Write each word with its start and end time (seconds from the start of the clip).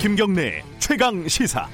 김경래 0.00 0.62
최강 0.78 1.28
시사. 1.28 1.68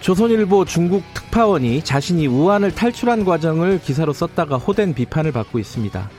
조선일보 0.00 0.64
중국 0.64 1.02
특파원이 1.12 1.84
자신이 1.84 2.26
우한을 2.26 2.74
탈출한 2.74 3.26
과정을 3.26 3.82
기사로 3.82 4.14
썼다가 4.14 4.56
호된 4.56 4.94
비판을 4.94 5.30
받고 5.30 5.58
있습니다. 5.58 6.10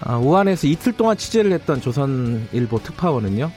아, 0.00 0.16
우한에서 0.16 0.66
이틀 0.66 0.94
동안 0.94 1.18
취재를 1.18 1.52
했던 1.52 1.82
조선일보 1.82 2.82
특파원은요, 2.84 3.52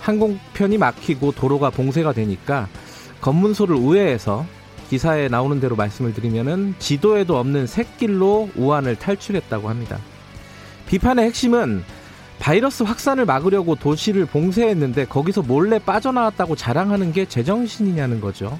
항공편이 0.00 0.78
막히고 0.78 1.32
도로가 1.32 1.68
봉쇄가 1.68 2.14
되니까 2.14 2.66
검문소를 3.20 3.76
우회해서 3.76 4.46
기사에 4.90 5.28
나오는 5.28 5.60
대로 5.60 5.76
말씀을 5.76 6.12
드리면은 6.12 6.74
지도에도 6.80 7.38
없는 7.38 7.68
샛길로 7.68 8.50
우한을 8.56 8.96
탈출했다고 8.96 9.68
합니다. 9.68 9.98
비판의 10.88 11.26
핵심은 11.26 11.84
바이러스 12.40 12.82
확산을 12.82 13.24
막으려고 13.24 13.76
도시를 13.76 14.26
봉쇄했는데 14.26 15.04
거기서 15.04 15.42
몰래 15.42 15.78
빠져나왔다고 15.78 16.56
자랑하는 16.56 17.12
게 17.12 17.24
제정신이냐는 17.24 18.20
거죠. 18.20 18.58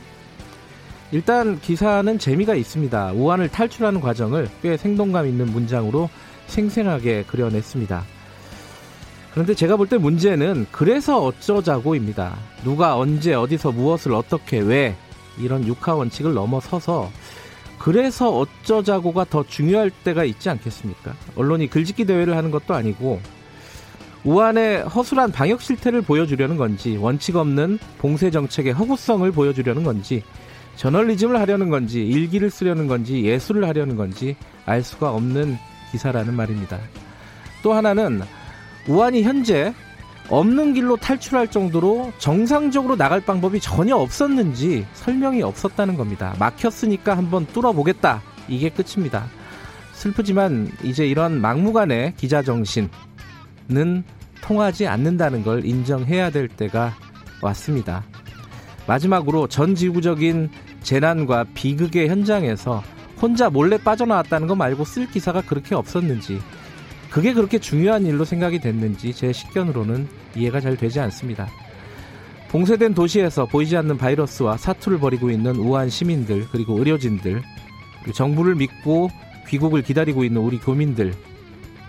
일단 1.11 1.59
기사는 1.59 2.17
재미가 2.17 2.55
있습니다. 2.55 3.13
우한을 3.15 3.49
탈출하는 3.49 4.01
과정을 4.01 4.49
꽤 4.63 4.77
생동감 4.77 5.27
있는 5.27 5.47
문장으로 5.47 6.09
생생하게 6.47 7.25
그려냈습니다. 7.27 8.05
그런데 9.33 9.55
제가 9.55 9.77
볼 9.77 9.89
때 9.89 9.99
문제는 9.99 10.67
그래서 10.71 11.25
어쩌자고입니다. 11.25 12.37
누가 12.63 12.97
언제 12.97 13.35
어디서 13.35 13.73
무엇을 13.73 14.15
어떻게 14.15 14.61
왜 14.61 14.95
이런 15.39 15.67
육하 15.67 15.95
원칙을 15.95 16.35
넘어서서 16.35 17.11
그래서 17.79 18.31
어쩌자고가 18.31 19.25
더 19.25 19.43
중요할 19.47 19.91
때가 19.91 20.25
있지 20.25 20.51
않겠습니까? 20.51 21.15
언론이 21.35 21.69
글짓기 21.69 22.05
대회를 22.05 22.37
하는 22.37 22.51
것도 22.51 22.75
아니고 22.75 23.21
우한의 24.25 24.83
허술한 24.83 25.33
방역 25.33 25.63
실태를 25.63 26.03
보여주려는 26.03 26.59
건지 26.59 26.99
원칙 26.99 27.37
없는 27.37 27.79
봉쇄 27.99 28.31
정책의 28.31 28.75
허구성을 28.75 29.31
보여주려는 29.33 29.83
건지 29.83 30.23
저널리즘을 30.77 31.39
하려는 31.41 31.71
건지 31.71 32.07
일기를 32.07 32.51
쓰려는 32.51 32.87
건지 32.87 33.25
예술을 33.25 33.67
하려는 33.67 33.97
건지 33.97 34.37
알 34.67 34.83
수가 34.83 35.13
없는 35.13 35.57
기사라는 35.91 36.35
말입니다. 36.35 36.79
또 37.63 37.73
하나는 37.73 38.23
우한이 38.89 39.23
현재 39.23 39.75
없는 40.31 40.75
길로 40.75 40.97
탈출할 40.97 41.49
정도로 41.49 42.13
정상적으로 42.19 42.97
나갈 42.97 43.21
방법이 43.21 43.61
전혀 43.61 43.97
없었는지 43.97 44.87
설명이 44.95 45.43
없었다는 45.43 45.97
겁니다. 45.97 46.35
막혔으니까 46.39 47.17
한번 47.17 47.47
뚫어보겠다. 47.47 48.23
이게 48.49 48.69
끝입니다. 48.71 49.27
슬프지만 49.93 50.71
이제 50.85 51.07
이런 51.07 51.41
막무가내 51.41 52.15
기자 52.17 52.43
정신은 52.43 52.89
통하지 54.41 54.87
않는다는 54.87 55.43
걸 55.43 55.65
인정해야 55.65 56.31
될 56.31 56.49
때가 56.49 56.95
왔습니다. 57.43 58.05
마지막으로 58.87 59.49
전 59.49 59.75
지구적인 59.75 60.51
재난과 60.83 61.47
비극의 61.55 62.09
현장에서 62.09 62.83
혼자 63.21 63.51
몰래 63.51 63.77
빠져나왔다는 63.79 64.47
거 64.47 64.55
말고 64.55 64.85
쓸 64.85 65.11
기사가 65.11 65.43
그렇게 65.43 65.75
없었는지 65.75 66.41
그게 67.11 67.33
그렇게 67.33 67.59
중요한 67.59 68.07
일로 68.07 68.25
생각이 68.25 68.61
됐는지 68.61 69.13
제 69.13 69.33
식견으로는 69.33 70.09
이해가 70.37 70.61
잘 70.61 70.77
되지 70.77 71.01
않습니다. 71.01 71.49
봉쇄된 72.51 72.95
도시에서 72.95 73.47
보이지 73.47 73.77
않는 73.77 73.99
바이러스와 73.99 74.57
사투를 74.57 74.99
벌이고 74.99 75.31
있는 75.31 75.57
우한 75.57 75.89
시민들 75.89 76.47
그리고 76.51 76.79
의료진들 76.79 77.43
정부를 78.15 78.55
믿고 78.57 79.11
귀국을 79.49 79.83
기다리고 79.83 80.25
있는 80.25 80.41
우리 80.41 80.59
교민들 80.59 81.15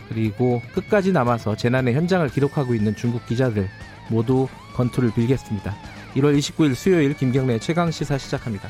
그리고 0.09 0.61
끝까지 0.73 1.11
남아서 1.11 1.55
재난의 1.55 1.93
현장을 1.93 2.27
기록하고 2.29 2.75
있는 2.75 2.95
중국 2.95 3.25
기자들 3.25 3.69
모두 4.09 4.47
건투를 4.73 5.11
빌겠습니다. 5.13 5.75
1월 6.15 6.37
29일 6.37 6.75
수요일 6.75 7.15
김경래 7.15 7.59
최강 7.59 7.89
시사 7.89 8.17
시작합니다. 8.17 8.69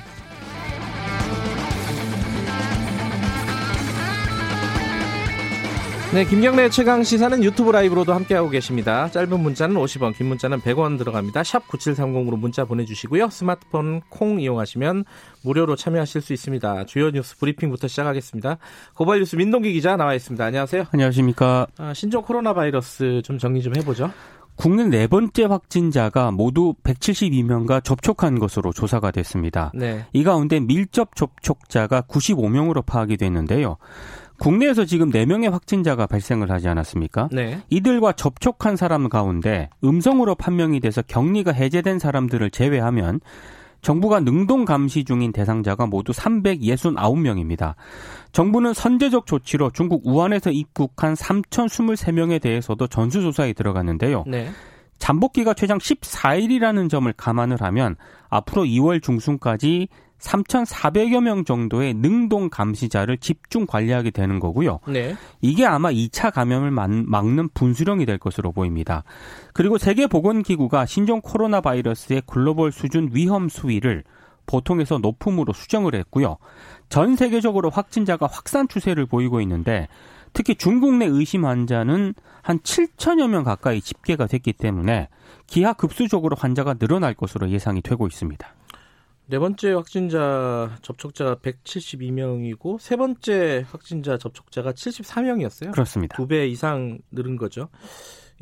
네, 6.13 6.25
김경래 6.25 6.69
최강 6.69 7.03
시사는 7.03 7.41
유튜브 7.41 7.71
라이브로도 7.71 8.13
함께하고 8.13 8.49
계십니다. 8.49 9.09
짧은 9.11 9.39
문자는 9.39 9.77
50원, 9.77 10.13
긴 10.13 10.27
문자는 10.27 10.59
100원 10.59 10.97
들어갑니다. 10.97 11.41
샵 11.45 11.65
9730으로 11.69 12.37
문자 12.37 12.65
보내주시고요. 12.65 13.29
스마트폰 13.29 14.01
콩 14.09 14.41
이용하시면 14.41 15.05
무료로 15.43 15.77
참여하실 15.77 16.21
수 16.21 16.33
있습니다. 16.33 16.85
주요 16.87 17.11
뉴스 17.11 17.37
브리핑부터 17.37 17.87
시작하겠습니다. 17.87 18.57
고발 18.93 19.19
뉴스 19.19 19.37
민동기 19.37 19.71
기자 19.71 19.95
나와 19.95 20.13
있습니다. 20.13 20.43
안녕하세요. 20.43 20.83
안녕하십니까. 20.91 21.67
아, 21.77 21.93
신종 21.93 22.23
코로나 22.23 22.53
바이러스 22.53 23.21
좀 23.23 23.37
정리 23.37 23.61
좀 23.61 23.73
해보죠. 23.77 24.11
국내 24.55 24.83
네 24.83 25.07
번째 25.07 25.45
확진자가 25.45 26.31
모두 26.31 26.75
172명과 26.83 27.83
접촉한 27.83 28.37
것으로 28.37 28.73
조사가 28.73 29.11
됐습니다. 29.11 29.71
네. 29.73 30.05
이 30.13 30.23
가운데 30.23 30.59
밀접 30.59 31.15
접촉자가 31.15 32.01
95명으로 32.01 32.85
파악이 32.85 33.17
됐는데요. 33.17 33.77
국내에서 34.41 34.85
지금 34.85 35.11
4명의 35.11 35.51
확진자가 35.51 36.07
발생을 36.07 36.49
하지 36.49 36.67
않았습니까? 36.67 37.29
네. 37.31 37.61
이들과 37.69 38.13
접촉한 38.13 38.75
사람 38.75 39.07
가운데 39.07 39.69
음성으로 39.83 40.33
판명이 40.33 40.79
돼서 40.79 41.03
격리가 41.03 41.51
해제된 41.51 41.99
사람들을 41.99 42.49
제외하면 42.49 43.19
정부가 43.83 44.19
능동 44.19 44.65
감시 44.65 45.03
중인 45.03 45.31
대상자가 45.31 45.85
모두 45.85 46.11
369명입니다. 46.11 47.75
정부는 48.31 48.73
선제적 48.73 49.27
조치로 49.27 49.73
중국 49.75 50.01
우한에서 50.07 50.49
입국한 50.49 51.13
3,023명에 51.13 52.41
대해서도 52.41 52.87
전수조사에 52.87 53.53
들어갔는데요. 53.53 54.23
네. 54.25 54.49
잠복기가 54.97 55.53
최장 55.53 55.77
14일이라는 55.77 56.89
점을 56.89 57.11
감안을 57.13 57.61
하면 57.61 57.95
앞으로 58.29 58.63
2월 58.63 59.03
중순까지 59.03 59.87
3,400여 60.21 61.21
명 61.21 61.43
정도의 61.43 61.95
능동 61.95 62.49
감시자를 62.49 63.17
집중 63.17 63.65
관리하게 63.65 64.11
되는 64.11 64.39
거고요. 64.39 64.79
네. 64.87 65.15
이게 65.41 65.65
아마 65.65 65.91
2차 65.91 66.31
감염을 66.31 66.71
막는 66.71 67.49
분수령이 67.53 68.05
될 68.05 68.17
것으로 68.17 68.51
보입니다. 68.51 69.03
그리고 69.53 69.77
세계보건기구가 69.77 70.85
신종 70.85 71.21
코로나 71.21 71.59
바이러스의 71.61 72.23
글로벌 72.25 72.71
수준 72.71 73.09
위험 73.13 73.49
수위를 73.49 74.03
보통에서 74.45 74.99
높음으로 74.99 75.53
수정을 75.53 75.95
했고요. 75.95 76.37
전 76.89 77.15
세계적으로 77.15 77.69
확진자가 77.69 78.27
확산 78.27 78.67
추세를 78.67 79.05
보이고 79.05 79.41
있는데 79.41 79.87
특히 80.33 80.55
중국 80.55 80.95
내 80.95 81.05
의심 81.05 81.45
환자는 81.45 82.13
한 82.41 82.59
7천여 82.59 83.27
명 83.29 83.43
가까이 83.43 83.81
집계가 83.81 84.27
됐기 84.27 84.53
때문에 84.53 85.09
기하급수적으로 85.47 86.35
환자가 86.39 86.75
늘어날 86.75 87.13
것으로 87.13 87.49
예상이 87.49 87.81
되고 87.81 88.07
있습니다. 88.07 88.47
네 89.31 89.39
번째 89.39 89.71
확진자 89.71 90.77
접촉자가 90.81 91.35
172명이고 91.35 92.77
세 92.81 92.97
번째 92.97 93.65
확진자 93.65 94.17
접촉자가 94.17 94.73
74명이었어요. 94.73 95.71
그렇습니다. 95.71 96.17
두 96.17 96.27
배 96.27 96.47
이상 96.47 96.99
늘은 97.11 97.37
거죠. 97.37 97.69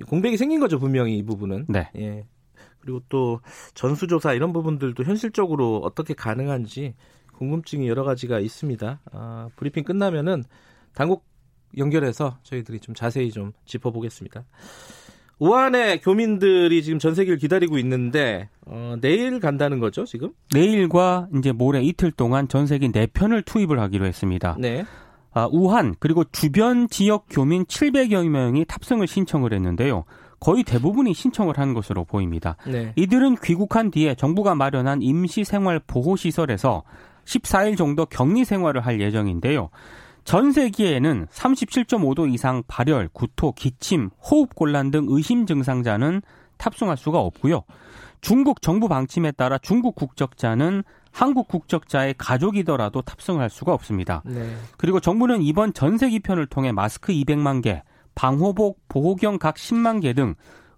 공백이 0.07 0.35
생긴 0.37 0.59
거죠, 0.59 0.79
분명히 0.79 1.19
이 1.19 1.21
부분은. 1.21 1.67
네. 1.69 1.91
예. 1.95 2.25
그리고 2.79 3.01
또 3.07 3.39
전수조사 3.75 4.33
이런 4.33 4.51
부분들도 4.51 5.03
현실적으로 5.03 5.77
어떻게 5.83 6.15
가능한지 6.15 6.95
궁금증이 7.33 7.87
여러 7.87 8.03
가지가 8.03 8.39
있습니다. 8.39 9.01
아, 9.11 9.49
브리핑 9.57 9.83
끝나면은 9.83 10.43
당국 10.95 11.23
연결해서 11.77 12.39
저희들이 12.41 12.79
좀 12.79 12.95
자세히 12.95 13.29
좀 13.29 13.51
짚어보겠습니다. 13.65 14.43
우한의 15.39 16.01
교민들이 16.01 16.83
지금 16.83 16.99
전세기를 16.99 17.37
기다리고 17.37 17.77
있는데 17.79 18.49
어, 18.65 18.95
내일 19.01 19.39
간다는 19.39 19.79
거죠 19.79 20.05
지금? 20.05 20.31
내일과 20.53 21.27
이제 21.37 21.51
모레 21.51 21.81
이틀 21.81 22.11
동안 22.11 22.47
전세기 22.47 22.91
4편을 22.91 23.45
투입을 23.45 23.79
하기로 23.79 24.05
했습니다. 24.05 24.55
네. 24.59 24.85
아, 25.31 25.47
우한 25.51 25.95
그리고 25.99 26.23
주변 26.25 26.87
지역 26.89 27.25
교민 27.29 27.65
700여 27.65 28.27
명이 28.27 28.65
탑승을 28.65 29.07
신청을 29.07 29.53
했는데요. 29.53 30.03
거의 30.39 30.63
대부분이 30.63 31.13
신청을 31.13 31.57
한 31.57 31.73
것으로 31.73 32.05
보입니다. 32.05 32.55
네. 32.65 32.93
이들은 32.95 33.37
귀국한 33.43 33.91
뒤에 33.91 34.15
정부가 34.15 34.55
마련한 34.55 35.01
임시 35.01 35.43
생활 35.43 35.79
보호 35.79 36.15
시설에서 36.15 36.83
14일 37.25 37.77
정도 37.77 38.05
격리 38.05 38.45
생활을 38.45 38.85
할 38.85 38.99
예정인데요. 39.01 39.69
전 40.29 40.51
세계에는 40.51 41.25
37.5도 41.31 42.31
이상 42.31 42.61
발열, 42.67 43.09
구토, 43.11 43.51
기침, 43.51 44.11
호흡 44.21 44.53
곤란 44.53 44.91
등 44.91 45.07
의심 45.09 45.47
증상자는 45.47 46.21
탑승할 46.57 46.97
수가 46.97 47.17
없고요. 47.17 47.63
중국 48.21 48.61
정부 48.61 48.87
방침에 48.87 49.31
따라 49.31 49.57
중국 49.57 49.95
국적자는 49.95 50.83
한국 51.11 51.47
국적자의 51.47 52.13
가족이더라도 52.19 53.01
탑승을 53.01 53.41
할 53.41 53.49
수가 53.49 53.73
없습니다. 53.73 54.21
네. 54.23 54.55
그리고 54.77 54.99
정부는 54.99 55.41
이번 55.41 55.73
전세기 55.73 56.19
편을 56.19 56.45
통해 56.45 56.71
마스크 56.71 57.11
200만 57.11 57.63
개, 57.63 57.81
방호복, 58.13 58.87
보호경 58.87 59.39
각 59.39 59.55
10만 59.55 59.99
개 59.99 60.13
등 60.13 60.35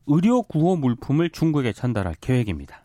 의료 0.08 0.44
구호 0.44 0.78
물품을 0.78 1.30
중국에 1.30 1.74
전달할 1.74 2.16
계획입니다. 2.22 2.84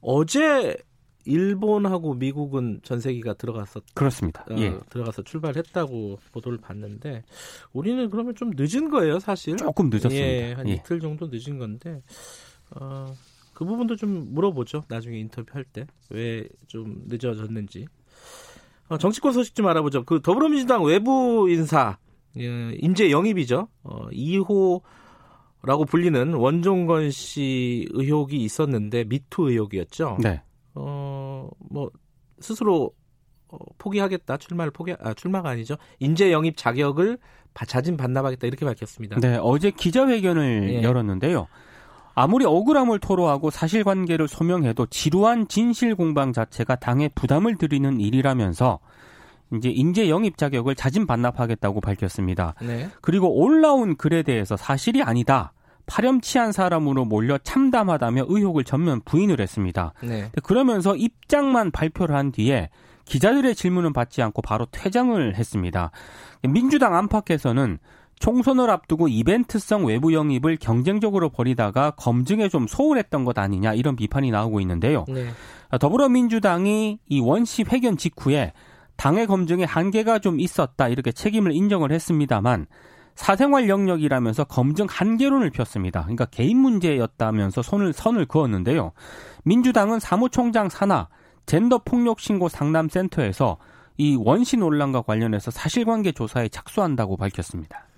어제 0.00 0.78
일본하고 1.26 2.14
미국은 2.14 2.80
전세기가 2.82 3.34
들어갔었 3.34 3.82
그렇습니다. 3.94 4.42
어, 4.50 4.54
예. 4.58 4.78
들어가서 4.90 5.22
출발했다고 5.22 6.18
보도를 6.32 6.58
봤는데 6.58 7.24
우리는 7.72 8.08
그러면 8.10 8.34
좀 8.34 8.52
늦은 8.56 8.88
거예요, 8.90 9.18
사실. 9.18 9.56
조금 9.56 9.90
늦었습니다. 9.90 10.16
예, 10.16 10.52
한 10.52 10.68
예. 10.68 10.74
이틀 10.74 11.00
정도 11.00 11.28
늦은 11.30 11.58
건데 11.58 12.02
어, 12.78 13.12
그 13.54 13.64
부분도 13.64 13.96
좀 13.96 14.28
물어보죠. 14.34 14.84
나중에 14.88 15.18
인터뷰할 15.18 15.64
때 15.64 15.86
왜 16.10 16.46
좀 16.66 17.02
늦어졌는지. 17.06 17.86
어, 18.88 18.98
정치권 18.98 19.32
소식 19.32 19.54
좀 19.54 19.66
알아보죠. 19.66 20.04
그 20.04 20.20
더불어민주당 20.22 20.84
외부 20.84 21.48
인사 21.50 21.98
예, 22.38 22.72
인재 22.78 23.10
영입이죠. 23.10 23.68
어, 23.82 24.08
2호 24.10 24.82
라고 25.62 25.84
불리는 25.84 26.34
원종건 26.34 27.10
씨 27.10 27.88
의혹이 27.90 28.36
있었는데 28.44 29.04
미투 29.04 29.50
의혹이었죠. 29.50 30.18
네. 30.22 30.42
어, 30.76 31.48
뭐 31.70 31.90
스스로 32.40 32.92
어, 33.48 33.56
포기하겠다 33.78 34.36
출마를 34.36 34.70
포기 34.72 34.94
아 35.00 35.14
출마가 35.14 35.48
아니죠 35.48 35.76
인재 35.98 36.32
영입 36.32 36.56
자격을 36.56 37.18
자진 37.66 37.96
반납하겠다 37.96 38.46
이렇게 38.46 38.66
밝혔습니다. 38.66 39.18
네 39.20 39.38
어제 39.40 39.70
기자회견을 39.70 40.74
예. 40.74 40.82
열었는데요. 40.82 41.46
아무리 42.14 42.44
억울함을 42.44 42.98
토로하고 42.98 43.50
사실관계를 43.50 44.28
소명해도 44.28 44.86
지루한 44.86 45.48
진실 45.48 45.94
공방 45.94 46.32
자체가 46.32 46.76
당에 46.76 47.08
부담을 47.08 47.56
드리는 47.56 48.00
일이라면서 48.00 48.80
이제 49.54 49.70
인재 49.70 50.08
영입 50.08 50.38
자격을 50.38 50.74
자진 50.74 51.06
반납하겠다고 51.06 51.80
밝혔습니다. 51.80 52.54
네. 52.62 52.88
그리고 53.00 53.30
올라온 53.34 53.96
글에 53.96 54.22
대해서 54.22 54.56
사실이 54.56 55.02
아니다. 55.02 55.52
파렴치한 55.86 56.52
사람으로 56.52 57.04
몰려 57.04 57.38
참담하다며 57.38 58.26
의혹을 58.28 58.64
전면 58.64 59.00
부인을 59.04 59.40
했습니다. 59.40 59.92
네. 60.02 60.30
그러면서 60.42 60.96
입장만 60.96 61.70
발표를 61.70 62.14
한 62.14 62.32
뒤에 62.32 62.70
기자들의 63.04 63.54
질문은 63.54 63.92
받지 63.92 64.20
않고 64.20 64.42
바로 64.42 64.66
퇴장을 64.70 65.34
했습니다. 65.34 65.90
민주당 66.42 66.94
안팎에서는 66.96 67.78
총선을 68.18 68.70
앞두고 68.70 69.08
이벤트성 69.08 69.84
외부 69.84 70.12
영입을 70.14 70.56
경쟁적으로 70.56 71.28
벌이다가 71.28 71.92
검증에 71.92 72.48
좀 72.48 72.66
소홀했던 72.66 73.24
것 73.24 73.38
아니냐 73.38 73.74
이런 73.74 73.94
비판이 73.94 74.30
나오고 74.30 74.60
있는데요. 74.60 75.04
네. 75.08 75.28
더불어민주당이 75.78 76.98
이 77.08 77.20
원시 77.20 77.64
회견 77.70 77.96
직후에 77.96 78.52
당의 78.96 79.26
검증에 79.26 79.64
한계가 79.64 80.18
좀 80.18 80.40
있었다 80.40 80.88
이렇게 80.88 81.12
책임을 81.12 81.52
인정을 81.54 81.92
했습니다만 81.92 82.66
사생활 83.16 83.68
영역이라면서 83.68 84.44
검증 84.44 84.86
한계론을 84.88 85.50
폈습니다. 85.50 86.02
그러니까 86.02 86.26
개인 86.26 86.58
문제였다면서 86.58 87.62
손을 87.62 87.92
선을 87.92 88.26
그었는데요. 88.26 88.92
민주당은 89.44 89.98
사무총장 89.98 90.68
산하 90.68 91.08
젠더 91.46 91.78
폭력 91.78 92.20
신고 92.20 92.48
상담 92.48 92.88
센터에서 92.88 93.58
이 93.96 94.16
원시 94.18 94.56
논란과 94.58 95.02
관련해서 95.02 95.50
사실관계 95.50 96.12
조사에 96.12 96.48
착수한다고 96.48 97.16
밝혔습니다. 97.16 97.88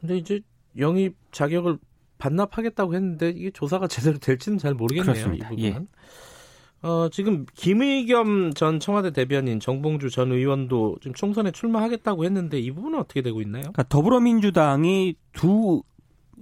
근데 0.00 0.16
이제 0.16 0.40
영입 0.78 1.16
자격을 1.32 1.78
반납하겠다고 2.18 2.94
했는데 2.94 3.30
이게 3.30 3.50
조사가 3.50 3.88
제대로 3.88 4.18
될지는 4.18 4.58
잘 4.58 4.74
모르겠네요. 4.74 5.12
그렇습니다. 5.12 5.50
이 5.50 5.70
부분은. 5.72 5.82
예. 5.82 5.86
어, 6.82 7.08
지금 7.10 7.46
김의겸 7.54 8.54
전 8.54 8.80
청와대 8.80 9.12
대변인 9.12 9.60
정봉주 9.60 10.10
전 10.10 10.32
의원도 10.32 10.98
지금 11.00 11.14
총선에 11.14 11.52
출마하겠다고 11.52 12.24
했는데 12.24 12.58
이 12.58 12.70
부분은 12.72 12.98
어떻게 12.98 13.22
되고 13.22 13.40
있나요? 13.40 13.62
그러니까 13.62 13.84
더불어민주당이 13.84 15.14
두, 15.32 15.82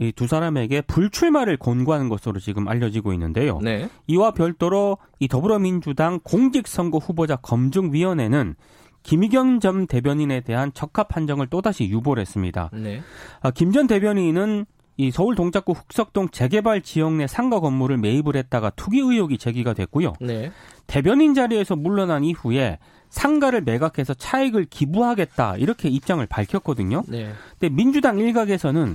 이두 0.00 0.26
사람에게 0.26 0.80
불출마를 0.82 1.58
권고하는 1.58 2.08
것으로 2.08 2.40
지금 2.40 2.68
알려지고 2.68 3.12
있는데요. 3.12 3.58
네. 3.62 3.90
이와 4.06 4.32
별도로 4.32 4.96
이 5.18 5.28
더불어민주당 5.28 6.20
공직선거 6.24 6.98
후보자 6.98 7.36
검증위원회는 7.36 8.54
김의겸 9.02 9.60
전 9.60 9.86
대변인에 9.86 10.40
대한 10.40 10.72
적합 10.72 11.08
판정을 11.08 11.48
또다시 11.48 11.84
유보를 11.88 12.20
했습니다. 12.22 12.70
네. 12.72 13.02
아, 13.40 13.50
김전 13.50 13.86
대변인은 13.86 14.66
이 15.00 15.10
서울 15.10 15.34
동작구 15.34 15.72
흑석동 15.72 16.28
재개발 16.28 16.82
지역 16.82 17.14
내 17.14 17.26
상가 17.26 17.58
건물을 17.58 17.96
매입을 17.96 18.36
했다가 18.36 18.68
투기 18.76 18.98
의혹이 18.98 19.38
제기가 19.38 19.72
됐고요. 19.72 20.12
네. 20.20 20.52
대변인 20.86 21.32
자리에서 21.32 21.74
물러난 21.74 22.22
이후에 22.22 22.78
상가를 23.08 23.62
매각해서 23.62 24.12
차익을 24.12 24.66
기부하겠다 24.66 25.56
이렇게 25.56 25.88
입장을 25.88 26.24
밝혔거든요. 26.26 27.04
네. 27.08 27.32
근데 27.58 27.74
민주당 27.74 28.18
일각에서는 28.18 28.94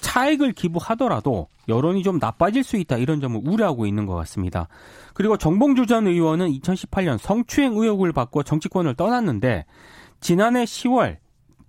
차익을 0.00 0.54
기부하더라도 0.54 1.46
여론이 1.68 2.02
좀 2.02 2.18
나빠질 2.18 2.64
수 2.64 2.76
있다 2.76 2.96
이런 2.96 3.20
점을 3.20 3.40
우려하고 3.44 3.86
있는 3.86 4.06
것 4.06 4.16
같습니다. 4.16 4.66
그리고 5.14 5.36
정봉주 5.36 5.86
전 5.86 6.08
의원은 6.08 6.50
2018년 6.50 7.16
성추행 7.16 7.74
의혹을 7.74 8.12
받고 8.12 8.42
정치권을 8.42 8.96
떠났는데 8.96 9.66
지난해 10.18 10.64
10월 10.64 11.18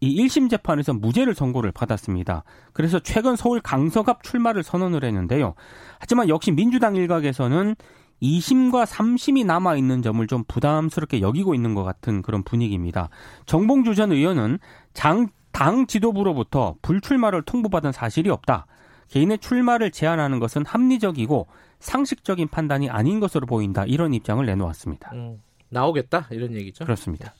이 0.01 0.25
1심 0.25 0.50
재판에서 0.50 0.94
무죄를 0.94 1.36
선고를 1.36 1.71
받았습니다. 1.71 2.44
그래서 2.74 3.00
최근 3.00 3.36
서울 3.36 3.62
강서갑 3.62 4.24
출마를 4.24 4.63
선언을 4.63 5.03
했는데요. 5.03 5.56
하지만 6.00 6.30
역시 6.30 6.51
민주당 6.51 6.95
일각에서는 6.95 7.75
2심과 8.21 8.86
3심이 8.86 9.45
남아 9.45 9.75
있는 9.75 10.01
점을 10.01 10.25
좀 10.27 10.44
부담스럽게 10.47 11.21
여기고 11.21 11.53
있는 11.53 11.74
것 11.74 11.83
같은 11.83 12.21
그런 12.21 12.44
분위기입니다. 12.44 13.09
정봉주 13.45 13.95
전 13.95 14.12
의원은 14.12 14.59
장, 14.94 15.27
당 15.51 15.88
지도부로부터 15.88 16.75
불출마를 16.81 17.44
통보받은 17.44 17.92
사실이 17.92 18.30
없다. 18.30 18.68
개인의 19.09 19.39
출마를 19.39 19.92
제한하는 19.92 20.39
것은 20.39 20.65
합리적이고 20.65 21.47
상식적인 21.80 22.47
판단이 22.47 22.89
아닌 22.89 23.19
것으로 23.19 23.45
보인다. 23.45 23.86
이런 23.86 24.13
입장을 24.13 24.44
내놓았습니다. 24.45 25.12
음, 25.13 25.42
나오겠다 25.69 26.27
이런 26.31 26.53
얘기죠. 26.56 26.86
그렇습니다. 26.86 27.33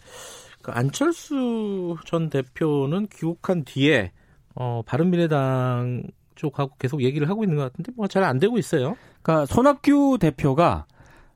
그 0.66 0.72
안철수 0.72 1.96
전 2.06 2.32
대표는 2.32 3.06
귀국한 3.14 3.64
뒤에 3.66 4.12
어, 4.56 4.82
바른미래당 4.84 6.02
쪽하고 6.34 6.72
계속 6.80 7.04
얘기를 7.04 7.30
하고 7.30 7.44
있는 7.44 7.56
것 7.56 7.64
같은데 7.72 7.92
뭐 7.96 8.08
잘 8.08 8.24
안 8.24 8.40
되고 8.40 8.58
있어요. 8.58 8.96
그러니까 9.22 9.46
손학규 9.46 10.18
대표가 10.20 10.88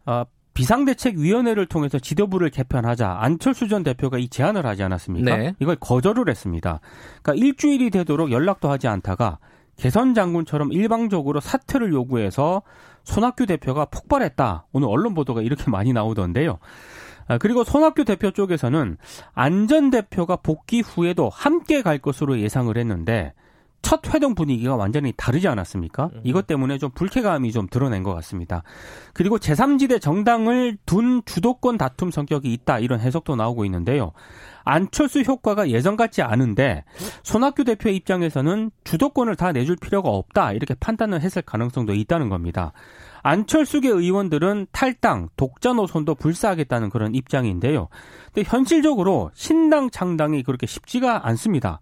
어, 0.08 0.24
비상대책위원회를 0.56 1.68
통해서 1.68 2.00
지도부를 2.00 2.50
개편하자 2.50 3.18
안철수 3.20 3.68
전 3.68 3.84
대표가 3.84 4.18
이 4.18 4.30
제안을 4.30 4.66
하지 4.66 4.81
않았습니까? 4.81 5.38
네. 5.38 5.54
이걸 5.60 5.76
거절을 5.76 6.28
했습니다. 6.28 6.80
그러니까 7.22 7.46
일주일이 7.46 7.92
되도록 7.92 8.31
연락도 8.31 8.68
하지 8.72 8.88
않다가 8.88 9.38
개선 9.76 10.16
장군처럼 10.16 10.74
일방적으로 10.74 11.40
사퇴를 11.40 11.94
요구해서 11.94 12.64
손학규 13.04 13.45
대표가 13.45 13.86
폭발했다. 13.86 14.66
오늘 14.74 14.88
언론 14.90 15.14
보도가 15.14 15.44
이렇게 15.44 15.69
많이 15.69 15.94
나오던데요. 15.94 16.57
아, 17.30 17.38
그리고 17.38 17.64
손학규 17.64 18.06
대표 18.06 18.31
쪽에서는 18.31 18.98
안전 19.33 19.92
대표가 19.92 20.36
복귀 20.36 20.81
후에도 20.81 21.30
함께 21.30 21.81
갈 21.81 22.00
것으로 22.00 22.40
예상을 22.40 22.76
했는데 22.76 23.33
첫 23.81 24.14
회동 24.14 24.36
분위기가 24.36 24.76
완전히 24.76 25.14
다르지 25.16 25.48
않았습니까? 25.48 26.09
음. 26.14 26.21
이것 26.24 26.48
때문에 26.48 26.80
좀 26.80 26.90
불쾌감이 26.92 27.52
좀 27.52 27.68
드러낸 27.69 28.04
것 28.04 28.14
같습니다. 28.16 28.64
그리고 29.14 29.38
제3지대 29.38 30.02
정당을 30.02 30.78
둔 30.86 31.21
주도권 31.24 31.78
다툼 31.78 32.12
성격이 32.12 32.52
있다 32.52 32.80
이런 32.80 33.00
해석도 33.00 33.36
나오고 33.36 33.64
있는데요. 33.66 34.12
안철수 34.66 35.21
효과가 35.21 35.69
예전 35.69 35.95
같지 35.95 36.21
않은데 36.21 36.83
손학규 37.24 37.64
대표 37.64 37.90
입장에서는 37.90 38.71
주도권을 38.83 39.36
다 39.36 39.52
내줄 39.52 39.78
필요가 39.78 40.09
없다 40.09 40.54
이렇게 40.54 40.74
판단을 40.74 41.21
했을 41.21 41.42
가능성도 41.42 41.94
있다는 41.94 42.30
겁니다. 42.30 42.74
안철수계 43.23 43.90
의원들은 43.90 44.68
탈당, 44.71 45.30
독자 45.35 45.73
노선도 45.73 46.16
불사하겠다는 46.16 46.90
그런 46.90 47.16
입장인데요. 47.16 47.90
근데 48.33 48.47
현실적으로 48.49 49.31
신당 49.33 49.90
창당이 49.90 50.44
그렇게 50.44 50.68
쉽지가 50.68 51.28
않습니다. 51.28 51.80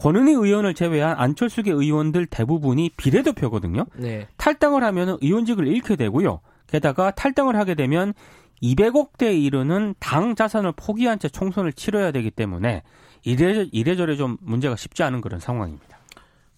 권은희 0.00 0.32
의원을 0.32 0.74
제외한 0.74 1.16
안철수계 1.18 1.72
의원들 1.72 2.26
대부분이 2.26 2.90
비례대표거든요. 2.96 3.86
네. 3.96 4.28
탈당을 4.36 4.84
하면 4.84 5.18
의원직을 5.20 5.66
잃게 5.66 5.96
되고요. 5.96 6.40
게다가 6.68 7.10
탈당을 7.10 7.56
하게 7.56 7.74
되면 7.74 8.14
200억대에 8.62 9.40
이르는 9.42 9.94
당 9.98 10.34
자산을 10.34 10.72
포기한 10.76 11.18
채 11.18 11.28
총선을 11.28 11.72
치러야 11.72 12.12
되기 12.12 12.30
때문에 12.30 12.82
이래, 13.24 13.66
이래저래 13.72 14.16
좀 14.16 14.36
문제가 14.40 14.76
쉽지 14.76 15.02
않은 15.02 15.20
그런 15.20 15.40
상황입니다. 15.40 15.97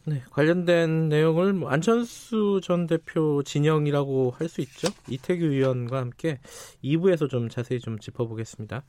네, 0.05 0.23
관련된 0.31 1.09
내용을 1.09 1.53
뭐 1.53 1.71
안철수 1.71 2.61
전 2.63 2.87
대표 2.87 3.43
진영이라고 3.43 4.35
할 4.37 4.49
수 4.49 4.61
있죠. 4.63 4.89
이태규 5.09 5.45
의원과 5.45 5.99
함께 5.99 6.41
2부에서 6.83 7.29
좀 7.29 7.49
자세히 7.49 7.79
좀 7.81 7.99
짚어보겠습니다. 7.99 8.83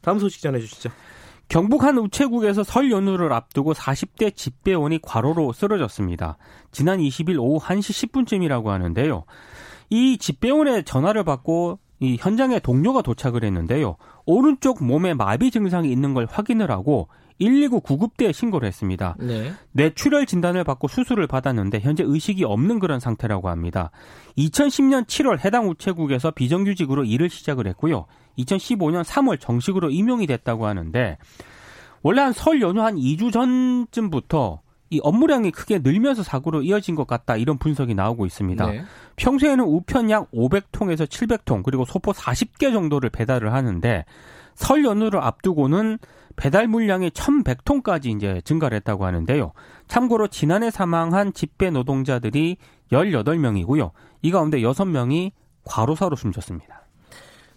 다음 0.00 0.18
소식 0.18 0.40
전해주시죠. 0.42 0.90
경북 1.48 1.82
한 1.84 1.98
우체국에서 1.98 2.62
설 2.62 2.90
연휴를 2.90 3.32
앞두고 3.32 3.74
40대 3.74 4.34
집배원이 4.34 5.00
과로로 5.02 5.52
쓰러졌습니다. 5.52 6.38
지난 6.72 7.00
20일 7.00 7.38
오후 7.38 7.58
1시 7.58 8.08
10분쯤이라고 8.08 8.66
하는데요. 8.66 9.24
이 9.90 10.16
집배원의 10.16 10.84
전화를 10.84 11.24
받고 11.24 11.78
이 12.00 12.16
현장에 12.18 12.60
동료가 12.60 13.02
도착을 13.02 13.44
했는데요. 13.44 13.96
오른쪽 14.24 14.82
몸에 14.82 15.12
마비 15.14 15.50
증상이 15.50 15.90
있는 15.92 16.14
걸 16.14 16.26
확인을 16.30 16.70
하고 16.70 17.08
119 17.38 17.80
구급대에 17.80 18.32
신고를 18.32 18.66
했습니다. 18.68 19.16
네. 19.18 19.52
뇌출혈 19.72 20.26
진단을 20.26 20.64
받고 20.64 20.88
수술을 20.88 21.26
받았는데 21.26 21.80
현재 21.80 22.04
의식이 22.06 22.44
없는 22.44 22.78
그런 22.78 23.00
상태라고 23.00 23.48
합니다. 23.48 23.90
2010년 24.38 25.06
7월 25.06 25.44
해당 25.44 25.68
우체국에서 25.68 26.30
비정규직으로 26.30 27.04
일을 27.04 27.28
시작을 27.30 27.66
했고요. 27.68 28.06
2015년 28.38 29.04
3월 29.04 29.40
정식으로 29.40 29.90
임용이 29.90 30.26
됐다고 30.26 30.66
하는데 30.66 31.18
원래 32.02 32.20
한 32.20 32.32
설 32.32 32.60
연휴 32.60 32.82
한 32.82 32.96
2주 32.96 33.32
전쯤부터 33.32 34.60
이 34.90 35.00
업무량이 35.02 35.50
크게 35.50 35.80
늘면서 35.82 36.22
사고로 36.22 36.62
이어진 36.62 36.94
것 36.94 37.06
같다 37.06 37.36
이런 37.36 37.58
분석이 37.58 37.94
나오고 37.94 38.26
있습니다. 38.26 38.66
네. 38.70 38.84
평소에는 39.16 39.64
우편 39.64 40.10
약 40.10 40.30
500통에서 40.30 41.06
700통 41.06 41.62
그리고 41.64 41.84
소포 41.84 42.12
40개 42.12 42.72
정도를 42.72 43.10
배달을 43.10 43.52
하는데 43.52 44.04
설 44.54 44.84
연휴를 44.84 45.20
앞두고는 45.20 45.98
배달 46.36 46.66
물량이 46.66 47.10
1,100톤까지 47.10 48.16
이제 48.16 48.40
증가를 48.44 48.76
했다고 48.76 49.06
하는데요. 49.06 49.52
참고로 49.88 50.28
지난해 50.28 50.70
사망한 50.70 51.32
집배 51.32 51.70
노동자들이 51.70 52.56
18명이고요. 52.90 53.92
이 54.22 54.30
가운데 54.30 54.58
6명이 54.58 55.32
과로사로 55.64 56.16
숨졌습니다. 56.16 56.84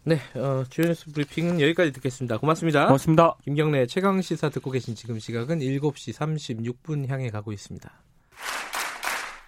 네, 0.04 0.22
어, 0.36 0.64
주요 0.70 0.88
뉴스 0.88 1.12
브리핑은 1.12 1.60
여기까지 1.60 1.92
듣겠습니다. 1.92 2.38
고맙습니다. 2.38 2.86
고맙습니다. 2.86 3.36
김경래 3.44 3.86
최강 3.88 4.22
시사 4.22 4.50
듣고 4.50 4.72
계신 4.72 4.96
지금 4.96 5.20
시각은 5.20 5.60
7시 5.60 6.14
36분 6.14 7.10
향해 7.10 7.30
가고 7.30 7.52
있습니다. 7.52 7.92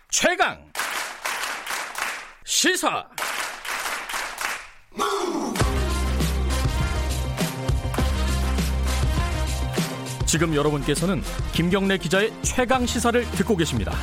최강 0.09 0.65
시사 2.43 3.07
지금 10.29 10.53
여러분께서는 10.53 11.23
김경래 11.53 11.97
기자의 11.97 12.31
최강 12.43 12.85
시사를 12.85 13.19
듣고 13.31 13.55
계십니다. 13.55 13.93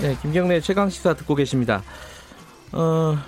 네, 0.00 0.16
김경래 0.22 0.62
최강 0.62 0.88
시사 0.88 1.12
듣고 1.12 1.34
계십니다. 1.34 1.82
어, 2.72 3.18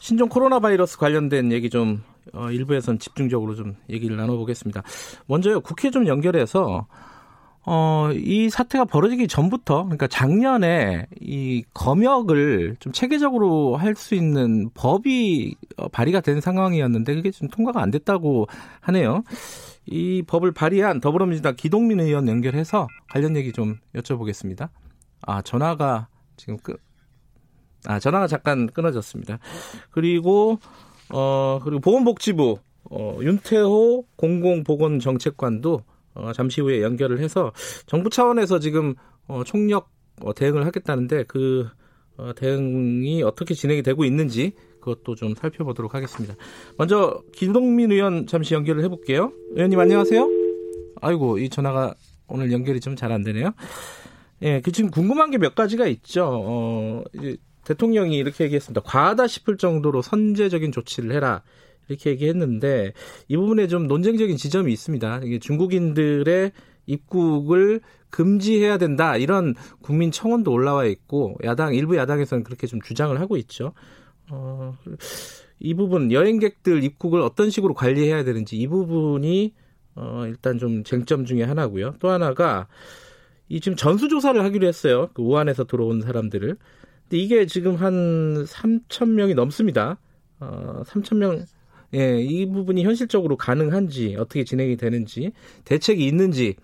신종 0.00 0.28
코로나 0.28 0.58
바이러스 0.58 0.98
관련된 0.98 1.52
얘기 1.52 1.70
좀 1.70 2.02
어, 2.32 2.50
일부에선 2.50 2.98
집중적으로 2.98 3.54
좀 3.54 3.76
얘기를 3.88 4.16
나눠보겠습니다. 4.16 4.82
먼저요, 5.26 5.60
국회 5.60 5.92
좀 5.92 6.08
연결해서 6.08 6.88
어, 7.70 8.10
이 8.14 8.48
사태가 8.48 8.86
벌어지기 8.86 9.28
전부터, 9.28 9.84
그러니까 9.84 10.06
작년에 10.06 11.06
이 11.20 11.62
검역을 11.74 12.76
좀 12.80 12.94
체계적으로 12.94 13.76
할 13.76 13.94
수 13.94 14.14
있는 14.14 14.70
법이 14.72 15.54
어, 15.76 15.88
발의가 15.88 16.22
된 16.22 16.40
상황이었는데 16.40 17.14
그게 17.16 17.30
좀 17.30 17.48
통과가 17.48 17.82
안 17.82 17.90
됐다고 17.90 18.46
하네요. 18.80 19.22
이 19.84 20.22
법을 20.26 20.52
발의한 20.52 21.00
더불어민주당 21.00 21.56
기동민 21.56 22.00
의원 22.00 22.26
연결해서 22.26 22.86
관련 23.10 23.36
얘기 23.36 23.52
좀 23.52 23.76
여쭤보겠습니다. 23.94 24.70
아, 25.20 25.42
전화가 25.42 26.08
지금 26.38 26.56
끄, 26.58 26.74
아, 27.84 27.98
전화가 27.98 28.28
잠깐 28.28 28.68
끊어졌습니다. 28.68 29.40
그리고, 29.90 30.58
어, 31.10 31.58
그리고 31.62 31.80
보건복지부, 31.80 32.58
어, 32.90 33.18
윤태호 33.20 34.04
공공보건정책관도 34.16 35.82
어, 36.18 36.32
잠시 36.32 36.60
후에 36.60 36.82
연결을 36.82 37.20
해서 37.20 37.52
정부 37.86 38.10
차원에서 38.10 38.58
지금 38.58 38.94
어, 39.26 39.42
총력 39.44 39.90
어, 40.22 40.34
대응을 40.34 40.66
하겠다는데 40.66 41.24
그 41.24 41.68
어, 42.16 42.32
대응이 42.34 43.22
어떻게 43.22 43.54
진행이 43.54 43.82
되고 43.82 44.04
있는지 44.04 44.52
그것도 44.80 45.14
좀 45.14 45.34
살펴보도록 45.34 45.94
하겠습니다. 45.94 46.34
먼저 46.76 47.22
김동민 47.32 47.92
의원 47.92 48.26
잠시 48.26 48.54
연결을 48.54 48.82
해볼게요. 48.84 49.32
의원님 49.54 49.78
안녕하세요. 49.78 50.28
아이고 51.00 51.38
이 51.38 51.48
전화가 51.48 51.94
오늘 52.28 52.52
연결이 52.52 52.80
좀 52.80 52.96
잘 52.96 53.12
안 53.12 53.22
되네요. 53.22 53.52
예, 54.42 54.60
그 54.60 54.72
지금 54.72 54.90
궁금한 54.90 55.30
게 55.30 55.38
몇 55.38 55.54
가지가 55.54 55.86
있죠. 55.88 56.28
어, 56.30 57.02
이제 57.14 57.36
대통령이 57.64 58.16
이렇게 58.16 58.44
얘기했습니다. 58.44 58.80
과하다 58.82 59.26
싶을 59.26 59.56
정도로 59.58 60.00
선제적인 60.02 60.72
조치를 60.72 61.12
해라. 61.12 61.42
이렇게 61.88 62.10
얘기했는데 62.10 62.92
이 63.28 63.36
부분에 63.36 63.66
좀 63.66 63.86
논쟁적인 63.86 64.36
지점이 64.36 64.72
있습니다. 64.72 65.20
이게 65.24 65.38
중국인들의 65.38 66.52
입국을 66.86 67.80
금지해야 68.10 68.78
된다 68.78 69.16
이런 69.16 69.54
국민 69.82 70.10
청원도 70.10 70.50
올라와 70.50 70.86
있고 70.86 71.36
야당 71.44 71.74
일부 71.74 71.96
야당에서는 71.96 72.44
그렇게 72.44 72.66
좀 72.66 72.80
주장을 72.80 73.18
하고 73.20 73.36
있죠. 73.36 73.72
어, 74.30 74.74
이 75.58 75.74
부분 75.74 76.12
여행객들 76.12 76.82
입국을 76.84 77.20
어떤 77.20 77.50
식으로 77.50 77.74
관리해야 77.74 78.24
되는지 78.24 78.56
이 78.56 78.66
부분이 78.66 79.54
어, 79.96 80.24
일단 80.26 80.58
좀 80.58 80.84
쟁점 80.84 81.24
중에 81.24 81.42
하나고요. 81.42 81.96
또 81.98 82.08
하나가 82.08 82.68
이 83.48 83.60
지금 83.60 83.76
전수 83.76 84.08
조사를 84.08 84.42
하기로 84.42 84.66
했어요. 84.66 85.08
그 85.14 85.22
우한에서 85.22 85.64
들어온 85.64 86.00
사람들을. 86.00 86.56
근데 87.02 87.16
이게 87.16 87.46
지금 87.46 87.76
한 87.76 88.44
3천 88.44 89.10
명이 89.10 89.34
넘습니다. 89.34 89.98
어, 90.40 90.82
3천 90.84 91.16
명 91.16 91.44
예, 91.94 92.18
이 92.20 92.50
부분이 92.50 92.84
현실적으로 92.84 93.36
가능한지 93.36 94.16
어떻게 94.18 94.44
진행이 94.44 94.76
되는지 94.76 95.32
대책이 95.64 96.04
있는지 96.04 96.54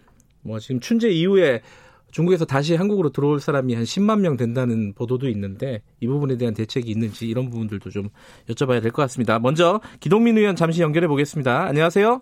뭐 0.43 0.59
지금 0.59 0.81
춘제 0.81 1.09
이후에 1.09 1.62
중국에서 2.11 2.45
다시 2.45 2.76
한국으로 2.76 3.09
들어올 3.11 3.40
사람이 3.40 3.75
한 3.75 3.83
10만 3.83 4.21
명 4.21 4.37
된다는 4.37 4.93
보도도 4.95 5.28
있는데 5.31 5.83
이 6.00 6.07
부분에 6.07 6.37
대한 6.37 6.54
대책이 6.54 6.88
있는지 6.90 7.26
이런 7.26 7.50
부분들도 7.50 7.90
좀 7.90 8.09
여쭤봐야 8.49 8.81
될 8.83 8.93
것 8.93 9.02
같습니다. 9.02 9.38
먼저 9.40 9.81
기동민 9.99 10.38
의원 10.38 10.54
잠시 10.54 10.83
연결해 10.83 11.09
보겠습니다. 11.09 11.64
안녕하세요. 11.64 12.21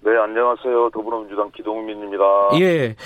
네, 0.00 0.10
안녕하세요. 0.16 0.90
더불어민주당 0.92 1.50
기동민입니다. 1.54 2.24
예. 2.60 2.96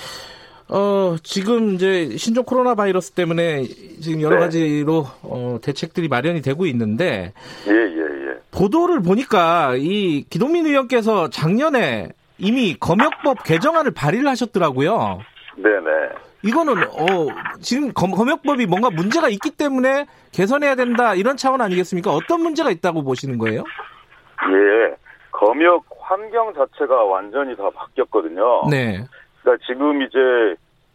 어, 0.73 1.15
지금 1.21 1.75
이제 1.75 2.17
신종 2.17 2.43
코로나 2.45 2.73
바이러스 2.73 3.11
때문에 3.11 3.63
지금 4.01 4.21
여러 4.21 4.37
네. 4.37 4.41
가지로 4.41 5.05
어, 5.21 5.59
대책들이 5.61 6.07
마련이 6.07 6.41
되고 6.41 6.65
있는데 6.65 7.31
예, 7.67 7.71
예, 7.71 8.31
예. 8.31 8.39
보도를 8.49 9.03
보니까 9.03 9.75
이 9.77 10.25
기동민 10.31 10.65
의원께서 10.65 11.29
작년에 11.29 12.09
이미 12.39 12.75
검역법 12.79 13.43
개정안을 13.43 13.91
발의를 13.91 14.27
하셨더라고요. 14.29 15.19
네, 15.57 15.69
네. 15.69 16.09
이거는 16.43 16.83
어, 16.85 17.27
지금 17.61 17.93
검, 17.93 18.09
검역법이 18.09 18.65
뭔가 18.65 18.89
문제가 18.89 19.29
있기 19.29 19.51
때문에 19.51 20.07
개선해야 20.31 20.73
된다 20.73 21.13
이런 21.13 21.37
차원 21.37 21.61
아니겠습니까? 21.61 22.11
어떤 22.11 22.41
문제가 22.41 22.71
있다고 22.71 23.03
보시는 23.03 23.37
거예요? 23.37 23.59
예. 23.59 24.95
검역 25.31 25.85
환경 25.99 26.51
자체가 26.55 27.03
완전히 27.03 27.55
다 27.55 27.69
바뀌었거든요. 27.69 28.67
네. 28.71 29.05
그러니까 29.43 29.65
지금 29.67 30.01
이제 30.01 30.17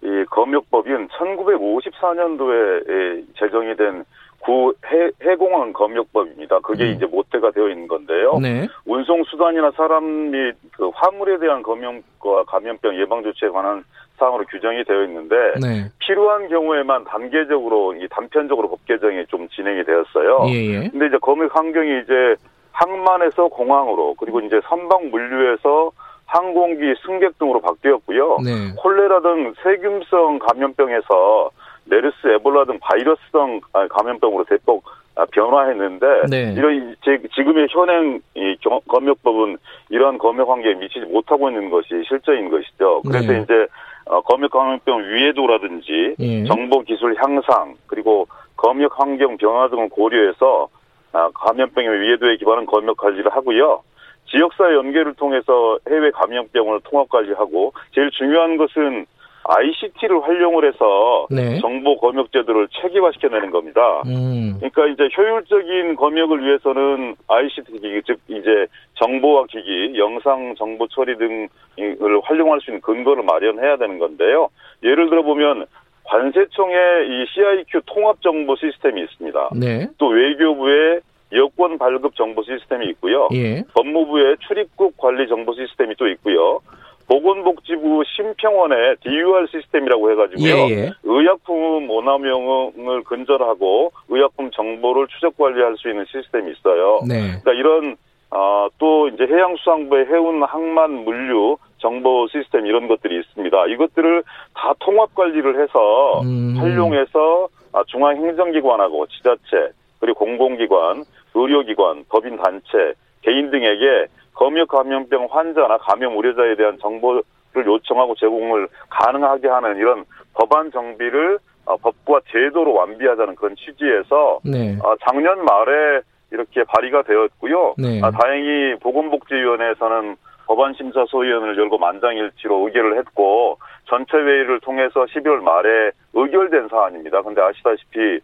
이 0.03 0.25
검역법인 0.31 1.09
1954년도에 1.09 3.25
제정이 3.39 3.77
된 3.77 4.05
구 4.41 4.73
해공항 5.21 5.73
검역법입니다. 5.73 6.61
그게 6.61 6.85
음. 6.85 6.91
이제 6.91 7.07
모태가 7.07 7.51
되어 7.51 7.69
있는 7.69 7.89
건데요. 7.89 8.39
네. 8.41 8.69
운송 8.87 9.25
수단이나 9.25 9.73
사람 9.73 10.31
및 10.31 10.55
그 10.73 10.91
화물에 10.95 11.39
대한 11.39 11.63
검역과 11.63 12.45
감염병 12.47 12.99
예방 13.01 13.23
조치에 13.23 13.49
관한 13.49 13.85
사항으로 14.17 14.45
규정이 14.47 14.85
되어 14.85 15.05
있는데 15.05 15.35
네. 15.61 15.91
필요한 15.99 16.49
경우에만 16.49 17.05
단계적으로 17.05 17.95
이 17.95 18.07
단편적으로 18.09 18.69
법 18.69 18.85
개정이 18.87 19.27
좀 19.27 19.49
진행이 19.49 19.85
되었어요. 19.85 20.45
예, 20.49 20.53
예. 20.53 20.89
근데 20.89 21.07
이제 21.07 21.19
검역 21.21 21.55
환경이 21.55 22.03
이제 22.03 22.37
항만에서 22.73 23.49
공항으로 23.49 24.15
그리고 24.19 24.41
이제 24.41 24.61
선박 24.65 25.07
물류에서 25.07 25.91
항공기 26.29 26.95
승객 27.05 27.39
등으로 27.39 27.61
바뀌었고요. 27.61 28.39
네. 28.45 28.75
콜레라 28.77 29.21
등 29.21 29.55
세균성 29.63 30.39
감염병에서 30.39 31.51
메르스, 31.87 32.15
에볼라 32.27 32.67
등 32.67 32.79
바이러스성 32.81 33.61
감염병으로 33.73 34.45
대폭 34.45 34.85
변화했는데 35.33 36.07
네. 36.31 36.55
이런 36.57 36.95
지금의 37.35 37.69
현행 37.71 38.21
이 38.35 38.57
검역법은 38.87 39.57
이러한 39.89 40.19
검역 40.19 40.49
환경에 40.51 40.75
미치지 40.75 41.07
못하고 41.07 41.49
있는 41.49 41.71
것이 41.71 41.89
실제인 42.07 42.51
것이죠. 42.51 43.03
그래서 43.03 43.33
네. 43.33 43.41
이제 43.43 43.67
어, 44.05 44.21
검역 44.21 44.53
감염병 44.53 45.09
위해도라든지 45.09 46.15
예. 46.19 46.45
정보 46.45 46.81
기술 46.81 47.15
향상 47.19 47.75
그리고 47.87 48.29
검역 48.57 48.99
환경 49.01 49.37
변화 49.39 49.69
등을 49.69 49.89
고려해서 49.89 50.69
아, 51.13 51.31
감염병의 51.35 52.01
위해도에 52.01 52.37
기반한 52.37 52.67
검역 52.67 52.97
관리를 52.99 53.31
하고요. 53.35 53.83
지역사회 54.31 54.75
연계를 54.75 55.15
통해서 55.15 55.79
해외 55.89 56.11
감염병을 56.11 56.81
통합 56.85 57.09
관리하고 57.09 57.73
제일 57.95 58.11
중요한 58.11 58.57
것은 58.57 59.07
ICT를 59.51 60.23
활용을 60.23 60.69
해서 60.69 61.27
네. 61.31 61.59
정보 61.61 61.97
검역 61.97 62.31
제도를 62.33 62.69
체계화시켜내는 62.69 63.51
겁니다. 63.51 64.03
음. 64.07 64.57
그러니까 64.59 64.87
이제 64.87 65.09
효율적인 65.17 65.97
검역을 65.97 66.45
위해서는 66.45 67.17
ICT 67.27 67.73
기기 67.73 68.03
즉 68.07 68.19
이제 68.29 68.67
정보화 68.95 69.47
기기, 69.47 69.99
영상 69.99 70.55
정보 70.57 70.87
처리 70.89 71.17
등을 71.17 72.21
활용할 72.25 72.61
수 72.61 72.71
있는 72.71 72.83
근거를 72.83 73.23
마련해야 73.23 73.77
되는 73.79 73.99
건데요. 73.99 74.49
예를 74.83 75.09
들어 75.09 75.23
보면 75.23 75.65
관세청의 76.05 77.09
이 77.09 77.27
CIQ 77.33 77.83
통합 77.87 78.21
정보 78.21 78.55
시스템이 78.57 79.01
있습니다. 79.03 79.51
네. 79.57 79.87
또 79.97 80.09
외교부의 80.09 81.01
여권 81.33 81.79
발급 81.79 82.15
정보 82.17 82.43
시스템이 82.43 82.87
있고요. 82.91 83.29
예. 83.35 83.63
법무부의 83.75 84.37
출입국 84.47 84.97
관리 84.97 85.29
정보 85.29 85.55
시스템이 85.55 85.95
또 85.99 86.09
있고요. 86.09 86.61
보건복지부 87.09 88.03
심평원의 88.05 88.97
DUR 89.03 89.47
시스템이라고 89.51 90.11
해가지고요. 90.13 90.55
예, 90.55 90.71
예. 90.71 90.91
의약품 91.05 91.91
오남용을 91.91 93.05
근절하고 93.05 93.93
의약품 94.09 94.51
정보를 94.51 95.07
추적 95.09 95.37
관리할 95.39 95.77
수 95.79 95.89
있는 95.89 96.05
시스템이 96.11 96.53
있어요. 96.53 97.01
네. 97.09 97.39
그러니까 97.41 97.53
이런 97.55 97.97
어, 98.31 98.69
또 98.79 99.09
이제 99.09 99.25
해양수산부의 99.25 100.07
해운 100.07 100.43
항만 100.43 101.05
물류 101.05 101.57
정보 101.79 102.29
시스템 102.29 102.67
이런 102.67 102.89
것들이 102.89 103.19
있습니다. 103.21 103.67
이것들을 103.69 104.23
다 104.55 104.75
통합 104.81 105.15
관리를 105.15 105.63
해서 105.63 106.21
음. 106.21 106.57
활용해서 106.59 107.49
아, 107.73 107.83
중앙행정기관하고 107.87 109.07
지자체 109.07 109.73
그리고 110.01 110.25
공공기관, 110.25 111.05
의료기관, 111.39 112.05
법인 112.09 112.37
단체, 112.37 112.95
개인 113.23 113.51
등에게 113.51 114.07
검역 114.35 114.69
감염병 114.69 115.29
환자나 115.31 115.79
감염 115.79 116.17
우려자에 116.17 116.55
대한 116.57 116.79
정보를 116.81 117.23
요청하고 117.57 118.15
제공을 118.15 118.69
가능하게 118.89 119.49
하는 119.49 119.77
이런 119.77 120.05
법안 120.35 120.71
정비를 120.71 121.39
어, 121.67 121.77
법과 121.77 122.21
제도로 122.31 122.73
완비하자는 122.73 123.35
그런 123.35 123.55
취지에서 123.57 124.41
네. 124.45 124.79
어, 124.83 124.95
작년 125.05 125.45
말에 125.45 126.01
이렇게 126.31 126.65
발의가 126.65 127.03
되었고요. 127.03 127.75
네. 127.79 128.01
아, 128.03 128.11
다행히 128.11 128.79
보건복지위원회에서는 128.81 130.17
법안 130.47 130.73
심사 130.75 131.05
소위원회를 131.07 131.59
열고 131.59 131.77
만장일치로 131.77 132.67
의결을 132.67 132.99
했고 132.99 133.59
전체 133.85 134.17
회의를 134.17 134.61
통해서 134.61 135.05
12월 135.05 135.43
말에 135.43 135.91
의결된 136.15 136.69
사안입니다. 136.69 137.23
근데 137.23 137.43
아시다시피 137.43 138.21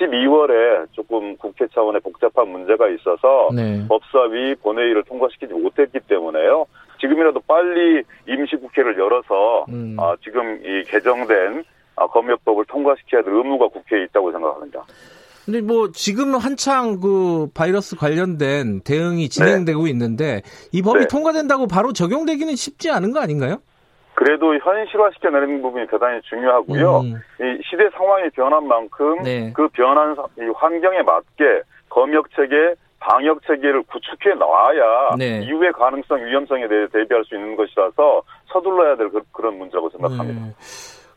12월에 0.00 0.86
조금 0.92 1.36
국회 1.36 1.66
차원의 1.68 2.00
복잡한 2.02 2.48
문제가 2.48 2.88
있어서 2.88 3.48
네. 3.54 3.84
법사위 3.88 4.56
본회의를 4.56 5.04
통과시키지 5.04 5.52
못했기 5.54 6.00
때문에요. 6.08 6.66
지금이라도 7.00 7.40
빨리 7.46 8.02
임시국회를 8.28 8.98
열어서 8.98 9.64
음. 9.68 9.96
아, 9.98 10.14
지금 10.22 10.60
이 10.64 10.82
개정된 10.84 11.64
아, 11.96 12.06
검역법을 12.06 12.66
통과시켜야 12.66 13.22
될 13.22 13.32
의무가 13.34 13.68
국회에 13.68 14.04
있다고 14.04 14.32
생각합니다. 14.32 14.84
근데 15.44 15.60
뭐 15.60 15.92
지금 15.92 16.34
한창 16.34 16.98
그 17.00 17.48
바이러스 17.54 17.94
관련된 17.96 18.80
대응이 18.80 19.28
진행되고 19.28 19.84
네. 19.84 19.90
있는데 19.90 20.42
이 20.72 20.82
법이 20.82 21.00
네. 21.00 21.06
통과된다고 21.06 21.68
바로 21.68 21.92
적용되기는 21.92 22.56
쉽지 22.56 22.90
않은 22.90 23.12
거 23.12 23.20
아닌가요? 23.20 23.58
그래도 24.16 24.56
현실화시켜내는 24.56 25.60
부분이 25.60 25.86
대단히 25.88 26.20
중요하고요. 26.22 27.00
음. 27.00 27.20
이 27.38 27.62
시대 27.68 27.88
상황이 27.90 28.30
변한 28.30 28.66
만큼 28.66 29.22
네. 29.22 29.52
그 29.52 29.68
변한 29.68 30.16
이 30.38 30.50
환경에 30.56 31.02
맞게 31.02 31.62
검역 31.90 32.30
체계, 32.34 32.74
방역 32.98 33.42
체계를 33.46 33.82
구축해 33.82 34.34
나와야 34.38 35.14
네. 35.18 35.42
이후의 35.42 35.70
가능성, 35.72 36.24
위험성에 36.24 36.66
대해 36.66 36.86
대비할 36.90 37.24
수 37.26 37.34
있는 37.34 37.56
것이라서 37.56 38.22
서둘러야 38.46 38.96
될 38.96 39.10
그, 39.10 39.42
런 39.42 39.58
문제라고 39.58 39.90
생각합니다. 39.90 40.46
네. 40.46 40.52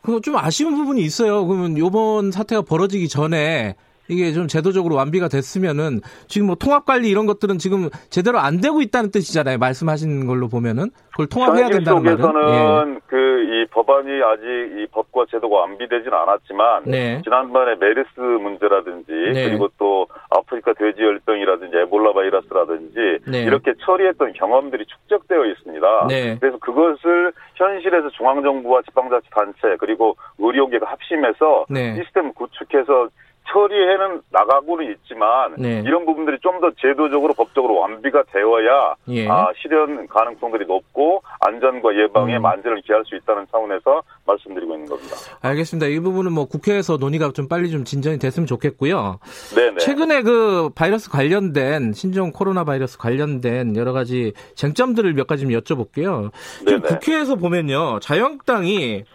그좀 0.02 0.36
아쉬운 0.36 0.76
부분이 0.76 1.00
있어요. 1.02 1.48
그러면 1.48 1.78
이번 1.78 2.32
사태가 2.32 2.64
벌어지기 2.64 3.08
전에 3.08 3.76
이게 4.10 4.32
좀 4.34 4.48
제도적으로 4.48 4.96
완비가 4.96 5.28
됐으면은 5.28 6.02
지금 6.28 6.48
뭐 6.48 6.56
통합 6.56 6.86
관리 6.86 7.10
이런 7.10 7.26
것들은 7.26 7.58
지금 7.60 7.90
제대로 8.10 8.40
안 8.40 8.60
되고 8.60 8.82
있다는 8.82 9.12
뜻이잖아요. 9.12 9.58
말씀하신 9.60 10.26
걸로 10.26 10.50
보면은 10.50 10.90
그걸 11.12 11.28
통합해야 11.28 11.70
된다는 11.70 12.04
말은. 12.04 12.18
속에서는 12.18 12.96
예. 12.96 13.00
그이 13.08 13.66
법안이 13.72 14.10
아직 14.24 14.46
이 14.80 14.88
법과 14.92 15.26
제도가 15.30 15.56
완비되지는 15.62 16.14
않았지만 16.14 16.84
네. 16.86 17.22
지난번에 17.24 17.76
메르스 17.76 18.20
문제라든지 18.20 19.12
네. 19.12 19.50
그리고 19.50 19.70
또 19.78 20.08
아프리카 20.30 20.74
돼지 20.74 21.02
열병이라든지 21.02 21.78
에볼라 21.78 22.14
바이러스라든지 22.14 23.20
네. 23.28 23.44
이렇게 23.44 23.74
처리했던 23.86 24.34
경험들이 24.34 24.86
축적되어 24.86 25.46
있습니다. 25.46 26.08
네. 26.08 26.38
그래서 26.40 26.58
그것을 26.58 27.32
현실에서 27.56 28.10
중앙 28.10 28.42
정부와 28.42 28.82
지방자치 28.84 29.30
단체 29.32 29.76
그리고 29.78 30.16
의료계가 30.40 30.90
합심해서 30.90 31.66
네. 31.70 31.96
시스템 31.96 32.34
구축해서 32.34 33.10
처리해는 33.52 34.22
나가고는 34.32 34.92
있지만 34.92 35.56
네. 35.58 35.82
이런 35.86 36.06
부분들이 36.06 36.38
좀 36.42 36.60
더 36.60 36.72
제도적으로 36.82 37.34
법적으로 37.36 37.76
완비가 37.80 38.22
되어야 38.34 38.96
예. 39.12 39.30
아, 39.30 39.48
실현 39.62 40.06
가능성들이 40.08 40.66
높고 40.66 41.24
안전과 41.40 41.96
예방에 41.96 42.36
음. 42.36 42.42
만전을 42.42 42.82
기할 42.82 43.02
수 43.06 43.16
있다는 43.16 43.46
차원에서 43.50 44.04
말씀드리고 44.28 44.74
있는 44.74 44.90
겁니다. 44.90 45.16
알겠습니다. 45.42 45.88
이 45.88 46.02
부분은 46.02 46.34
뭐 46.34 46.46
국회에서 46.46 46.98
논의가 46.98 47.32
좀 47.32 47.48
빨리 47.48 47.72
좀 47.72 47.86
진전이 47.86 48.20
됐으면 48.20 48.46
좋겠고요. 48.46 49.20
네네. 49.56 49.78
최근에 49.78 50.22
그 50.24 50.70
바이러스 50.76 51.10
관련된 51.10 51.94
신종 51.94 52.34
코로나 52.34 52.66
바이러스 52.66 52.98
관련된 52.98 53.78
여러 53.78 53.94
가지 53.94 54.34
쟁점들을 54.56 55.14
몇 55.14 55.26
가지 55.28 55.44
좀 55.44 55.52
여쭤볼게요. 55.52 56.32
지금 56.68 56.82
국회에서 56.82 57.36
보면요, 57.36 58.00
자유한국당이 58.02 59.06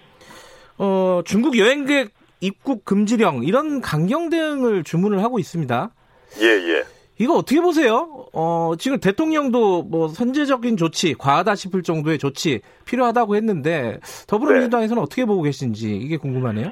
어, 0.79 1.21
중국 1.27 1.59
여행객 1.59 2.11
입국 2.45 2.85
금지령 2.85 3.45
이런 3.45 3.81
강경 3.81 4.29
대응을 4.29 4.85
주문을 4.85 5.23
하고 5.23 5.39
있습니다. 5.39 5.91
예, 6.43 6.47
예. 6.47 6.85
이거 7.19 7.35
어떻게 7.35 7.61
보세요? 7.61 8.27
어, 8.35 8.73
지금 8.79 8.99
대통령도 9.01 9.85
뭐 9.85 10.09
선제적인 10.09 10.77
조치, 10.77 11.15
과하다 11.15 11.55
싶을 11.55 11.83
정도의 11.83 12.19
조치 12.19 12.61
필요하다고 12.85 13.37
했는데 13.37 13.99
더불어민주당에서는 14.27 15.01
네. 15.01 15.03
어떻게 15.03 15.25
보고 15.25 15.43
계신지 15.43 15.97
이게 15.97 16.19
궁금하네요. 16.19 16.71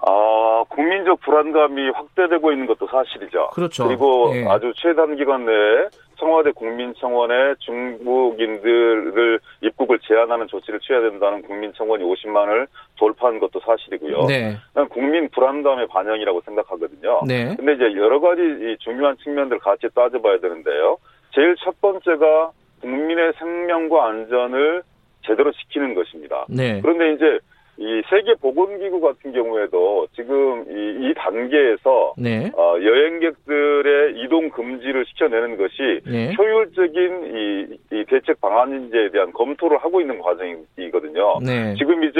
아, 0.00 0.64
국민적 0.68 1.20
불안감이 1.20 1.90
확대되고 1.90 2.52
있는 2.52 2.66
것도 2.66 2.88
사실이죠. 2.88 3.50
그렇죠. 3.54 3.86
그리고 3.86 4.32
예. 4.34 4.44
아주 4.46 4.72
최단 4.76 5.16
기간 5.16 5.46
내에 5.46 5.88
청와대 6.18 6.50
국민청원에 6.52 7.54
중국인들을 7.60 9.40
입국을 9.62 9.98
제한하는 10.00 10.48
조치를 10.48 10.80
취해야 10.80 11.00
된다는 11.02 11.42
국민청원이 11.42 12.04
50만을 12.04 12.66
돌파한 12.96 13.38
것도 13.38 13.60
사실이고요. 13.60 14.26
네. 14.26 14.56
국민 14.90 15.28
불안감의 15.30 15.86
반영이라고 15.88 16.40
생각하거든요. 16.42 17.22
네. 17.26 17.54
근데 17.56 17.74
이제 17.74 17.84
여러 17.96 18.20
가지 18.20 18.76
중요한 18.80 19.16
측면들 19.18 19.58
같이 19.60 19.88
따져봐야 19.94 20.40
되는데요. 20.40 20.98
제일 21.34 21.54
첫 21.62 21.80
번째가 21.80 22.50
국민의 22.80 23.32
생명과 23.38 24.08
안전을 24.08 24.82
제대로 25.24 25.52
지키는 25.52 25.94
것입니다. 25.94 26.46
네. 26.48 26.80
그런데 26.80 27.12
이제 27.12 27.38
이 27.80 28.02
세계 28.10 28.34
보건기구 28.34 29.00
같은 29.00 29.32
경우에도 29.32 30.08
지금 30.16 30.64
이, 30.68 31.06
이 31.06 31.14
단계에서 31.14 32.14
네. 32.18 32.50
어, 32.56 32.74
여행객들의 32.82 34.20
이동 34.20 34.50
금지를 34.50 35.04
시켜내는 35.06 35.56
것이 35.56 36.00
네. 36.04 36.34
효율적인 36.36 37.22
이, 37.24 37.78
이 37.94 38.04
대책 38.08 38.40
방안인지에 38.40 39.10
대한 39.10 39.32
검토를 39.32 39.78
하고 39.78 40.00
있는 40.00 40.18
과정이거든요. 40.18 41.38
네. 41.46 41.74
지금 41.78 42.02
이제 42.02 42.18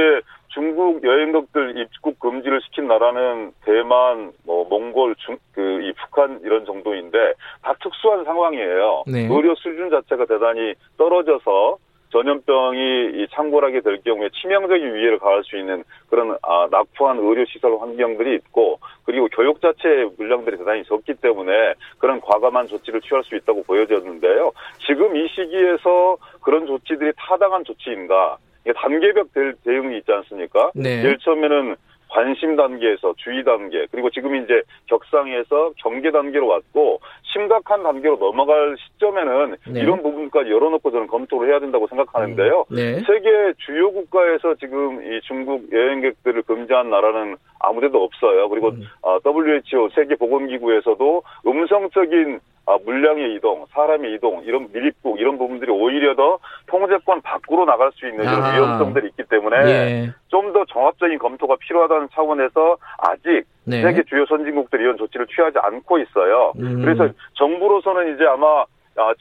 중국 0.49 1.03
여행객들 1.03 1.77
입국 1.77 2.21
금지를 2.21 2.61
시킨 2.63 2.87
나라는 2.87 3.53
대만, 3.65 4.33
뭐 4.47 4.65
몽골, 4.69 5.17
중, 5.17 5.37
그, 5.53 5.83
이 5.83 5.93
북한 5.93 6.41
이런 6.45 6.65
정도인데 6.67 7.35
다 7.63 7.75
특수한 7.83 8.25
상황이에요. 8.25 9.05
네. 9.09 9.29
의료 9.29 9.55
수준 9.57 9.91
자체가 9.91 10.27
대단히 10.27 10.75
떨어져서 10.97 11.79
전염병이 12.11 13.27
창궐하게 13.31 13.81
될 13.81 14.01
경우에 14.03 14.29
치명적인 14.41 14.95
위해를 14.95 15.19
가할 15.19 15.43
수 15.45 15.57
있는 15.57 15.85
그런 16.09 16.37
아, 16.43 16.69
낙후한 16.71 17.19
의료시설 17.19 17.79
환경들이 17.79 18.35
있고 18.37 18.79
그리고 19.05 19.29
교육 19.29 19.61
자체의 19.61 20.11
물량들이 20.17 20.57
대단히 20.59 20.85
적기 20.85 21.15
때문에 21.15 21.75
그런 21.99 22.21
과감한 22.21 22.69
조치를 22.69 23.01
취할 23.03 23.23
수 23.25 23.37
있다고 23.37 23.63
보여졌는데요. 23.65 24.53
지금 24.87 25.17
이 25.17 25.29
시기에서 25.29 26.17
그런 26.41 26.67
조치들이 26.67 27.13
타당한 27.17 27.65
조치인가? 27.65 28.39
단계별 28.77 29.55
대응이 29.65 29.99
있지 29.99 30.13
않습니까? 30.13 30.71
네. 30.75 31.01
제일 31.03 31.19
처음에는 31.19 31.77
관심 32.09 32.57
단계에서 32.57 33.15
주의 33.17 33.45
단계 33.45 33.87
그리고 33.91 34.11
지금 34.11 34.35
이제 34.37 34.63
격상에서 34.87 35.73
경계 35.77 36.11
단계로 36.11 36.47
왔고 36.47 37.01
심각한 37.23 37.83
단계로 37.83 38.17
넘어갈 38.17 38.77
시점에는 38.79 39.57
네. 39.69 39.81
이런 39.81 40.03
부분까지 40.03 40.51
열어놓고 40.51 40.91
저는 40.91 41.07
검토를 41.07 41.51
해야 41.51 41.61
된다고 41.61 41.87
생각하는데요. 41.87 42.65
음. 42.71 42.75
네. 42.75 43.01
세계 43.01 43.53
주요 43.59 43.93
국가에서 43.93 44.55
지금 44.57 45.03
이 45.03 45.21
중국 45.23 45.71
여행객들을 45.73 46.43
금지한 46.43 46.91
나라는 46.91 47.37
아무데도 47.61 48.03
없어요. 48.03 48.49
그리고 48.49 48.69
음. 48.69 48.83
WHO 49.25 49.91
세계 49.95 50.15
보건기구에서도 50.17 51.23
음성적인 51.47 52.41
아, 52.69 52.77
물량의 52.85 53.35
이동, 53.35 53.65
사람의 53.71 54.13
이동, 54.13 54.43
이런 54.45 54.69
밀입국 54.71 55.19
이런 55.19 55.39
부분들이 55.39 55.73
오히려 55.73 56.15
더 56.15 56.39
통제권 56.67 57.23
밖으로 57.23 57.65
나갈 57.65 57.91
수 57.93 58.07
있는 58.07 58.25
이런 58.25 58.45
아. 58.45 58.53
위험성들이 58.53 59.09
있기 59.09 59.23
때문에 59.31 59.57
예. 59.57 60.11
좀더 60.29 60.67
종합적인 60.67 61.19
검토가 61.19 61.57
필요하다는 61.61 62.09
차원에서 62.13 62.77
아직 62.99 63.45
네. 63.65 63.81
세계 63.81 64.03
주요 64.03 64.27
선진국들이 64.27 64.83
이런 64.83 64.99
조치를 64.99 65.27
취하지 65.35 65.59
않고 65.63 65.99
있어요. 65.99 66.53
음. 66.59 66.83
그래서 66.83 67.09
정부로서는 67.39 68.15
이제 68.15 68.27
아마 68.27 68.47
아, 68.61 68.67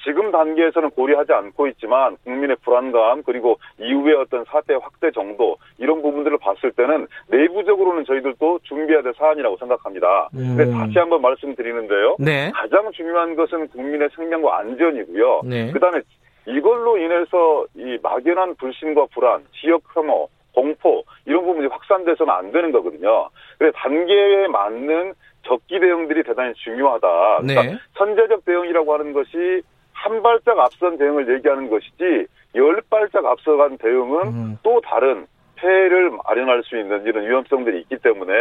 지금 0.04 0.32
단계에서는 0.32 0.92
고려하지 0.92 1.34
않고 1.34 1.68
있지만 1.68 2.18
국민의 2.24 2.58
불안감 2.64 3.24
그리고 3.24 3.60
이후의 3.80 4.16
어떤 4.16 4.44
사태 4.46 4.74
확대 4.76 5.12
정도 5.12 5.58
이런 5.78 6.02
부분들을 6.02 6.38
봤을 6.40 6.72
때는 6.72 7.08
내부적으로는 7.28 8.06
저희들도 8.06 8.60
준비해야 8.64 9.02
될 9.02 9.14
사안이라고 9.18 9.58
생각합니다. 9.58 10.30
음. 10.34 10.56
근데 10.58 10.72
다시 10.72 10.98
한번 10.98 11.22
말씀드리는데요. 11.22 12.18
네. 12.20 12.52
가장 12.54 12.92
중요한 12.92 13.36
것은 13.36 13.68
국민의 13.70 14.10
생명과 14.16 14.60
안전이고요. 14.60 15.42
네. 15.46 15.72
그다음에 15.72 16.02
이걸로 16.48 16.98
인해서 16.98 17.66
이 17.76 17.98
막연한 18.02 18.56
불신과 18.56 19.08
불안, 19.14 19.44
지역 19.60 19.82
혐오, 19.94 20.30
공포 20.54 21.04
이런 21.26 21.46
부분이 21.46 21.68
확산돼서는 21.68 22.34
안 22.34 22.52
되는 22.52 22.72
거거든요. 22.72 23.30
그래서 23.60 23.78
단계에 23.78 24.48
맞는 24.48 25.14
적기 25.48 25.80
대응들이 25.80 26.24
대단히 26.24 26.54
중요하다. 26.56 27.08
그러니까 27.42 27.64
네. 27.64 27.78
선제적 27.98 28.46
대응이라고 28.46 28.94
하는 28.94 29.14
것이 29.14 29.62
한 29.94 30.22
발짝 30.22 30.60
앞선 30.60 30.98
대응을 30.98 31.34
얘기하는 31.36 31.70
것이지 31.70 32.28
열 32.56 32.82
발짝 32.90 33.26
앞서간 33.26 33.78
대응은 33.78 34.28
음. 34.28 34.58
또 34.64 34.82
다른 34.82 35.26
폐해를 35.56 36.12
마련할 36.26 36.62
수 36.64 36.78
있는 36.78 37.04
이런 37.06 37.28
위험성들이 37.28 37.80
있기 37.82 37.98
때문에 37.98 38.34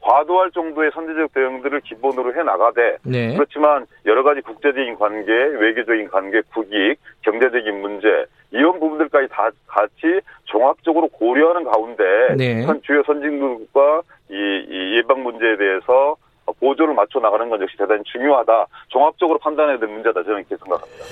과도할 0.00 0.50
정도의 0.50 0.90
선제적 0.92 1.32
대응들을 1.32 1.80
기본으로 1.80 2.34
해 2.34 2.42
나가되 2.42 2.98
네. 3.02 3.34
그렇지만 3.34 3.86
여러 4.04 4.22
가지 4.22 4.42
국제적인 4.42 4.96
관계, 4.96 5.32
외교적인 5.32 6.08
관계, 6.08 6.42
국익, 6.52 6.98
경제적인 7.22 7.80
문제 7.80 8.26
이런 8.50 8.78
부분들까지 8.78 9.28
다 9.30 9.50
같이 9.66 10.20
종합적으로 10.44 11.08
고려하는 11.08 11.64
가운데 11.64 12.04
네. 12.36 12.66
주요 12.82 13.02
선진국과 13.04 14.02
이, 14.30 14.34
이 14.68 14.96
예방 14.98 15.22
문제에 15.22 15.56
대해서 15.56 16.16
보조를 16.58 16.94
맞춰 16.94 17.20
나가는 17.20 17.48
건 17.48 17.60
역시 17.62 17.76
대단히 17.76 18.02
중요하다. 18.04 18.66
종합적으로 18.88 19.38
판단해야 19.38 19.78
될 19.78 19.88
문제다. 19.88 20.22
저는 20.22 20.38
이렇게 20.38 20.56
생각합니다. 20.56 21.04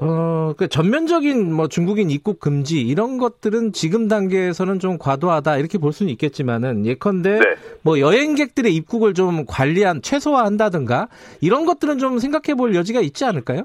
어, 0.00 0.54
그 0.56 0.68
전면적인 0.68 1.52
뭐 1.52 1.66
중국인 1.66 2.08
입국 2.08 2.38
금지 2.38 2.80
이런 2.80 3.18
것들은 3.18 3.72
지금 3.72 4.06
단계에서는 4.06 4.78
좀 4.78 4.96
과도하다 4.96 5.56
이렇게 5.56 5.78
볼 5.78 5.92
수는 5.92 6.12
있겠지만은 6.12 6.86
예컨대 6.86 7.40
네. 7.40 7.44
뭐 7.82 7.98
여행객들의 7.98 8.72
입국을 8.72 9.12
좀 9.14 9.44
관리한 9.44 10.00
최소화한다든가 10.00 11.08
이런 11.40 11.66
것들은 11.66 11.98
좀 11.98 12.20
생각해 12.20 12.54
볼 12.56 12.76
여지가 12.76 13.00
있지 13.00 13.24
않을까요? 13.24 13.64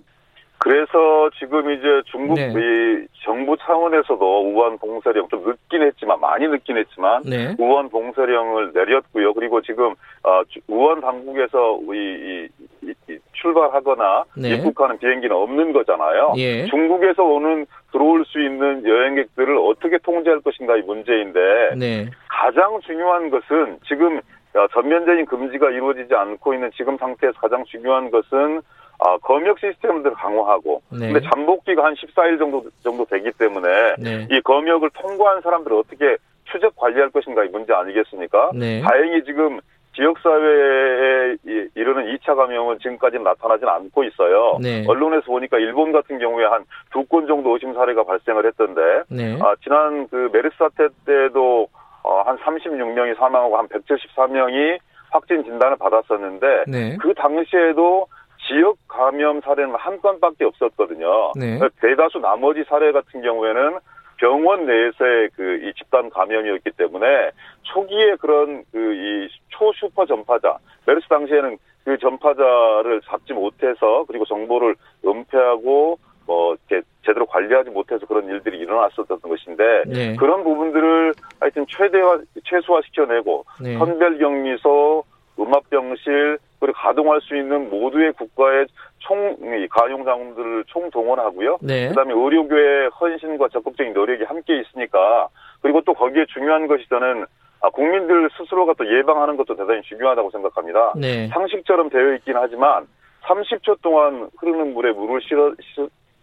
그래서 0.63 1.29
지금 1.37 1.71
이제 1.71 2.01
중국 2.05 2.35
네. 2.35 2.53
이 2.55 3.07
정부 3.25 3.57
차원에서도 3.57 4.49
우한 4.49 4.77
봉쇄령 4.77 5.27
좀 5.27 5.43
늦긴 5.43 5.81
했지만 5.81 6.21
많이 6.21 6.47
늦긴 6.47 6.77
했지만 6.77 7.21
네. 7.23 7.53
우한 7.59 7.89
봉쇄령을 7.89 8.71
내렸고요. 8.73 9.33
그리고 9.33 9.61
지금 9.61 9.93
어, 10.23 10.41
우한 10.69 11.01
당국에서 11.01 11.79
이, 11.91 12.47
이, 12.81 12.93
이 13.09 13.17
출발하거나 13.33 14.23
네. 14.37 14.51
입국하는 14.51 14.97
비행기는 14.99 15.35
없는 15.35 15.73
거잖아요. 15.73 16.35
예. 16.37 16.65
중국에서 16.67 17.23
오는 17.23 17.65
들어올 17.91 18.23
수 18.23 18.39
있는 18.39 18.87
여행객들을 18.87 19.57
어떻게 19.57 19.97
통제할 19.97 20.39
것인가 20.39 20.77
이 20.77 20.81
문제인데 20.83 21.75
네. 21.77 22.09
가장 22.29 22.79
중요한 22.79 23.29
것은 23.29 23.79
지금 23.85 24.21
어, 24.55 24.67
전면적인 24.71 25.25
금지가 25.25 25.71
이루어지지 25.71 26.15
않고 26.15 26.53
있는 26.53 26.71
지금 26.77 26.95
상태에서 26.97 27.37
가장 27.37 27.65
중요한 27.65 28.11
것은 28.11 28.61
아, 29.05 29.17
검역 29.21 29.59
시스템들을 29.59 30.15
강화하고 30.15 30.81
네. 30.91 31.11
근데 31.11 31.19
잠복기가 31.29 31.83
한 31.83 31.93
14일 31.95 32.39
정도 32.39 32.63
정도 32.83 33.03
되기 33.05 33.31
때문에 33.33 33.95
네. 33.99 34.27
이 34.31 34.39
검역을 34.41 34.91
통과한 34.93 35.41
사람들을 35.41 35.75
어떻게 35.77 36.15
추적 36.45 36.75
관리할 36.75 37.09
것인가 37.09 37.43
이 37.43 37.49
문제 37.49 37.73
아니겠습니까? 37.73 38.51
네. 38.53 38.81
다행히 38.81 39.23
지금 39.25 39.59
지역사회에 39.95 41.35
이르는 41.75 42.15
2차 42.15 42.35
감염은 42.35 42.79
지금까지는 42.79 43.23
나타나진 43.23 43.67
않고 43.67 44.03
있어요. 44.05 44.57
네. 44.61 44.83
언론에서 44.87 45.25
보니까 45.27 45.57
일본 45.59 45.91
같은 45.91 46.17
경우에 46.19 46.45
한 46.45 46.63
두 46.91 47.03
건 47.05 47.27
정도 47.27 47.53
의심 47.53 47.73
사례가 47.73 48.03
발생을 48.03 48.45
했던데, 48.47 48.81
네. 49.09 49.37
아, 49.41 49.53
지난 49.63 50.07
그 50.09 50.29
메르스 50.31 50.55
사태 50.57 50.87
때도 51.05 51.67
어, 52.03 52.21
한 52.25 52.37
36명이 52.37 53.17
사망하고 53.17 53.57
한 53.57 53.67
174명이 53.67 54.77
확진 55.11 55.43
진단을 55.43 55.77
받았었는데, 55.77 56.63
네. 56.67 56.97
그 56.99 57.13
당시에도 57.15 58.07
지역 58.47 58.77
감염 58.87 59.41
사례는 59.41 59.75
한 59.75 59.99
건밖에 60.01 60.45
없었거든요. 60.45 61.31
네. 61.35 61.59
대다수 61.81 62.19
나머지 62.19 62.63
사례 62.67 62.91
같은 62.91 63.21
경우에는 63.21 63.77
병원 64.17 64.65
내에서의 64.65 65.29
그 65.35 65.59
이 65.63 65.73
집단 65.75 66.09
감염이었기 66.09 66.71
때문에 66.77 67.31
초기에 67.63 68.15
그런 68.19 68.63
그 68.71 68.93
이 68.93 69.27
초슈퍼 69.49 70.05
전파자 70.05 70.57
메르스 70.85 71.07
당시에는 71.07 71.57
그 71.85 71.97
전파자를 71.97 73.01
잡지 73.05 73.33
못해서 73.33 74.05
그리고 74.07 74.25
정보를 74.25 74.75
은폐하고 75.05 75.97
뭐 76.25 76.55
이렇게 76.69 76.85
제대로 77.05 77.25
관리하지 77.25 77.69
못해서 77.69 78.05
그런 78.05 78.25
일들이 78.29 78.59
일어났었던 78.59 79.19
것인데 79.19 79.83
네. 79.87 80.15
그런 80.15 80.43
부분들을 80.43 81.13
하여튼 81.41 81.65
최대화 81.67 82.19
최소화 82.45 82.81
시켜내고 82.85 83.45
네. 83.61 83.77
선별격리소 83.77 85.03
음압병실 85.39 86.37
그리고 86.59 86.77
가동할 86.77 87.21
수 87.21 87.35
있는 87.35 87.69
모두의 87.69 88.13
국가의 88.13 88.67
총 88.99 89.35
가용 89.69 90.05
자원들을 90.05 90.63
총동원하고요. 90.67 91.57
네. 91.61 91.89
그다음에 91.89 92.13
의료계의 92.13 92.89
헌신과 92.89 93.49
적극적인 93.49 93.93
노력이 93.93 94.23
함께 94.23 94.61
있으니까 94.61 95.27
그리고 95.61 95.81
또 95.81 95.93
거기에 95.93 96.25
중요한 96.33 96.67
것이 96.67 96.87
저는 96.89 97.25
아, 97.61 97.69
국민들 97.69 98.29
스스로가 98.37 98.73
또 98.77 98.85
예방하는 98.85 99.37
것도 99.37 99.55
대단히 99.55 99.81
중요하다고 99.83 100.31
생각합니다. 100.31 100.93
네. 100.97 101.27
상식처럼 101.29 101.89
되어 101.89 102.13
있긴 102.15 102.35
하지만 102.35 102.87
30초 103.23 103.81
동안 103.81 104.29
흐르는 104.37 104.73
물에 104.73 104.91
물을 104.91 105.21
실어, 105.21 105.53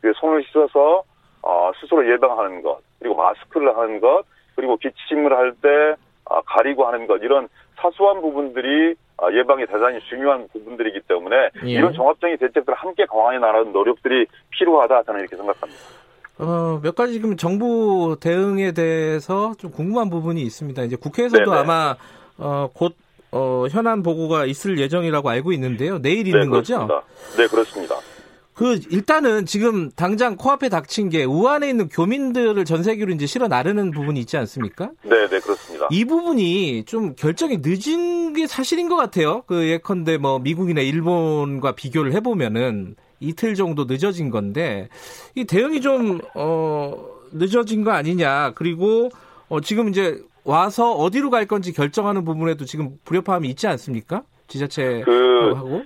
그 0.00 0.12
손을 0.16 0.44
씻어서 0.44 1.02
어, 1.42 1.72
스스로 1.80 2.10
예방하는 2.10 2.62
것 2.62 2.80
그리고 2.98 3.16
마스크를 3.16 3.76
하는 3.76 4.00
것 4.00 4.24
그리고 4.54 4.76
기침을 4.76 5.34
할때 5.34 5.96
아, 6.26 6.40
가리고 6.44 6.86
하는 6.86 7.06
것 7.06 7.22
이런 7.22 7.48
사소한 7.80 8.20
부분들이 8.20 8.94
아, 9.16 9.30
예방에 9.32 9.66
대단히 9.66 10.00
중요한 10.08 10.48
부분들이기 10.52 11.00
때문에 11.06 11.50
예. 11.64 11.70
이런 11.70 11.92
종합적인 11.92 12.38
대책들을 12.38 12.74
함께 12.74 13.04
강화해 13.06 13.38
나가는 13.38 13.70
노력들이 13.72 14.26
필요하다 14.50 15.02
저는 15.02 15.20
이렇게 15.20 15.36
생각합니다. 15.36 15.82
어, 16.38 16.80
몇 16.82 16.94
가지 16.94 17.12
지금 17.12 17.36
정부 17.36 18.16
대응에 18.18 18.72
대해서 18.72 19.52
좀 19.58 19.70
궁금한 19.70 20.08
부분이 20.08 20.40
있습니다. 20.40 20.82
이제 20.84 20.96
국회에서도 20.96 21.44
네네. 21.44 21.56
아마 21.56 21.96
어, 22.38 22.70
곧 22.72 22.94
어, 23.30 23.66
현안 23.70 24.02
보고가 24.02 24.46
있을 24.46 24.78
예정이라고 24.78 25.28
알고 25.28 25.52
있는데요. 25.52 26.00
내일 26.00 26.24
네, 26.24 26.30
있는 26.30 26.50
그렇습니다. 26.50 26.86
거죠? 26.86 27.02
네, 27.36 27.46
그렇습니다. 27.46 27.96
그 28.54 28.78
일단은 28.90 29.46
지금 29.46 29.90
당장 29.92 30.36
코앞에 30.36 30.68
닥친 30.68 31.08
게 31.08 31.24
우한에 31.24 31.70
있는 31.70 31.88
교민들을 31.88 32.64
전 32.64 32.82
세계로 32.82 33.12
이제 33.12 33.26
실어 33.26 33.48
나르는 33.48 33.90
부분이 33.90 34.20
있지 34.20 34.36
않습니까? 34.36 34.90
네, 35.02 35.28
네 35.28 35.40
그렇습니다. 35.40 35.69
이 35.90 36.04
부분이 36.04 36.84
좀 36.84 37.14
결정이 37.14 37.58
늦은 37.62 38.32
게 38.34 38.46
사실인 38.46 38.88
것 38.88 38.96
같아요. 38.96 39.42
그 39.46 39.68
예컨대 39.68 40.18
뭐 40.18 40.38
미국이나 40.38 40.80
일본과 40.80 41.72
비교를 41.74 42.12
해보면은 42.14 42.96
이틀 43.20 43.54
정도 43.54 43.84
늦어진 43.84 44.30
건데 44.30 44.88
이 45.34 45.44
대응이 45.44 45.80
좀 45.80 46.20
어, 46.34 46.94
늦어진 47.32 47.84
거 47.84 47.92
아니냐. 47.92 48.52
그리고 48.54 49.10
어, 49.48 49.60
지금 49.60 49.88
이제 49.88 50.22
와서 50.44 50.92
어디로 50.92 51.30
갈 51.30 51.46
건지 51.46 51.72
결정하는 51.72 52.24
부분에도 52.24 52.64
지금 52.64 52.98
불협화음이 53.04 53.48
있지 53.48 53.66
않습니까? 53.66 54.22
지자체하고. 54.48 55.84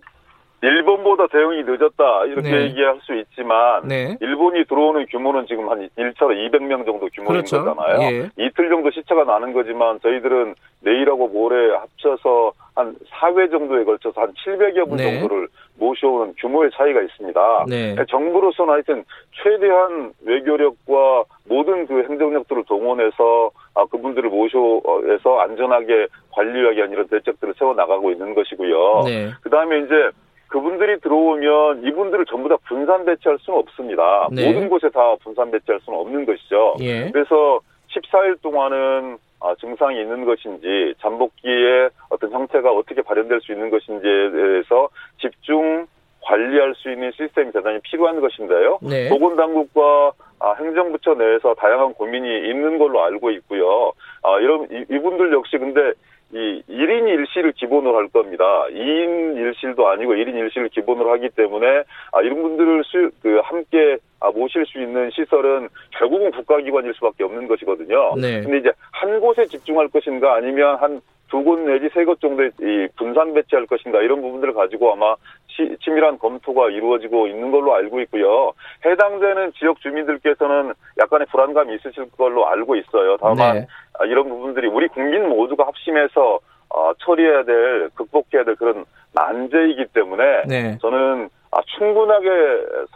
그... 0.64 0.68
일본보다 0.68 1.26
대응이 1.28 1.64
늦었다 1.64 2.24
이렇게 2.26 2.50
네. 2.50 2.62
얘기할 2.64 2.98
수 3.02 3.14
있지만 3.14 3.86
네. 3.86 4.16
일본이 4.20 4.64
들어오는 4.64 5.06
규모는 5.06 5.46
지금 5.46 5.68
한 5.68 5.88
1차로 5.96 6.50
200명 6.50 6.86
정도 6.86 7.08
규모인 7.12 7.28
그렇죠. 7.28 7.64
거잖아요. 7.64 8.00
예. 8.02 8.30
이틀 8.36 8.68
정도 8.70 8.90
시차가 8.90 9.24
나는 9.24 9.52
거지만 9.52 10.00
저희들은 10.00 10.54
내일하고 10.80 11.28
모레 11.28 11.74
합쳐서 11.74 12.52
한 12.74 12.94
4회 13.20 13.50
정도에 13.50 13.84
걸쳐서 13.84 14.20
한 14.20 14.32
700여 14.44 14.88
분 14.88 14.96
네. 14.96 15.20
정도를 15.20 15.48
모셔오는 15.78 16.34
규모의 16.38 16.70
차이가 16.74 17.00
있습니다. 17.02 17.64
네. 17.68 17.96
정부로서는 18.08 18.74
하여튼 18.74 19.04
최대한 19.42 20.12
외교력과 20.24 21.24
모든 21.48 21.86
그 21.86 22.04
행정력들을 22.08 22.64
동원해서 22.64 23.50
아, 23.74 23.84
그분들을 23.86 24.30
모셔서 24.30 25.38
안전하게 25.40 26.06
관리하기 26.30 26.76
위한 26.76 26.90
이런 26.90 27.08
대책들을 27.08 27.54
세워 27.58 27.74
나가고 27.74 28.10
있는 28.10 28.34
것이고요. 28.34 29.02
네. 29.06 29.30
그 29.42 29.50
다음에 29.50 29.80
이제 29.80 30.10
그분들이 30.54 31.00
들어오면 31.00 31.82
이분들을 31.82 32.26
전부 32.26 32.48
다 32.48 32.56
분산 32.68 33.04
배치할 33.04 33.38
수는 33.40 33.58
없습니다. 33.58 34.28
네. 34.30 34.46
모든 34.46 34.68
곳에 34.68 34.88
다 34.90 35.16
분산 35.20 35.50
배치할 35.50 35.80
수는 35.80 35.98
없는 35.98 36.24
것이죠. 36.24 36.76
예. 36.78 37.10
그래서 37.10 37.58
14일 37.90 38.40
동안은 38.40 39.18
아, 39.40 39.52
증상이 39.60 40.00
있는 40.00 40.24
것인지 40.24 40.94
잠복기에 41.00 41.88
어떤 42.08 42.30
형태가 42.30 42.70
어떻게 42.70 43.02
발현될 43.02 43.40
수 43.40 43.50
있는 43.50 43.68
것인지에 43.68 44.30
대해서 44.30 44.88
집중 45.20 45.88
관리할 46.20 46.72
수 46.76 46.88
있는 46.88 47.10
시스템이 47.16 47.50
대단히 47.50 47.80
필요한 47.80 48.20
것인데요. 48.20 48.78
네. 48.80 49.08
보건당국과 49.08 50.12
아, 50.38 50.52
행정부처 50.52 51.14
내에서 51.14 51.54
다양한 51.54 51.94
고민이 51.94 52.48
있는 52.48 52.78
걸로 52.78 53.02
알고 53.02 53.32
있고요. 53.32 53.92
아, 54.22 54.38
이런 54.38 54.68
이, 54.70 54.84
이분들 54.88 55.32
역시 55.32 55.58
근데 55.58 55.94
이 56.32 56.62
1인 56.68 57.04
1실을 57.06 57.54
기본으로 57.54 57.96
할 57.96 58.08
겁니다. 58.08 58.44
2인 58.70 59.34
1실도 59.36 59.84
아니고 59.84 60.14
1인 60.14 60.34
1실을 60.34 60.70
기본으로 60.70 61.12
하기 61.12 61.30
때문에 61.30 61.84
아, 62.12 62.22
이런 62.22 62.42
분들을 62.42 62.82
수, 62.84 63.10
그 63.22 63.40
함께 63.44 63.98
아, 64.20 64.30
모실 64.30 64.64
수 64.66 64.80
있는 64.80 65.10
시설은 65.10 65.68
결국은 65.90 66.30
국가기관일 66.32 66.94
수밖에 66.94 67.24
없는 67.24 67.46
것이거든요. 67.46 68.14
네. 68.16 68.40
근데 68.40 68.58
이제 68.58 68.72
한 68.90 69.20
곳에 69.20 69.46
집중할 69.46 69.88
것인가 69.88 70.34
아니면 70.34 70.76
한 70.76 71.00
두 71.30 71.42
곳 71.42 71.58
내지 71.60 71.88
세 71.94 72.04
곳 72.04 72.20
정도의 72.20 72.50
이 72.60 72.88
분산 72.96 73.32
배치할 73.34 73.66
것인가 73.66 74.00
이런 74.02 74.20
부분들을 74.22 74.54
가지고 74.54 74.92
아마 74.92 75.14
시, 75.48 75.76
치밀한 75.82 76.18
검토가 76.18 76.70
이루어지고 76.70 77.26
있는 77.26 77.50
걸로 77.50 77.74
알고 77.74 78.00
있고요. 78.02 78.52
해당되는 78.84 79.52
지역 79.58 79.80
주민들께서는 79.80 80.72
약간의 80.98 81.26
불안감이 81.30 81.74
있으실 81.76 82.10
걸로 82.16 82.46
알고 82.48 82.76
있어요. 82.76 83.16
다만 83.18 83.54
네. 83.54 83.66
아, 83.98 84.04
이런 84.04 84.28
부분들이 84.28 84.66
우리 84.68 84.88
국민 84.88 85.28
모두가 85.28 85.66
합심해서 85.66 86.40
어, 86.70 86.92
처리해야 86.98 87.44
될, 87.44 87.88
극복해야 87.94 88.44
될 88.44 88.56
그런 88.56 88.84
난제이기 89.12 89.86
때문에 89.92 90.42
네. 90.48 90.78
저는 90.80 91.28
아, 91.52 91.58
충분하게 91.78 92.28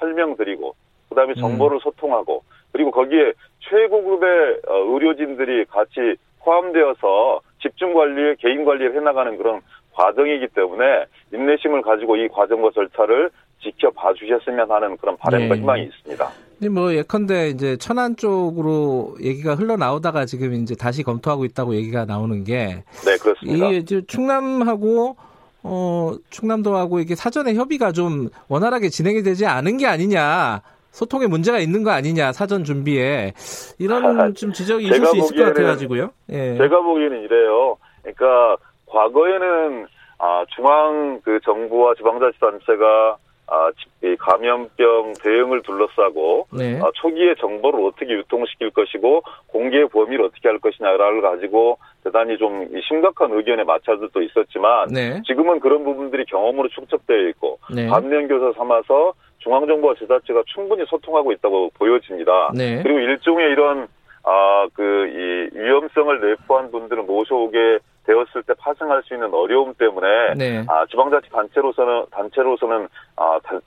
설명드리고 0.01 0.75
그다음에 1.09 1.35
음. 1.37 1.41
정보를 1.41 1.77
음. 1.77 1.81
소통하고 1.81 2.43
그리고 2.73 2.91
거기에 2.91 3.33
최고급의 3.61 4.61
어, 4.69 4.75
의료진들이 4.75 5.67
같이 5.67 6.17
포함되어서 6.45 7.41
집중 7.61 7.95
관리, 7.95 8.37
개인 8.37 8.65
관리를 8.65 8.97
해나가는 8.97 9.37
그런 9.37 9.61
과정이기 9.93 10.49
때문에 10.55 11.07
인내심을 11.33 11.83
가지고 11.83 12.17
이 12.17 12.29
과정과 12.29 12.71
절차를 12.75 13.31
지켜봐 13.63 14.15
주셨으면 14.15 14.71
하는 14.71 14.97
그런 14.97 15.17
바람과 15.17 15.55
네. 15.55 15.61
희망이 15.61 15.83
있습니다. 15.85 16.29
근데 16.59 16.69
뭐 16.69 16.95
예컨대 16.95 17.49
이제 17.49 17.77
천안 17.77 18.17
쪽으로 18.17 19.17
얘기가 19.21 19.55
흘러나오다가 19.55 20.25
지금 20.27 20.55
이제 20.55 20.75
다시 20.75 21.03
검토하고 21.03 21.45
있다고 21.45 21.75
얘기가 21.75 22.05
나오는 22.05 22.45
게 22.45 22.85
네, 23.05 23.17
그렇습니다. 23.21 23.69
이게 23.69 24.03
충남하고 24.07 25.17
어 25.63 26.15
충남도하고 26.31 27.01
이게 27.01 27.15
사전에 27.15 27.55
협의가 27.55 27.93
좀 27.93 28.29
원활하게 28.49 28.89
진행이 28.89 29.23
되지 29.23 29.47
않은 29.47 29.79
게 29.79 29.87
아니냐. 29.87 30.63
소통에 30.99 31.29
문제가 31.29 31.59
있는 31.61 31.85
거 31.85 31.91
아니냐 31.93 32.33
사전 32.33 32.65
준비에 32.65 33.33
이런 33.79 34.21
아, 34.21 34.33
좀 34.33 34.53
지적이 34.53 34.87
있을 34.87 35.07
수 35.07 35.17
있을 35.17 35.37
것 35.37 35.45
같아가지고요. 35.45 36.11
예. 36.31 36.57
제가 36.57 36.81
보기에는 36.81 37.23
이래요. 37.23 37.77
그러니까 38.03 38.57
과거에는 38.87 39.87
아, 40.19 40.45
중앙 40.57 41.21
그 41.23 41.39
정부와 41.45 41.95
지방자치단체가 41.95 43.17
아, 43.47 43.71
이 44.03 44.17
감염병 44.17 45.15
대응을 45.23 45.63
둘러싸고 45.63 46.49
네. 46.53 46.81
아, 46.83 46.91
초기에 46.95 47.37
정보를 47.37 47.87
어떻게 47.87 48.13
유통시킬 48.15 48.71
것이고 48.71 49.23
공개 49.47 49.87
범위를 49.87 50.25
어떻게 50.25 50.49
할 50.49 50.59
것이냐를 50.59 51.23
가지고 51.23 51.79
대단히 52.03 52.37
좀 52.39 52.69
심각한 52.89 53.33
의견의 53.33 53.65
마찰들도 53.65 54.21
있었지만 54.21 54.89
네. 54.89 55.23
지금은 55.27 55.61
그런 55.61 55.85
부분들이 55.85 56.25
경험으로 56.27 56.69
축적되어 56.69 57.29
있고 57.29 57.61
네. 57.73 57.87
반면교사 57.87 58.59
삼아서 58.59 59.15
중앙정부와 59.39 59.95
지자체가 59.95 60.43
충분히 60.47 60.85
소통하고 60.87 61.33
있다고 61.33 61.71
보여집니다. 61.75 62.51
네. 62.55 62.83
그리고 62.83 62.99
일종의 62.99 63.51
이런 63.51 63.89
아, 64.25 64.67
그, 64.75 65.07
이 65.09 65.59
위험성을 65.59 66.21
내포한 66.21 66.71
분들을 66.71 67.03
모셔오게 67.05 67.79
되었을 68.05 68.43
때 68.43 68.55
파생할 68.59 69.03
수 69.05 69.15
있는 69.15 69.33
어려움 69.33 69.75
때문에 69.75 70.35
네. 70.37 70.65
아, 70.69 70.85
지방자치 70.87 71.31
단체로서는 71.31 72.07
단체로서는 72.11 72.89
아, 73.17 73.39
다, 73.43 73.59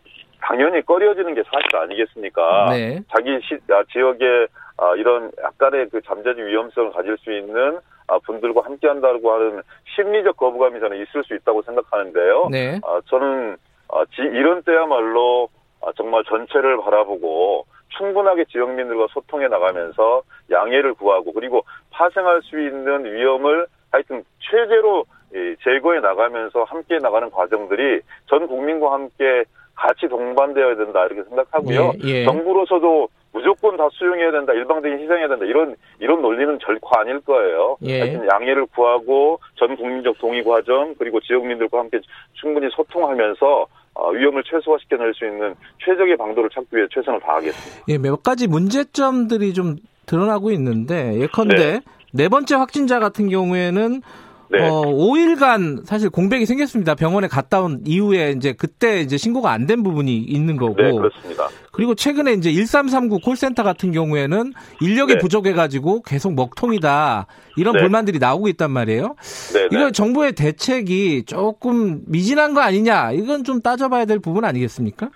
당연히 0.41 0.81
꺼려지는 0.83 1.35
게 1.35 1.43
사실 1.43 1.75
아니겠습니까? 1.75 2.69
네. 2.71 3.01
자기 3.09 3.39
시, 3.43 3.55
아, 3.71 3.83
지역에 3.91 4.47
아, 4.77 4.95
이런 4.95 5.31
약간의 5.41 5.89
그 5.89 6.01
잠재적 6.01 6.39
위험성을 6.39 6.91
가질 6.91 7.17
수 7.19 7.31
있는 7.31 7.79
아, 8.07 8.19
분들과 8.25 8.61
함께한다고 8.65 9.31
하는 9.31 9.61
심리적 9.95 10.37
거부감이 10.37 10.79
저는 10.79 10.97
있을 11.01 11.23
수 11.23 11.35
있다고 11.35 11.61
생각하는데요. 11.61 12.49
네. 12.51 12.79
아, 12.83 12.99
저는 13.05 13.57
아, 13.89 14.03
지, 14.15 14.21
이런 14.21 14.63
때야말로 14.63 15.49
아, 15.53 15.60
정말 15.95 16.23
전체를 16.25 16.77
바라보고 16.81 17.65
충분하게 17.97 18.45
지역민들과 18.45 19.07
소통해 19.11 19.47
나가면서 19.47 20.23
양해를 20.49 20.93
구하고 20.93 21.33
그리고 21.33 21.63
파생할 21.91 22.41
수 22.43 22.59
있는 22.59 23.05
위험을 23.05 23.67
하여튼 23.91 24.23
최대로 24.39 25.05
제거해 25.63 25.99
나가면서 25.99 26.63
함께 26.63 26.97
나가는 26.97 27.29
과정들이 27.29 28.01
전 28.27 28.47
국민과 28.47 28.93
함께 28.93 29.43
같이 29.75 30.07
동반되어야 30.07 30.75
된다 30.75 31.05
이렇게 31.05 31.23
생각하고요. 31.23 31.93
예, 32.03 32.07
예. 32.07 32.25
정부로서도 32.25 33.09
무조건 33.33 33.77
다 33.77 33.87
수용해야 33.91 34.31
된다, 34.31 34.53
일방적인 34.53 34.99
희생해야 34.99 35.27
된다 35.27 35.45
이런 35.45 35.75
이런 35.99 36.21
논리는 36.21 36.57
결코 36.59 36.89
아닐 36.99 37.19
거예요. 37.21 37.77
예. 37.83 38.01
하여튼 38.01 38.27
양해를 38.27 38.65
구하고 38.67 39.39
전 39.55 39.75
국민적 39.75 40.17
동의 40.19 40.43
과정 40.43 40.93
그리고 40.97 41.19
지역민들과 41.21 41.79
함께 41.79 41.99
충분히 42.33 42.67
소통하면서 42.71 43.67
어, 43.93 44.09
위험을 44.11 44.43
최소화시켜낼 44.43 45.13
수 45.13 45.25
있는 45.25 45.53
최적의 45.83 46.17
방도를 46.17 46.49
찾기 46.53 46.75
위해 46.75 46.87
최선을 46.93 47.19
다하겠습니다. 47.19 47.85
예, 47.89 47.97
몇 47.97 48.23
가지 48.23 48.47
문제점들이 48.47 49.53
좀 49.53 49.75
드러나고 50.05 50.51
있는데 50.51 51.19
예컨대 51.19 51.55
네. 51.55 51.81
네 52.13 52.29
번째 52.29 52.55
확진자 52.55 52.99
같은 52.99 53.29
경우에는 53.29 54.01
네. 54.51 54.67
어, 54.67 54.81
5일간 54.81 55.85
사실 55.85 56.09
공백이 56.09 56.45
생겼습니다. 56.45 56.93
병원에 56.95 57.27
갔다 57.27 57.61
온 57.61 57.81
이후에 57.85 58.31
이제 58.31 58.53
그때 58.53 58.99
이제 58.99 59.15
신고가 59.17 59.51
안 59.51 59.65
된 59.65 59.83
부분이 59.83 60.17
있는 60.17 60.57
거고. 60.57 60.73
네, 60.75 60.91
그렇습니다. 60.91 61.47
그리고 61.71 61.95
최근에 61.95 62.33
이제 62.33 62.51
1339 62.51 63.19
콜센터 63.19 63.63
같은 63.63 63.91
경우에는 63.91 64.51
인력이 64.81 65.13
네. 65.13 65.19
부족해가지고 65.19 66.01
계속 66.01 66.33
먹통이다. 66.33 67.27
이런 67.55 67.73
네. 67.75 67.79
불만들이 67.81 68.19
나오고 68.19 68.47
있단 68.49 68.71
말이에요. 68.71 69.15
네, 69.53 69.59
네. 69.59 69.67
이거 69.71 69.91
정부의 69.91 70.33
대책이 70.33 71.23
조금 71.25 72.01
미진한 72.07 72.53
거 72.53 72.59
아니냐. 72.61 73.11
이건 73.13 73.43
좀 73.45 73.61
따져봐야 73.61 74.05
될 74.05 74.19
부분 74.19 74.43
아니겠습니까? 74.43 75.09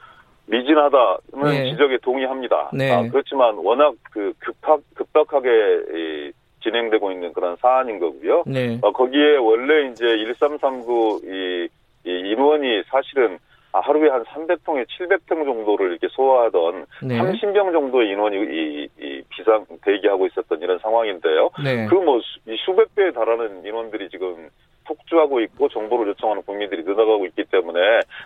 미진하다는 0.45 1.43
네. 1.43 1.71
지적에 1.71 1.97
동의합니다. 2.03 2.69
네. 2.73 2.91
아, 2.91 3.01
그렇지만 3.09 3.55
워낙 3.57 3.95
그 4.11 4.31
급박, 4.39 4.79
급박하게 4.93 5.49
이 5.49 6.31
진행되고 6.65 7.11
있는 7.11 7.31
그런 7.31 7.55
사안인 7.57 7.99
거고요. 7.99 8.43
네. 8.47 8.79
어, 8.81 8.91
거기에 8.91 9.37
원래 9.37 9.89
이제 9.89 10.05
1339 10.05 11.21
이, 11.23 11.67
이 12.05 12.09
인원이 12.31 12.83
사실은 12.87 13.37
하루에 13.71 14.09
한 14.09 14.23
300통에 14.23 14.85
700통 14.87 15.45
정도를 15.45 15.91
이렇게 15.91 16.07
소화하던 16.09 16.85
네. 17.03 17.19
30명 17.19 17.73
정도의 17.73 18.09
인원이 18.11 18.37
이, 18.37 18.87
이 18.99 19.21
비상 19.29 19.65
대기하고 19.83 20.27
있었던 20.27 20.61
이런 20.61 20.79
상황인데요. 20.79 21.49
네. 21.63 21.85
그뭐 21.87 22.21
수백 22.65 22.95
배에 22.95 23.11
달하는 23.11 23.65
인원들이 23.65 24.09
지금 24.09 24.49
폭주하고 24.85 25.41
있고 25.41 25.67
정보를 25.69 26.07
요청하는 26.09 26.43
국민들이 26.43 26.83
늘어가고 26.83 27.25
있기 27.27 27.43
때문에 27.45 27.79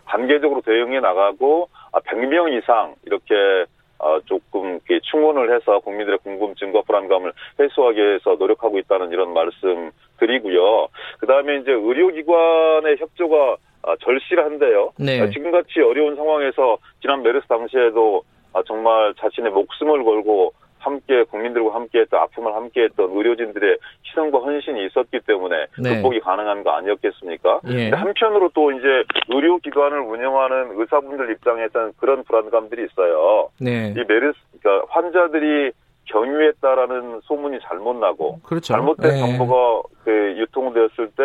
단계적으로 0.05 0.61
대응해 0.61 0.99
나가고 0.99 1.69
100명 1.93 2.45
아, 2.45 2.49
이상 2.49 2.95
이렇게 3.05 3.65
어, 3.99 4.19
조금 4.25 4.79
충원을 5.03 5.53
해서 5.53 5.79
국민들의 5.79 6.19
궁금증과 6.19 6.81
불안감을 6.83 7.33
해소하기 7.59 7.99
위해서 7.99 8.35
노력하고 8.35 8.79
있다는 8.79 9.11
이런 9.11 9.33
말씀 9.33 9.91
드리고요. 10.19 10.87
그 11.19 11.27
다음에 11.27 11.57
이제 11.57 11.71
의료기관의 11.71 12.97
협조가 12.99 13.57
아, 13.83 13.95
절실한데요. 14.01 14.91
네. 14.97 15.21
아, 15.21 15.29
지금같이 15.29 15.79
어려운 15.81 16.15
상황에서 16.15 16.77
지난 17.01 17.23
메르스 17.23 17.47
당시에도 17.47 18.23
아, 18.53 18.61
정말 18.65 19.13
자신의 19.19 19.51
목숨을 19.51 20.03
걸고 20.03 20.53
함께 20.79 21.23
국민들과 21.23 21.75
함께했던 21.75 22.19
아픔을 22.19 22.55
함께했던 22.55 23.09
의료진들의 23.11 23.77
희생과 24.05 24.39
헌신이 24.39 24.85
있었기 24.87 25.19
때문에 25.27 25.67
네. 25.77 25.95
극복이 25.95 26.21
가능한 26.21 26.63
거 26.63 26.71
아니었겠습니까? 26.71 27.61
예. 27.69 27.89
한편으로 27.89 28.49
또 28.53 28.71
이제 28.71 29.03
의료기관을 29.29 29.99
운영하는 29.99 30.79
의사분들 30.79 31.31
입장에서는 31.31 31.93
그런 31.97 32.23
불안감들이 32.23 32.85
있어요. 32.85 33.49
네. 33.59 33.93
이 33.95 34.03
메르스 34.07 34.37
그러니까 34.61 34.85
환자들이 34.89 35.71
경유했다라는 36.05 37.21
소문이 37.23 37.59
잘못 37.61 37.95
나고 37.97 38.39
그렇죠. 38.43 38.73
잘못된 38.73 39.11
네. 39.11 39.19
정보가 39.19 39.87
그 40.03 40.35
유통되었을 40.37 41.11
때 41.15 41.23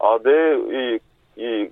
아, 0.00 0.18
내 0.22 0.30
이, 0.96 0.98
이 1.36 1.68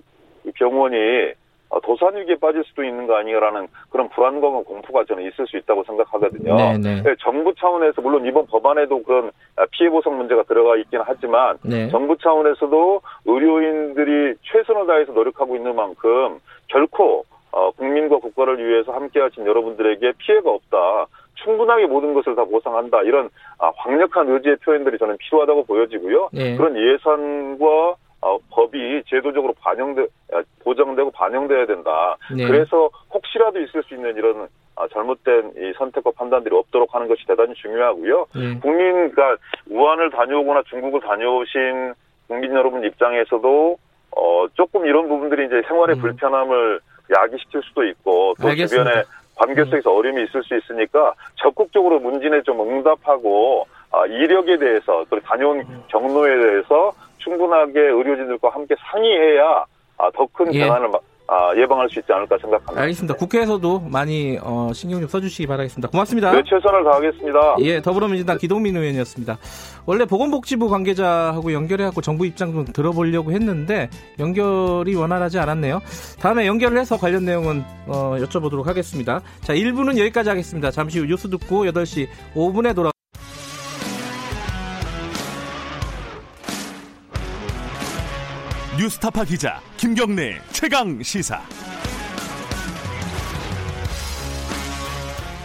병원이 0.54 0.96
어, 0.96 1.32
도산위기에 1.78 2.36
빠질 2.36 2.64
수도 2.64 2.82
있는 2.82 3.06
거 3.06 3.16
아니냐라는 3.16 3.68
그런 3.90 4.08
불안감과 4.08 4.62
공포가 4.62 5.04
저는 5.04 5.22
있을 5.24 5.46
수 5.46 5.56
있다고 5.56 5.84
생각하거든요. 5.84 6.56
네네. 6.56 6.78
네. 6.78 7.02
네, 7.02 7.14
정부 7.20 7.54
차원에서 7.54 8.02
물론 8.02 8.26
이번 8.26 8.46
법안에도 8.46 9.02
그런 9.02 9.30
피해 9.70 9.88
보상 9.88 10.16
문제가 10.16 10.42
들어가 10.42 10.76
있기는 10.76 11.04
하지만 11.06 11.58
네. 11.62 11.88
정부 11.88 12.16
차원에서도 12.18 13.00
의료인들이 13.26 14.34
최선을 14.42 14.86
다해서 14.86 15.12
노력하고 15.12 15.54
있는 15.54 15.76
만큼 15.76 16.40
결코 16.66 17.24
어, 17.52 17.70
국민과 17.72 18.18
국가를 18.18 18.64
위해서 18.64 18.92
함께하신 18.92 19.46
여러분들에게 19.46 20.12
피해가 20.18 20.50
없다. 20.50 21.06
충분하게 21.42 21.86
모든 21.86 22.14
것을 22.14 22.34
다 22.34 22.44
보상한다. 22.44 23.02
이런 23.02 23.28
아, 23.58 23.72
강력한 23.78 24.28
의지의 24.28 24.56
표현들이 24.56 24.98
저는 24.98 25.16
필요하다고 25.18 25.64
보여지고요. 25.64 26.28
네. 26.32 26.56
그런 26.56 26.76
예산과 26.76 27.94
어, 28.22 28.38
법이 28.50 29.02
제도적으로 29.06 29.54
반영돼 29.60 30.06
보장되고 30.62 31.10
반영돼야 31.10 31.66
된다. 31.66 32.16
네. 32.34 32.46
그래서 32.46 32.90
혹시라도 33.12 33.60
있을 33.60 33.82
수 33.84 33.94
있는 33.94 34.14
이런 34.16 34.48
아, 34.76 34.86
잘못된 34.92 35.52
이 35.56 35.72
선택과 35.76 36.10
판단들이 36.16 36.54
없도록 36.54 36.94
하는 36.94 37.08
것이 37.08 37.26
대단히 37.26 37.54
중요하고요. 37.54 38.26
네. 38.34 38.58
국민, 38.60 39.10
그러니까 39.10 39.36
우한을 39.68 40.10
다녀오거나 40.10 40.62
중국을 40.68 41.00
다녀오신 41.00 41.94
국민 42.28 42.52
여러분 42.52 42.84
입장에서도 42.84 43.78
어 44.16 44.46
조금 44.54 44.86
이런 44.86 45.08
부분들이 45.08 45.46
이제 45.46 45.62
생활의 45.68 45.96
음. 45.96 46.00
불편함을 46.00 46.80
야기시킬 47.16 47.62
수도 47.62 47.84
있고 47.84 48.34
또 48.40 48.48
알겠습니다. 48.48 48.90
주변에 48.90 49.04
관계 49.36 49.64
속에서 49.64 49.92
음. 49.92 49.98
어려움이 49.98 50.24
있을 50.24 50.42
수 50.44 50.56
있으니까 50.56 51.14
적극적으로 51.36 51.98
문진에 52.00 52.42
좀 52.42 52.60
응답하고 52.60 53.66
아, 53.92 54.06
이력에 54.06 54.58
대해서 54.58 55.04
또 55.10 55.18
다녀온 55.20 55.60
음. 55.60 55.82
경로에 55.88 56.38
대해서 56.40 56.92
충분하게 57.20 57.80
의료진들과 57.80 58.50
함께 58.50 58.74
상의해야 58.90 59.64
아, 59.98 60.10
더큰 60.14 60.54
예. 60.54 60.60
재난을 60.60 60.90
아, 61.32 61.54
예방할 61.56 61.88
수 61.88 62.00
있지 62.00 62.12
않을까 62.12 62.36
생각합니다. 62.38 62.82
알겠습니다. 62.82 63.14
국회에서도 63.14 63.82
많이 63.88 64.36
어, 64.42 64.72
신경 64.74 64.98
좀 64.98 65.08
써주시기 65.08 65.46
바라겠습니다. 65.46 65.88
고맙습니다. 65.88 66.32
네, 66.32 66.42
최선을 66.44 66.82
다하겠습니다. 66.82 67.56
예, 67.60 67.80
더불어민주당 67.80 68.36
기동민 68.36 68.76
의원이었습니다. 68.76 69.38
원래 69.86 70.06
보건복지부 70.06 70.68
관계자하고 70.68 71.52
연결해갖고 71.52 72.00
정부 72.00 72.26
입장 72.26 72.50
좀 72.50 72.64
들어보려고 72.64 73.30
했는데 73.30 73.88
연결이 74.18 74.96
원활하지 74.96 75.38
않았네요. 75.38 75.80
다음에 76.20 76.48
연결을 76.48 76.78
해서 76.78 76.96
관련 76.96 77.24
내용은 77.24 77.62
어, 77.86 78.16
여쭤보도록 78.18 78.64
하겠습니다. 78.64 79.20
자, 79.42 79.54
1부는 79.54 80.00
여기까지 80.00 80.30
하겠습니다. 80.30 80.72
잠시 80.72 80.98
후 80.98 81.06
뉴스 81.06 81.30
듣고 81.30 81.64
8시 81.66 82.08
5분에 82.34 82.74
돌아 82.74 82.90
뉴스타파 88.90 89.24
기자 89.24 89.60
김경래 89.76 90.40
최강 90.50 91.00
시사. 91.00 91.40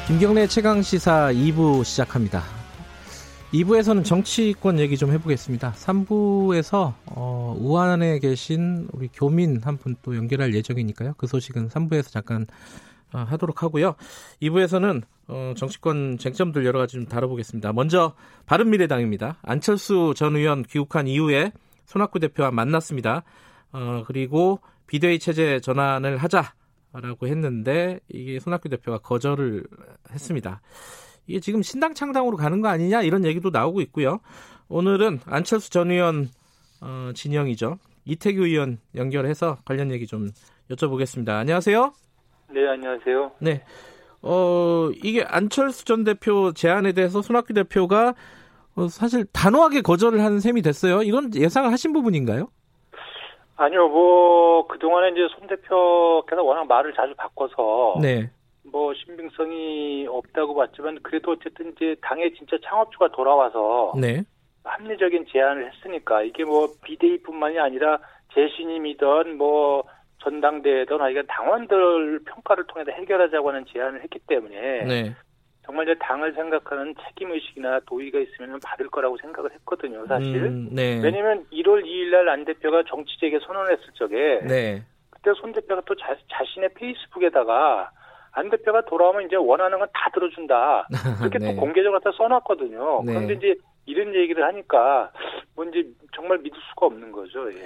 김경래 0.07 0.47
최강 0.47 0.81
시사 0.81 1.31
2부 1.31 1.83
시작합니다. 1.83 2.41
2부에서는 3.53 4.03
정치권 4.03 4.79
얘기 4.79 4.97
좀 4.97 5.11
해보겠습니다. 5.11 5.73
3부에서 5.73 6.95
어, 7.05 7.55
우한에 7.59 8.17
계신 8.17 8.87
우리 8.93 9.09
교민 9.13 9.61
한 9.63 9.77
분 9.77 9.95
또 10.01 10.15
연결할 10.15 10.55
예정이니까요. 10.55 11.13
그 11.17 11.27
소식은 11.27 11.69
3부에서 11.69 12.11
잠깐 12.11 12.47
어, 13.13 13.19
하도록 13.29 13.61
하고요. 13.61 13.93
2부에서는 14.41 15.03
어, 15.27 15.53
정치권 15.55 16.17
쟁점들 16.17 16.65
여러 16.65 16.79
가지 16.79 16.93
좀 16.93 17.05
다뤄보겠습니다. 17.05 17.73
먼저 17.73 18.13
바른미래당입니다. 18.47 19.37
안철수 19.43 20.13
전 20.15 20.35
의원 20.35 20.63
귀국한 20.63 21.07
이후에 21.07 21.51
손학구 21.85 22.19
대표와 22.19 22.51
만났습니다. 22.51 23.23
어, 23.71 24.03
그리고 24.05 24.59
비대위 24.87 25.19
체제 25.19 25.59
전환을 25.59 26.17
하자라고 26.17 27.27
했는데 27.27 27.99
이게 28.07 28.39
손학규 28.39 28.69
대표가 28.69 28.99
거절을 28.99 29.63
했습니다. 30.11 30.61
이게 31.27 31.39
지금 31.39 31.61
신당 31.61 31.93
창당으로 31.93 32.37
가는 32.37 32.61
거 32.61 32.67
아니냐 32.67 33.01
이런 33.01 33.25
얘기도 33.25 33.49
나오고 33.49 33.81
있고요. 33.81 34.19
오늘은 34.67 35.21
안철수 35.25 35.69
전 35.69 35.91
의원 35.91 36.29
어, 36.81 37.11
진영이죠. 37.13 37.77
이태규 38.05 38.45
의원 38.45 38.79
연결해서 38.95 39.57
관련 39.65 39.91
얘기 39.91 40.05
좀 40.05 40.29
여쭤보겠습니다. 40.69 41.29
안녕하세요. 41.29 41.93
네, 42.53 42.67
안녕하세요. 42.67 43.31
네. 43.39 43.63
어, 44.21 44.89
이게 45.03 45.23
안철수 45.23 45.85
전 45.85 46.03
대표 46.03 46.51
제안에 46.53 46.93
대해서 46.93 47.21
손학규 47.21 47.53
대표가 47.53 48.15
어, 48.75 48.87
사실 48.87 49.25
단호하게 49.31 49.81
거절을 49.81 50.21
하는 50.21 50.39
셈이 50.39 50.61
됐어요. 50.61 51.01
이건 51.01 51.31
예상을 51.33 51.71
하신 51.71 51.93
부분인가요? 51.93 52.47
아니요, 53.57 53.87
뭐 53.87 54.67
그동안에 54.67 55.11
이제 55.11 55.27
손 55.33 55.47
대표께서 55.47 56.43
워낙 56.43 56.65
말을 56.67 56.93
자주 56.93 57.13
바꿔서 57.15 57.97
네. 58.01 58.29
뭐 58.63 58.93
신빙성이 58.93 60.07
없다고 60.09 60.55
봤지만 60.55 60.99
그래도 61.03 61.31
어쨌든 61.31 61.71
이제 61.71 61.95
당의 62.01 62.33
진짜 62.35 62.57
창업주가 62.63 63.09
돌아와서 63.09 63.93
네. 63.99 64.23
합리적인 64.65 65.27
제안을 65.31 65.71
했으니까 65.71 66.23
이게 66.23 66.43
뭐 66.43 66.67
비대위뿐만이 66.83 67.59
아니라 67.59 67.99
재신임이든 68.33 69.37
뭐 69.37 69.83
전당대회든 70.19 70.99
아니면 70.99 71.25
당원들 71.27 72.19
평가를 72.25 72.65
통해서 72.67 72.91
해결하자고 72.91 73.49
하는 73.49 73.65
제안을 73.71 74.01
했기 74.03 74.19
때문에 74.19 74.83
네. 74.83 75.15
정말 75.65 75.87
이제 75.87 75.95
당을 75.99 76.33
생각하는 76.33 76.93
책임 77.07 77.31
의식이나 77.31 77.79
도의가 77.87 78.19
있으면 78.19 78.59
받을 78.63 78.87
거라고 78.89 79.17
생각을 79.17 79.51
했거든요, 79.53 80.05
사실. 80.07 80.35
음, 80.43 80.69
네. 80.71 80.99
왜냐면 81.03 81.45
1월 81.51 81.83
2일 81.83 82.11
날 82.11 82.29
안 82.29 82.45
대표가 82.45 82.83
정치재개 82.87 83.39
선언했을 83.39 83.83
적에 83.95 84.41
네. 84.47 84.83
그때 85.09 85.31
손 85.39 85.51
대표가 85.53 85.81
또 85.85 85.95
자, 85.95 86.15
자신의 86.31 86.69
페이스북에다가 86.75 87.89
안 88.31 88.49
대표가 88.49 88.81
돌아오면 88.85 89.25
이제 89.27 89.35
원하는 89.37 89.79
건 89.79 89.87
다 89.93 90.09
들어준다. 90.13 90.87
그렇게 91.19 91.39
네. 91.39 91.55
또 91.55 91.59
공개적으로 91.61 91.99
다 91.99 92.11
써놨거든요. 92.17 93.03
네. 93.05 93.13
그런데 93.13 93.33
이제 93.35 93.55
이런 93.85 94.13
얘기를 94.13 94.43
하니까 94.43 95.11
뭔지 95.55 95.95
정말 96.15 96.37
믿을 96.39 96.57
수가 96.69 96.87
없는 96.87 97.11
거죠. 97.11 97.49
예. 97.51 97.61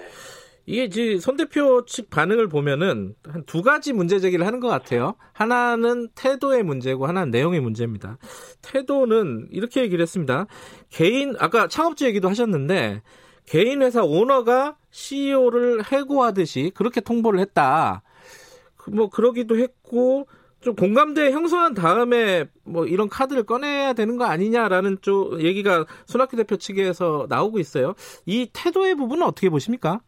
이게 0.66 0.84
이제 0.84 1.18
손 1.20 1.36
대표 1.38 1.84
측 1.86 2.10
반응을 2.10 2.48
보면은 2.48 3.16
한 3.26 3.44
두 3.46 3.62
가지 3.64 3.94
문제 3.94 4.20
제기를 4.20 4.46
하는 4.46 4.60
것 4.60 4.68
같아요. 4.68 5.16
하나는 5.34 6.10
태도의 6.16 6.64
문제고 6.64 7.08
하나는 7.08 7.32
내용의 7.32 7.60
문제입니다. 7.62 8.18
태도는 8.62 9.48
이렇게 9.52 9.82
얘기를 9.82 10.02
했습니다. 10.04 10.46
개인 10.90 11.36
아까 11.40 11.68
창업주 11.68 12.06
얘기도 12.06 12.30
하셨는데 12.30 13.02
개인 13.46 13.82
회사 13.82 14.04
오너가 14.04 14.78
CEO를 14.92 15.84
해고하듯이 15.92 16.72
그렇게 16.76 17.02
통보를 17.02 17.40
했다. 17.40 18.04
그뭐 18.76 19.10
그러기도 19.10 19.58
했고 19.58 20.28
좀 20.62 20.76
공감대 20.76 21.32
형성한 21.32 21.74
다음에 21.74 22.46
뭐 22.66 22.86
이런 22.86 23.08
카드를 23.10 23.44
꺼내야 23.44 23.94
되는 23.94 24.18
거 24.18 24.26
아니냐라는 24.26 24.98
쪽 25.02 25.42
얘기가 25.42 25.86
손학규 26.06 26.36
대표 26.36 26.58
측에서 26.58 27.28
나오고 27.30 27.60
있어요. 27.60 27.96
이 28.26 28.50
태도의 28.54 28.96
부분은 28.96 29.26
어떻게 29.26 29.50
보십니까? 29.50 30.02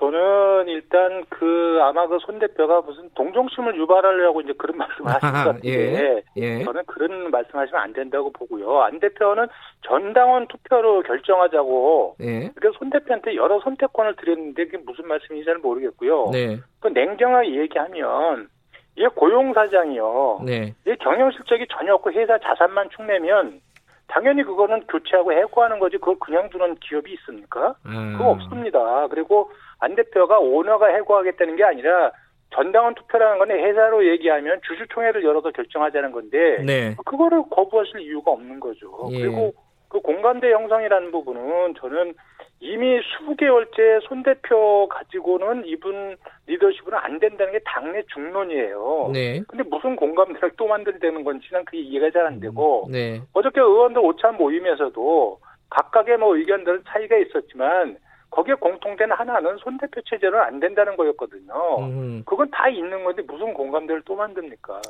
저는 0.00 0.68
일단 0.68 1.24
그 1.28 1.78
아마 1.82 2.06
그 2.06 2.18
손 2.20 2.38
대표가 2.38 2.80
무슨 2.80 3.10
동정심을 3.14 3.76
유발하려고 3.76 4.40
이제 4.40 4.52
그런 4.56 4.78
말씀을 4.78 5.10
하신 5.12 5.28
것 5.30 5.38
같은데 5.44 5.68
예, 5.68 6.22
예. 6.36 6.64
저는 6.64 6.82
그런 6.86 7.30
말씀하시면 7.30 7.80
안 7.80 7.92
된다고 7.92 8.32
보고요. 8.32 8.80
안 8.80 8.98
대표는 8.98 9.46
전당원 9.82 10.46
투표로 10.48 11.02
결정하자고 11.02 12.16
예. 12.20 12.50
그래서 12.54 12.76
손 12.78 12.88
대표한테 12.90 13.36
여러 13.36 13.60
선택권을 13.60 14.16
드렸는데 14.16 14.64
그게 14.66 14.78
무슨 14.78 15.06
말씀인지 15.06 15.44
잘 15.44 15.58
모르겠고요. 15.58 16.30
네. 16.32 16.58
그 16.80 16.88
냉정하게 16.88 17.54
얘기하면 17.60 18.48
이게 18.96 19.06
고용사장이요. 19.08 20.40
네. 20.46 20.74
이 20.86 20.94
경영 21.00 21.30
실적이 21.30 21.66
전혀 21.70 21.94
없고 21.94 22.12
회사 22.12 22.38
자산만 22.38 22.88
축내면 22.90 23.60
당연히 24.08 24.42
그거는 24.42 24.86
교체하고 24.88 25.32
해고하는 25.32 25.78
거지 25.78 25.96
그걸 25.98 26.16
그냥 26.18 26.48
두는 26.50 26.76
기업이 26.80 27.12
있습니까? 27.12 27.74
음. 27.86 28.14
그거 28.18 28.30
없습니다. 28.30 29.06
그리고 29.08 29.50
안 29.80 29.94
대표가 29.96 30.38
오너가 30.38 30.86
해고하겠다는 30.88 31.56
게 31.56 31.64
아니라 31.64 32.12
전당원 32.52 32.94
투표라는 32.94 33.38
거는 33.38 33.56
회사로 33.58 34.06
얘기하면 34.06 34.60
주주총회를 34.66 35.24
열어서 35.24 35.50
결정하자는 35.50 36.12
건데 36.12 36.62
네. 36.64 36.96
그거를 37.06 37.42
거부하실 37.50 38.00
이유가 38.00 38.32
없는 38.32 38.60
거죠. 38.60 39.08
예. 39.12 39.20
그리고 39.20 39.52
그 39.88 40.00
공감대 40.00 40.52
형성이라는 40.52 41.10
부분은 41.10 41.74
저는 41.74 42.14
이미 42.60 43.00
수개월째 43.02 44.00
손 44.02 44.22
대표 44.22 44.86
가지고는 44.88 45.64
이분 45.64 46.16
리더십은 46.46 46.92
안 46.94 47.18
된다는 47.18 47.52
게 47.52 47.60
당내 47.64 48.02
중론이에요. 48.12 49.10
네. 49.12 49.40
근데 49.48 49.64
무슨 49.64 49.96
공감대를 49.96 50.52
또 50.56 50.66
만들되는 50.66 51.24
건지 51.24 51.48
난 51.52 51.64
그게 51.64 51.78
이해가 51.78 52.10
잘 52.10 52.26
안 52.26 52.38
되고 52.38 52.86
음. 52.86 52.92
네. 52.92 53.22
어저께 53.32 53.60
의원들 53.60 54.02
오찬 54.04 54.36
모임에서도 54.36 55.40
각각의 55.70 56.18
뭐 56.18 56.36
의견들 56.36 56.82
차이가 56.88 57.16
있었지만 57.16 57.96
거기에 58.30 58.54
공통된 58.54 59.10
하나는 59.10 59.56
손 59.58 59.76
대표 59.78 60.00
체제는 60.02 60.38
안 60.38 60.60
된다는 60.60 60.96
거였거든요. 60.96 61.52
음. 61.80 62.22
그건 62.24 62.48
다 62.50 62.68
있는 62.68 63.02
건데 63.04 63.22
무슨 63.22 63.52
공감대를 63.52 64.02
또 64.04 64.14
만듭니까? 64.14 64.80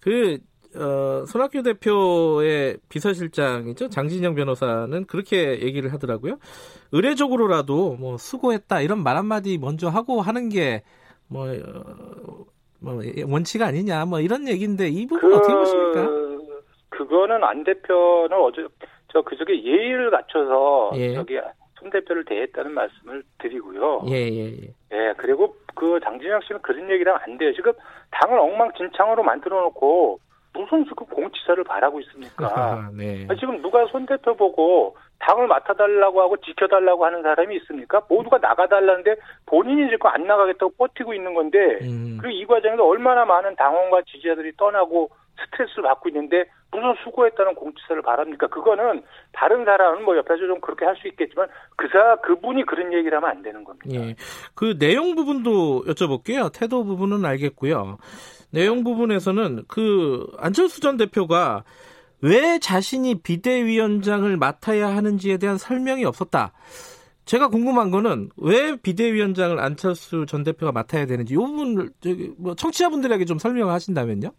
그 0.00 0.38
어, 0.74 1.24
손학규 1.26 1.62
대표의 1.62 2.78
비서실장이죠 2.88 3.88
장진영 3.88 4.34
변호사는 4.34 5.06
그렇게 5.06 5.60
얘기를 5.62 5.92
하더라고요. 5.92 6.38
의례적으로라도 6.92 7.96
뭐 7.96 8.16
수고했다 8.16 8.80
이런 8.80 9.02
말 9.02 9.16
한마디 9.16 9.58
먼저 9.58 9.88
하고 9.88 10.20
하는 10.20 10.48
게뭐 10.48 10.82
어, 11.32 12.44
뭐 12.80 13.00
원치가 13.26 13.66
아니냐 13.66 14.04
뭐 14.06 14.20
이런 14.20 14.48
얘기인데 14.48 14.88
이 14.88 15.06
부분 15.06 15.30
그, 15.30 15.36
어떻게 15.36 15.54
보십니까? 15.54 16.06
그거는 16.90 17.44
안 17.44 17.64
대표는 17.64 18.32
어제 18.32 18.66
저 19.12 19.22
그저께 19.22 19.64
예의를 19.64 20.10
갖춰서 20.10 20.90
예. 20.96 21.14
저기 21.14 21.38
손 21.78 21.90
대표를 21.90 22.24
대했다는 22.24 22.72
말씀을 22.72 23.22
드리고요. 23.38 24.02
예, 24.08 24.14
예, 24.14 24.46
예. 24.46 24.74
예, 24.92 25.14
그리고 25.16 25.56
그 25.74 26.00
장진영 26.02 26.40
씨는 26.42 26.62
그런 26.62 26.84
하면 26.84 27.18
안 27.22 27.38
돼요. 27.38 27.52
지금 27.54 27.72
당을 28.10 28.38
엉망진창으로 28.38 29.22
만들어 29.22 29.60
놓고 29.62 30.20
무슨 30.54 30.84
지금 30.84 31.06
공치사를 31.06 31.62
바라고 31.64 32.00
있습니까? 32.00 32.46
아, 32.56 32.90
네. 32.96 33.26
지금 33.38 33.60
누가 33.60 33.84
손 33.86 34.06
대표 34.06 34.34
보고 34.34 34.96
당을 35.18 35.46
맡아달라고 35.46 36.20
하고 36.20 36.36
지켜달라고 36.38 37.04
하는 37.04 37.22
사람이 37.22 37.56
있습니까? 37.56 38.02
모두가 38.08 38.38
나가달라는데 38.38 39.16
본인이 39.44 39.90
지금 39.90 40.10
안 40.10 40.26
나가겠다고 40.26 40.72
버티고 40.78 41.14
있는 41.14 41.34
건데 41.34 41.78
음. 41.82 42.18
그리고 42.20 42.36
이 42.36 42.46
과정에서 42.46 42.86
얼마나 42.86 43.24
많은 43.24 43.54
당원과 43.56 44.02
지지자들이 44.02 44.52
떠나고 44.56 45.10
스트레스를 45.44 45.84
받고 45.84 46.08
있는데 46.08 46.44
무슨 46.70 46.94
수고했다는 47.04 47.54
공지서를 47.54 48.02
바랍니까? 48.02 48.46
그거는 48.48 49.02
다른 49.32 49.64
사람은 49.64 50.04
뭐 50.04 50.16
옆에서 50.16 50.46
좀 50.46 50.60
그렇게 50.60 50.84
할 50.84 50.96
수 50.96 51.08
있겠지만 51.08 51.46
그사 51.76 52.16
그분이 52.22 52.64
그런 52.64 52.92
얘기를 52.92 53.16
하면 53.18 53.30
안 53.30 53.42
되는 53.42 53.62
겁니다. 53.64 53.86
예. 53.92 54.14
그 54.54 54.78
내용 54.78 55.14
부분도 55.14 55.84
여쭤볼게요. 55.86 56.50
태도 56.52 56.84
부분은 56.84 57.24
알겠고요. 57.24 57.98
내용 58.50 58.82
부분에서는 58.84 59.64
그 59.68 60.26
안철수 60.38 60.80
전 60.80 60.96
대표가 60.96 61.64
왜 62.22 62.58
자신이 62.58 63.16
비대위원장을 63.22 64.34
맡아야 64.38 64.88
하는지에 64.88 65.36
대한 65.36 65.58
설명이 65.58 66.04
없었다. 66.06 66.52
제가 67.26 67.48
궁금한 67.48 67.90
거는 67.90 68.30
왜 68.38 68.76
비대위원장을 68.76 69.58
안철수 69.58 70.24
전 70.26 70.44
대표가 70.44 70.72
맡아야 70.72 71.06
되는지 71.06 71.34
이 71.34 71.36
부분을 71.36 71.90
저기 72.00 72.32
뭐 72.38 72.54
청취자분들에게 72.54 73.24
좀 73.26 73.38
설명을 73.38 73.72
하신다면요? 73.72 74.30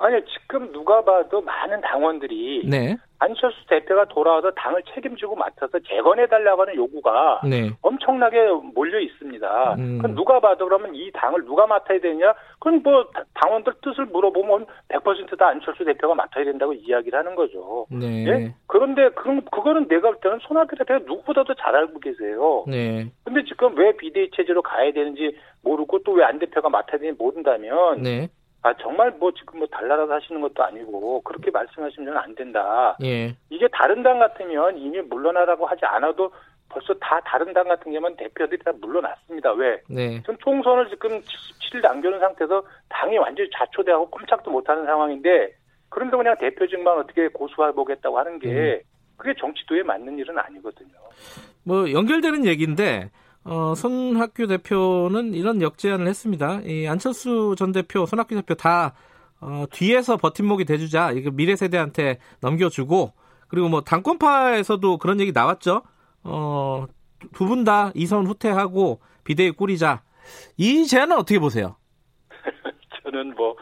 아니요, 0.00 0.20
지금 0.26 0.70
누가 0.72 1.02
봐도 1.02 1.40
많은 1.40 1.80
당원들이 1.80 2.66
네. 2.68 2.96
안철수 3.20 3.58
대표가 3.66 4.04
돌아와서 4.04 4.52
당을 4.52 4.80
책임지고 4.94 5.34
맡아서 5.34 5.80
재건해 5.80 6.28
달라고 6.28 6.60
하는 6.62 6.76
요구가 6.76 7.40
네. 7.44 7.70
엄청나게 7.82 8.36
몰려 8.74 9.00
있습니다. 9.00 9.74
음. 9.76 9.98
그럼 9.98 10.14
누가 10.14 10.38
봐도 10.38 10.66
그러면 10.66 10.94
이 10.94 11.10
당을 11.12 11.44
누가 11.44 11.66
맡아야 11.66 11.98
되냐? 11.98 12.32
그건 12.60 12.80
뭐 12.84 13.06
당원들 13.34 13.72
뜻을 13.82 14.06
물어보면 14.06 14.66
100%다 14.88 15.48
안철수 15.48 15.84
대표가 15.84 16.14
맡아야 16.14 16.44
된다고 16.44 16.72
이야기를 16.72 17.18
하는 17.18 17.34
거죠. 17.34 17.86
네. 17.90 18.24
예? 18.28 18.54
그런데 18.68 19.08
그럼 19.16 19.40
그거는 19.50 19.88
내가 19.88 20.10
볼 20.12 20.20
때는 20.20 20.38
손학규 20.42 20.76
대표가 20.76 21.00
누구보다도 21.04 21.54
잘 21.54 21.74
알고 21.74 21.98
계세요. 21.98 22.64
네. 22.68 23.10
근데 23.24 23.42
지금 23.48 23.76
왜 23.76 23.96
비대위 23.96 24.30
체제로 24.30 24.62
가야 24.62 24.92
되는지 24.92 25.36
모르고 25.64 26.04
또 26.04 26.12
왜 26.12 26.22
안 26.22 26.38
대표가 26.38 26.68
맡아야 26.68 26.98
되는지 26.98 27.18
모른다면 27.20 28.02
네. 28.02 28.28
아 28.62 28.74
정말 28.74 29.10
뭐 29.12 29.32
지금 29.32 29.60
뭐 29.60 29.68
달나라서 29.68 30.12
하시는 30.12 30.40
것도 30.40 30.64
아니고 30.64 31.20
그렇게 31.22 31.50
말씀하시면 31.50 32.16
안 32.16 32.34
된다. 32.34 32.96
예. 33.02 33.34
이게 33.50 33.68
다른 33.72 34.02
당 34.02 34.18
같으면 34.18 34.76
이미 34.78 35.00
물러나라고 35.00 35.66
하지 35.66 35.84
않아도 35.84 36.32
벌써 36.68 36.92
다 36.94 37.20
다른 37.24 37.52
당 37.52 37.68
같은 37.68 37.92
경우는 37.92 38.16
대표들이 38.16 38.62
다 38.62 38.72
물러났습니다. 38.80 39.52
왜? 39.52 39.80
네. 39.88 40.20
지금 40.20 40.36
총선을 40.38 40.88
지금 40.90 41.20
77일 41.20 41.82
남겨놓은 41.82 42.20
상태에서 42.20 42.62
당이 42.88 43.16
완전히 43.18 43.48
자초돼하고 43.56 44.10
꼼짝도 44.10 44.50
못하는 44.50 44.84
상황인데 44.84 45.54
그런데 45.88 46.16
그냥 46.16 46.36
대표직만 46.38 46.98
어떻게 46.98 47.28
고수해 47.28 47.72
보겠다고 47.72 48.18
하는 48.18 48.38
게 48.38 48.48
음. 48.48 48.80
그게 49.16 49.34
정치도에 49.38 49.82
맞는 49.82 50.18
일은 50.18 50.38
아니거든요. 50.38 50.90
뭐 51.64 51.90
연결되는 51.90 52.44
얘기인데 52.44 53.10
어, 53.44 53.74
손학규 53.74 54.46
대표는 54.46 55.34
이런 55.34 55.62
역제안을 55.62 56.06
했습니다. 56.06 56.60
이 56.64 56.86
안철수 56.86 57.54
전 57.56 57.72
대표, 57.72 58.04
손학규 58.06 58.34
대표 58.34 58.54
다 58.54 58.94
어, 59.40 59.64
뒤에서 59.70 60.16
버팀목이 60.16 60.64
돼주자. 60.64 61.12
이거 61.12 61.30
미래 61.30 61.56
세대한테 61.56 62.18
넘겨주고 62.40 63.12
그리고 63.48 63.68
뭐 63.68 63.80
당권파에서도 63.82 64.98
그런 64.98 65.20
얘기 65.20 65.32
나왔죠. 65.32 65.82
어, 66.24 66.86
두 67.32 67.46
분 67.46 67.64
다 67.64 67.90
이선 67.94 68.26
후퇴하고 68.26 69.00
비대위 69.24 69.52
꾸리자. 69.52 70.02
이 70.56 70.84
제안은 70.86 71.16
어떻게 71.16 71.38
보세요? 71.38 71.76
저는 73.02 73.34
뭐 73.34 73.56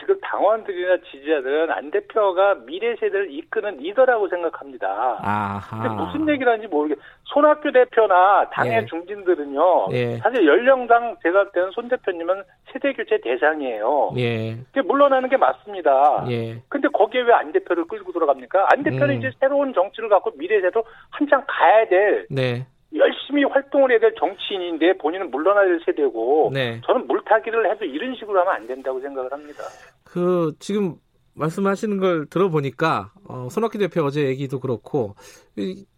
지금 0.00 0.18
당원들이나 0.20 0.96
지지자들은 1.10 1.70
안 1.70 1.90
대표가 1.90 2.54
미래 2.66 2.94
세대를 2.96 3.30
이끄는 3.30 3.76
리더라고 3.78 4.28
생각합니다. 4.28 5.18
아하. 5.20 5.82
근데 5.82 5.88
무슨 5.94 6.28
얘기를 6.28 6.50
하는지 6.50 6.66
모르겠. 6.68 6.98
손학규 7.24 7.70
대표나 7.70 8.48
당의 8.50 8.72
예. 8.82 8.86
중진들은요. 8.86 9.88
예. 9.92 10.16
사실 10.18 10.46
연령당 10.46 11.16
제가 11.22 11.50
때는 11.52 11.70
손 11.72 11.88
대표님은 11.88 12.42
세대 12.72 12.92
교체 12.94 13.18
대상이에요. 13.22 14.12
예. 14.16 14.56
물러나는 14.84 15.28
게 15.28 15.36
맞습니다. 15.36 16.24
예. 16.30 16.56
근데 16.68 16.88
거기에 16.88 17.22
왜 17.22 17.40
안 17.40 17.52
대표를 17.52 17.84
끌고 17.86 18.12
들어갑니까? 18.12 18.68
안 18.72 18.82
대표는 18.82 19.10
음. 19.14 19.18
이제 19.18 19.30
새로운 19.40 19.72
정치를 19.72 20.08
갖고 20.08 20.30
미래 20.36 20.56
세대로 20.60 20.84
한창 21.10 21.42
가야 21.46 21.86
될 21.88 22.26
네. 22.30 22.66
열심히 22.94 23.44
활동을 23.44 23.92
해야 23.92 24.00
될 24.00 24.14
정치인인데 24.18 24.98
본인은 24.98 25.30
물러나야 25.30 25.66
될 25.66 25.80
세대고 25.84 26.50
네. 26.52 26.80
저는 26.84 27.06
물타기를 27.06 27.70
해도 27.70 27.84
이런 27.84 28.14
식으로 28.16 28.40
하면 28.40 28.54
안 28.54 28.66
된다고 28.66 29.00
생각을 29.00 29.32
합니다. 29.32 29.62
그 30.04 30.52
지금 30.58 30.96
말씀하시는 31.34 31.98
걸 31.98 32.26
들어보니까 32.26 33.12
어, 33.24 33.48
손학규 33.50 33.78
대표 33.78 34.02
어제 34.02 34.26
얘기도 34.26 34.60
그렇고 34.60 35.14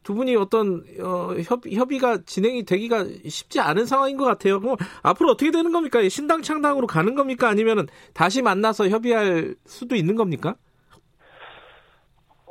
두 0.03 0.15
분이 0.15 0.37
어떤 0.37 0.85
어, 1.01 1.35
협, 1.45 1.63
협의가 1.67 2.19
진행이 2.25 2.65
되기가 2.65 3.05
쉽지 3.27 3.61
않은 3.61 3.87
상황인 3.87 4.17
것 4.17 4.25
같아요. 4.25 4.61
그럼 4.61 4.77
앞으로 5.03 5.31
어떻게 5.31 5.51
되는 5.51 5.73
겁니까? 5.73 6.07
신당 6.09 6.43
창당으로 6.43 6.87
가는 6.87 7.15
겁니까? 7.15 7.49
아니면 7.49 7.87
다시 8.13 8.43
만나서 8.43 8.89
협의할 8.89 9.55
수도 9.65 9.97
있는 9.97 10.15
겁니까? 10.15 10.57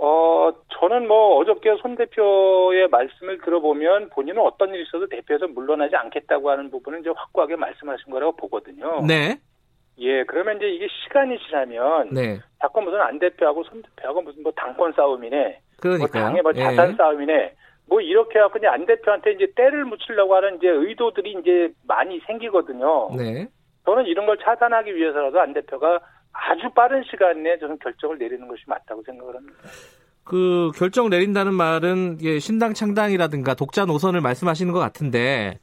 어, 0.04 0.52
저는 0.80 1.08
뭐 1.08 1.38
어저께 1.38 1.76
손 1.80 1.96
대표의 1.96 2.88
말씀을 2.88 3.38
들어보면 3.38 4.10
본인은 4.10 4.42
어떤 4.42 4.74
일이 4.74 4.82
있어도 4.82 5.08
대표에서 5.08 5.48
물러나지 5.48 5.96
않겠다고 5.96 6.50
하는 6.50 6.72
부분은 6.72 7.02
이제 7.02 7.12
확고하게 7.16 7.56
말씀하신 7.56 8.12
거라고 8.12 8.36
보거든요. 8.36 9.06
네. 9.06 9.38
예, 10.00 10.24
그러면 10.24 10.58
이제 10.58 10.70
이게 10.70 10.88
시간이 10.88 11.38
지나면 11.46 12.10
네. 12.14 12.40
자꾸 12.60 12.82
무슨 12.82 13.00
안 13.00 13.20
대표하고 13.20 13.64
손 13.66 13.84
대표하고 13.84 14.24
무슨 14.24 14.42
뭐 14.42 14.52
당권 14.56 14.92
싸움이네. 14.94 15.60
그러니까 15.80 16.08
뭐 16.08 16.24
당의 16.24 16.42
뭐 16.42 16.52
자산 16.52 16.94
예. 16.94 16.96
싸움이네. 16.96 17.54
뭐 17.88 18.02
이렇게 18.02 18.40
하고 18.40 18.54
그냥 18.54 18.74
안 18.74 18.88
대표한테 18.88 19.34
이제 19.34 19.54
때를 19.56 19.86
묻히려고 19.86 20.36
하는 20.36 20.56
이제 20.58 20.68
의도들이 20.68 21.36
이제 21.42 21.72
많이 21.88 22.20
생기거든요. 22.26 23.12
네. 23.16 23.48
저는 23.86 24.08
이런 24.08 24.26
걸 24.26 24.40
차단하기 24.40 24.96
위해서라도 24.96 25.40
안 25.40 25.54
대표가 25.54 26.00
아주 26.34 26.70
빠른 26.74 27.04
시간 27.10 27.44
내에 27.44 27.58
저는 27.60 27.78
결정을 27.80 28.18
내리는 28.18 28.48
것이 28.48 28.64
맞다고 28.68 29.04
생각을 29.06 29.36
합니다. 29.36 29.58
그 30.24 30.72
결정 30.76 31.10
내린다는 31.10 31.54
말은 31.54 32.20
신당 32.40 32.74
창당이라든가 32.74 33.56
독자 33.56 33.86
노선을 33.86 34.22
말씀하시는 34.22 34.72
것 34.72 34.80
같은데, 34.80 35.60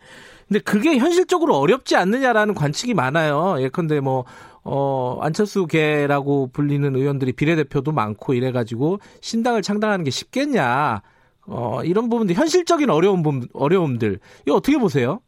근데 0.47 0.61
그게 0.61 0.99
현실적으로 0.99 1.57
어렵지 1.57 1.97
않느냐라는 1.97 2.55
관측이 2.55 2.95
많아요. 2.95 3.57
예컨대 3.61 4.01
뭐 4.01 4.25
어, 4.64 5.19
안철수계라고 5.23 6.51
불리는 6.53 6.95
의원들이 6.95 7.33
비례대표도 7.33 7.93
많고 7.93 8.35
이래가지고 8.35 8.99
신당을 9.21 9.62
창당하는 9.62 10.05
게 10.05 10.11
쉽겠냐. 10.11 11.03
어, 11.47 11.83
이런 11.83 12.11
부분들, 12.11 12.35
현실적인 12.35 12.91
어려움, 12.91 13.23
어려움들. 13.55 14.19
이거 14.45 14.57
어떻게 14.57 14.77
보세요? 14.77 15.21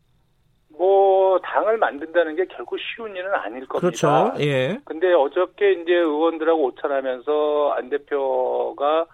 뭐 0.81 1.39
당을 1.41 1.77
만든다는 1.77 2.37
게 2.37 2.47
결코 2.47 2.75
쉬운 2.79 3.15
일은 3.15 3.35
아닐 3.35 3.67
겁니다. 3.67 3.81
그렇죠. 3.81 4.33
예. 4.43 4.79
근데 4.87 5.13
어저께 5.13 5.73
이제 5.73 5.93
의원들하고 5.93 6.65
오찬하면서 6.69 7.75
안 7.77 7.91
대표가 7.91 9.05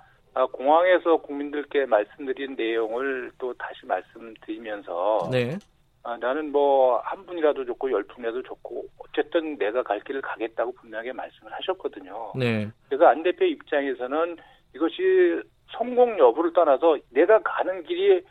공항에서 0.53 1.17
국민들께 1.17 1.87
말씀드린 1.87 2.55
내용을 2.55 3.33
또 3.39 3.53
다시 3.55 3.85
말씀드리면서 3.85 5.29
네. 5.33 5.59
아, 6.05 6.17
나는 6.19 6.53
뭐 6.53 7.01
한 7.05 7.27
분이라도 7.27 7.64
좋고 7.64 7.91
열 7.91 8.05
분이라도 8.05 8.45
좋고 8.45 8.85
어쨌든 8.99 9.59
내가 9.59 9.83
갈 9.83 9.99
길을 10.05 10.21
가겠다고 10.23 10.73
분명하게 10.73 11.14
말씀을 11.14 11.53
하셨거든요. 11.53 12.33
네. 12.37 12.69
그래서 12.89 13.07
안 13.07 13.25
대표 13.25 13.45
입장에서는 13.45 14.37
이것이 14.73 15.43
성공 15.73 16.17
여부를 16.17 16.53
떠나서 16.53 16.99
내가 17.11 17.41
가는 17.43 17.83
길이 17.83 18.23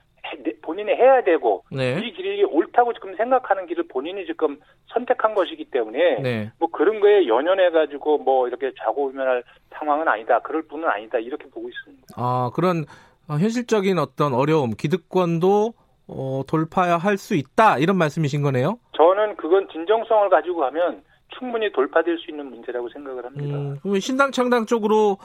본인이 0.61 0.91
해야 0.91 1.23
되고 1.23 1.63
네. 1.71 1.99
이 1.99 2.13
길이 2.13 2.43
옳다고 2.43 2.93
지금 2.93 3.15
생각하는 3.15 3.65
길을 3.67 3.88
본인이 3.88 4.26
지금 4.26 4.59
선택한 4.88 5.36
것이기 5.36 5.65
때문에 5.65 6.21
네. 6.21 6.51
뭐 6.59 6.69
그런 6.69 6.99
거에 6.99 7.28
연연해 7.28 7.69
가지고 7.71 8.17
뭐 8.17 8.47
이렇게 8.47 8.71
좌고우면할 8.80 9.43
상황은 9.73 10.07
아니다. 10.07 10.39
그럴 10.39 10.63
뿐은 10.63 10.88
아니다. 10.88 11.17
이렇게 11.19 11.45
보고 11.49 11.69
있습니다. 11.69 12.07
아 12.15 12.51
그런 12.53 12.86
현실적인 13.28 13.99
어떤 13.99 14.34
어려움, 14.34 14.71
기득권도 14.71 15.73
어, 16.07 16.41
돌파할 16.47 17.17
수 17.17 17.36
있다 17.36 17.80
이런 17.80 17.97
말씀이신 17.97 18.41
거네요. 18.41 18.78
저는 18.95 19.36
그건 19.38 19.67
진정성을 19.69 20.30
가지고 20.30 20.57
가면 20.59 21.03
충분히 21.38 21.71
돌파될 21.71 22.17
수 22.19 22.32
있는 22.32 22.49
문제라고 22.49 22.89
생각을 22.89 23.26
합니다. 23.26 23.57
음, 23.86 23.99
신당 23.99 24.32
창당 24.32 24.65
쪽으로 24.65 25.17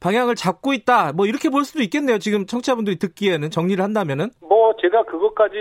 방향을 0.00 0.34
잡고 0.34 0.72
있다. 0.72 1.12
뭐 1.12 1.26
이렇게 1.26 1.50
볼 1.50 1.64
수도 1.64 1.82
있겠네요. 1.82 2.18
지금 2.18 2.46
청취자분들이 2.46 2.98
듣기에는 2.98 3.50
정리를 3.50 3.82
한다면은. 3.84 4.30
뭐 4.40 4.74
제가 4.80 5.04
그것까지 5.04 5.56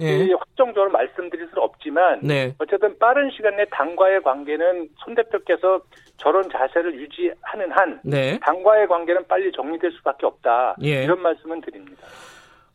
예. 0.00 0.32
확정적으로 0.32 0.90
말씀드릴 0.92 1.48
수는 1.48 1.62
없지만 1.62 2.20
네. 2.22 2.54
어쨌든 2.58 2.96
빠른 2.98 3.30
시간 3.36 3.56
내 3.56 3.64
당과의 3.70 4.22
관계는 4.22 4.88
손 5.04 5.14
대표께서 5.14 5.80
저런 6.18 6.48
자세를 6.50 6.94
유지하는 7.00 7.70
한 7.72 8.00
네. 8.04 8.38
당과의 8.40 8.86
관계는 8.86 9.26
빨리 9.26 9.50
정리될 9.52 9.90
수밖에 9.98 10.26
없다. 10.26 10.76
예. 10.84 11.02
이런 11.04 11.20
말씀은 11.20 11.60
드립니다. 11.60 12.02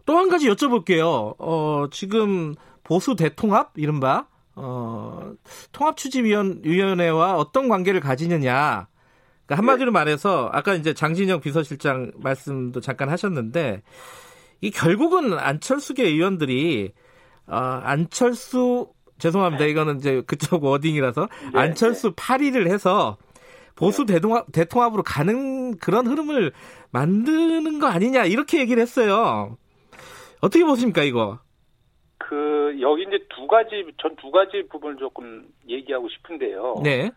또 0.06 0.18
한 0.18 0.28
가지 0.28 0.50
여쭤볼게요. 0.50 1.36
어, 1.38 1.86
지금 1.92 2.56
보수 2.84 3.16
대통합 3.16 3.72
이른바 3.78 4.26
어, 4.56 5.32
통합추진위원회와 5.72 7.36
어떤 7.36 7.70
관계를 7.70 8.00
가지느냐. 8.02 8.88
그러니까 9.50 9.56
한마디로 9.58 9.92
말해서 9.92 10.50
아까 10.54 10.76
이제 10.76 10.94
장진영 10.94 11.42
비서실장 11.42 12.12
말씀도 12.18 12.82
잠깐 12.82 13.10
하셨는데 13.10 13.82
이 14.62 14.70
결국은 14.70 15.34
안철수계 15.34 16.04
의원들이 16.04 16.92
어, 17.48 17.56
안철수 17.56 18.92
죄송합니다. 19.18 19.66
이거는 19.66 19.98
이제 19.98 20.22
그쪽 20.28 20.64
워딩이라서 20.64 21.28
네, 21.54 21.60
안철수 21.60 22.10
네. 22.10 22.16
8위를 22.16 22.68
해서 22.68 23.18
보수 23.76 24.06
대통합, 24.06 24.52
대통합으로 24.52 25.02
가는 25.02 25.78
그런 25.78 26.06
흐름을 26.06 26.52
만드는 26.92 27.80
거 27.80 27.88
아니냐 27.88 28.26
이렇게 28.26 28.60
얘기를 28.60 28.80
했어요. 28.82 29.58
어떻게 30.42 30.64
보십니까 30.64 31.02
이거? 31.02 31.40
그 32.20 32.78
여기 32.82 33.02
이제 33.04 33.18
두 33.36 33.48
가지 33.48 33.84
전 34.00 34.16
두 34.22 34.30
가지 34.30 34.64
부분을 34.70 34.98
조금 34.98 35.48
얘기하고 35.68 36.08
싶은데요. 36.10 36.76
네. 36.84 37.10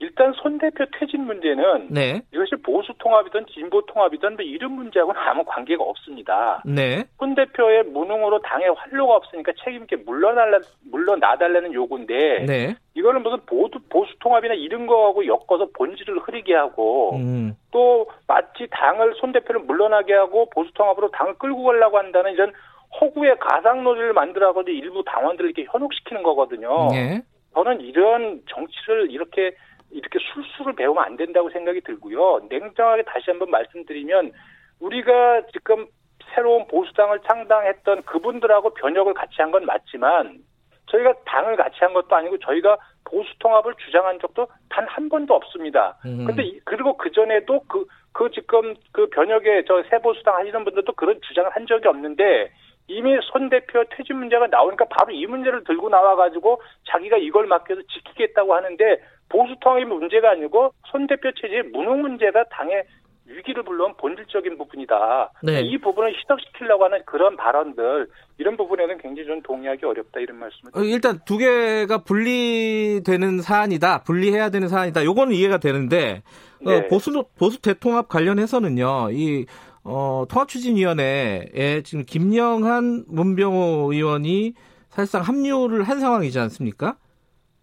일단 0.00 0.32
손 0.32 0.58
대표 0.58 0.84
퇴진 0.98 1.26
문제는 1.26 1.88
네. 1.90 2.22
이것이 2.32 2.56
보수 2.62 2.92
통합이든 2.98 3.46
진보 3.52 3.84
통합이든 3.84 4.36
뭐 4.36 4.44
이런 4.44 4.72
문제하고는 4.72 5.20
아무 5.20 5.44
관계가 5.44 5.84
없습니다. 5.84 6.62
네. 6.64 7.04
손 7.18 7.34
대표의 7.34 7.84
무능으로 7.84 8.40
당에 8.40 8.66
활로가 8.66 9.16
없으니까 9.16 9.52
책임 9.62 9.82
있게 9.82 9.96
물러날라 9.96 10.60
물러나달라는 10.90 11.74
요구인데 11.74 12.46
네. 12.46 12.74
이거는 12.94 13.22
무슨 13.22 13.44
보수 13.44 13.78
보수 13.90 14.12
통합이나 14.20 14.54
이런 14.54 14.86
거하고 14.86 15.26
엮어서 15.26 15.68
본질을 15.74 16.18
흐리게 16.20 16.54
하고 16.54 17.16
음. 17.16 17.54
또 17.70 18.06
마치 18.26 18.66
당을 18.70 19.14
손 19.20 19.32
대표를 19.32 19.60
물러나게 19.62 20.14
하고 20.14 20.48
보수 20.50 20.72
통합으로 20.72 21.10
당을 21.10 21.34
끌고 21.34 21.62
가려고 21.62 21.98
한다는 21.98 22.32
이런 22.32 22.52
허구의 23.00 23.36
가상 23.38 23.84
논리를 23.84 24.14
만들어가지고 24.14 24.70
일부 24.70 25.04
당원들을 25.04 25.50
이렇게 25.50 25.70
현혹시키는 25.70 26.22
거거든요. 26.22 26.88
네. 26.90 27.20
저는 27.54 27.80
이런 27.80 28.42
정치를 28.48 29.10
이렇게 29.10 29.54
이렇게 29.90 30.18
술수를 30.32 30.74
배우면 30.74 31.02
안 31.04 31.16
된다고 31.16 31.50
생각이 31.50 31.80
들고요. 31.82 32.46
냉정하게 32.48 33.02
다시 33.02 33.30
한번 33.30 33.50
말씀드리면 33.50 34.32
우리가 34.80 35.42
지금 35.52 35.86
새로운 36.34 36.66
보수당을 36.68 37.20
창당했던 37.28 38.02
그분들하고 38.02 38.74
변혁을 38.74 39.14
같이 39.14 39.34
한 39.38 39.50
건 39.50 39.66
맞지만 39.66 40.38
저희가 40.86 41.12
당을 41.24 41.56
같이 41.56 41.76
한 41.80 41.92
것도 41.92 42.14
아니고 42.14 42.38
저희가 42.38 42.76
보수 43.04 43.28
통합을 43.38 43.74
주장한 43.84 44.18
적도 44.20 44.46
단 44.68 44.86
한 44.88 45.08
번도 45.08 45.34
없습니다. 45.34 45.96
음. 46.04 46.24
근데 46.26 46.42
그리고 46.64 46.96
그 46.96 47.10
전에도 47.12 47.60
그, 47.68 47.84
그 48.12 48.30
지금 48.30 48.74
그 48.92 49.08
변혁의 49.10 49.64
저 49.66 49.82
새보수당 49.90 50.34
하시는 50.36 50.64
분들도 50.64 50.92
그런 50.94 51.20
주장을 51.22 51.50
한 51.50 51.66
적이 51.66 51.88
없는데 51.88 52.50
이미 52.88 53.16
손 53.22 53.48
대표 53.50 53.84
퇴진 53.90 54.16
문제가 54.16 54.48
나오니까 54.48 54.86
바로 54.86 55.12
이 55.12 55.26
문제를 55.26 55.62
들고 55.64 55.88
나와 55.90 56.16
가지고 56.16 56.60
자기가 56.88 57.18
이걸 57.18 57.46
맡겨서 57.46 57.82
지키겠다고 57.82 58.52
하는데 58.54 59.00
보수 59.30 59.54
통합이 59.60 59.84
문제가 59.86 60.32
아니고 60.32 60.74
손 60.90 61.06
대표 61.06 61.30
체제의 61.32 61.62
무능 61.72 62.02
문제가 62.02 62.44
당의 62.50 62.84
위기를 63.30 63.62
불러온 63.62 63.94
본질적인 63.96 64.58
부분이다. 64.58 65.32
네. 65.44 65.60
이 65.60 65.78
부분을 65.78 66.12
희석시키려고 66.14 66.84
하는 66.84 67.00
그런 67.06 67.36
발언들 67.36 68.08
이런 68.38 68.56
부분에는 68.56 68.98
굉장히 68.98 69.28
좀 69.28 69.40
동의하기 69.42 69.86
어렵다 69.86 70.18
이런 70.18 70.38
말씀을 70.38 70.72
드립니다. 70.72 70.94
일단 70.94 71.20
두 71.24 71.38
개가 71.38 71.98
분리되는 71.98 73.40
사안이다. 73.40 74.02
분리해야 74.02 74.50
되는 74.50 74.66
사안이다. 74.68 75.04
요거는 75.04 75.32
이해가 75.32 75.58
되는데 75.58 76.22
어, 76.66 76.70
네. 76.70 76.78
어, 76.78 76.88
보수 76.88 77.24
보수 77.38 77.62
대통합 77.62 78.08
관련해서는요. 78.08 79.10
이 79.12 79.46
어, 79.84 80.24
통합추진위원회에 80.28 81.82
지금 81.84 82.04
김영한 82.04 83.04
문병호 83.06 83.92
의원이 83.92 84.54
사실상 84.88 85.22
합류를 85.22 85.84
한 85.84 86.00
상황이지 86.00 86.38
않습니까? 86.40 86.96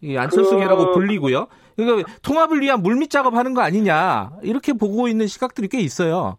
이 0.01 0.17
안철수계라고 0.17 0.87
그... 0.87 0.91
불리고요. 0.93 1.47
그러니까 1.75 2.09
통합을 2.23 2.61
위한 2.61 2.81
물밑 2.81 3.09
작업하는 3.09 3.53
거 3.53 3.61
아니냐 3.61 4.31
이렇게 4.41 4.73
보고 4.73 5.07
있는 5.07 5.27
시각들이 5.27 5.67
꽤 5.67 5.79
있어요. 5.79 6.37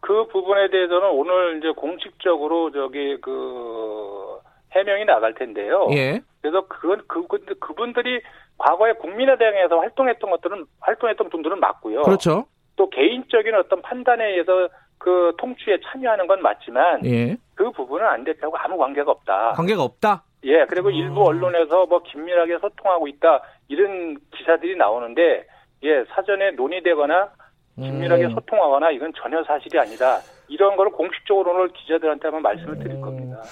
그 0.00 0.26
부분에 0.28 0.70
대해서는 0.70 1.10
오늘 1.10 1.58
이제 1.58 1.70
공식적으로 1.76 2.72
저기 2.72 3.16
그 3.20 4.38
해명이 4.72 5.04
나갈 5.04 5.34
텐데요. 5.34 5.88
예. 5.92 6.20
그래서 6.40 6.66
그건 6.68 7.02
그 7.06 7.26
그분들이 7.58 8.20
과거에 8.58 8.92
국민의당에서 8.94 9.78
활동했던 9.78 10.30
것들은 10.30 10.66
활동했던 10.80 11.28
분들은 11.30 11.60
맞고요. 11.60 12.02
그렇죠. 12.02 12.46
또 12.76 12.88
개인적인 12.90 13.54
어떤 13.54 13.82
판단에 13.82 14.24
의해서 14.30 14.68
그 14.98 15.32
통치에 15.38 15.78
참여하는 15.86 16.26
건 16.26 16.42
맞지만 16.42 17.04
예. 17.06 17.36
그 17.54 17.70
부분은 17.70 18.06
안 18.06 18.24
대표하고 18.24 18.56
아무 18.56 18.78
관계가 18.78 19.10
없다. 19.10 19.52
관계가 19.52 19.82
없다. 19.82 20.24
예, 20.44 20.64
그리고 20.66 20.88
어. 20.88 20.90
일부 20.90 21.22
언론에서 21.24 21.86
뭐 21.86 22.02
긴밀하게 22.02 22.58
소통하고 22.58 23.08
있다 23.08 23.42
이런 23.68 24.16
기사들이 24.36 24.76
나오는데 24.76 25.46
예 25.82 26.04
사전에 26.14 26.52
논의되거나 26.52 27.30
긴밀하게 27.76 28.24
음. 28.24 28.30
소통하거나 28.30 28.90
이건 28.90 29.12
전혀 29.16 29.42
사실이 29.44 29.78
아니다. 29.78 30.20
이런 30.48 30.76
걸 30.76 30.90
공식적으로 30.90 31.52
오늘 31.52 31.68
기자들한테 31.68 32.28
한번 32.28 32.42
말씀을 32.42 32.78
드릴 32.78 32.92
음. 32.96 33.00
겁니다. 33.00 33.42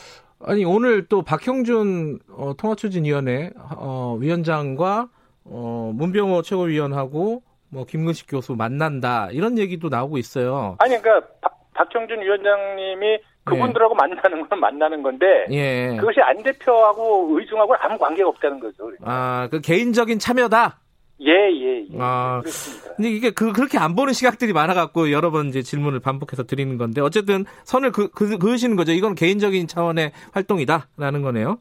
아니 0.41 0.64
오늘 0.64 1.07
또 1.09 1.22
박형준 1.22 2.20
어, 2.36 2.53
통화추진위원회 2.57 3.51
어, 3.76 4.16
위원장과 4.20 5.09
어, 5.45 5.93
문병호 5.95 6.43
최고위원하고 6.43 7.43
뭐 7.70 7.84
김근식 7.84 8.26
교수 8.30 8.55
만난다 8.55 9.28
이런 9.32 9.59
얘기도 9.59 9.89
나오고 9.89 10.18
있어요. 10.18 10.76
아니 10.78 10.97
그러니까 10.99 11.28
박, 11.41 11.59
박형준 11.74 12.20
위원장님이 12.20 13.18
그분들하고 13.49 13.95
예. 13.95 13.97
만나는 13.97 14.49
건 14.49 14.61
만나는 14.61 15.03
건데 15.03 15.47
예. 15.51 15.97
그것이 15.99 16.21
안 16.21 16.43
대표하고 16.43 17.29
의중하고 17.39 17.75
아무 17.81 17.99
관계가 17.99 18.29
없다는 18.29 18.61
거죠. 18.61 18.85
그러니까. 18.85 19.05
아, 19.07 19.49
그 19.51 19.61
개인적인 19.61 20.19
참여다. 20.19 20.81
예, 21.21 21.33
예, 21.33 21.81
예. 21.81 21.99
아, 21.99 22.41
그렇습니다. 22.41 22.95
근데 22.95 23.11
이게 23.11 23.31
그, 23.31 23.53
그렇게 23.53 23.77
안 23.77 23.97
보는 23.97 24.13
시각들이 24.13 24.53
많아갖고 24.53 25.11
여러 25.11 25.31
번 25.31 25.47
이제 25.47 25.63
질문을 25.63 26.01
반복해서 26.01 26.45
드리는 26.45 26.79
건데 26.79 27.01
어쨌든 27.01 27.45
선을 27.65 27.91
그, 27.91 28.09
그, 28.11 28.39
그으시는 28.39 28.77
거죠. 28.77 28.93
이건 28.93 29.15
개인적인 29.15 29.67
차원의 29.67 30.13
활동이다라는 30.33 31.23
거네요. 31.23 31.59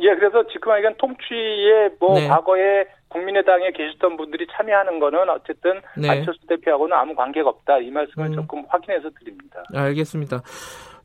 예, 0.00 0.14
그래서 0.14 0.46
지금 0.48 0.76
이건 0.78 0.94
통치에 0.96 1.90
뭐 2.00 2.18
네. 2.18 2.28
과거에 2.28 2.86
국민의당에 3.08 3.70
계셨던 3.72 4.16
분들이 4.16 4.46
참여하는 4.52 5.00
거는 5.00 5.28
어쨌든 5.30 5.80
네. 5.96 6.10
안철수 6.10 6.40
대표하고는 6.46 6.96
아무 6.96 7.14
관계가 7.14 7.48
없다 7.48 7.78
이 7.78 7.90
말씀을 7.90 8.28
음. 8.28 8.32
조금 8.34 8.64
확인해서 8.68 9.10
드립니다. 9.18 9.62
알겠습니다. 9.74 10.42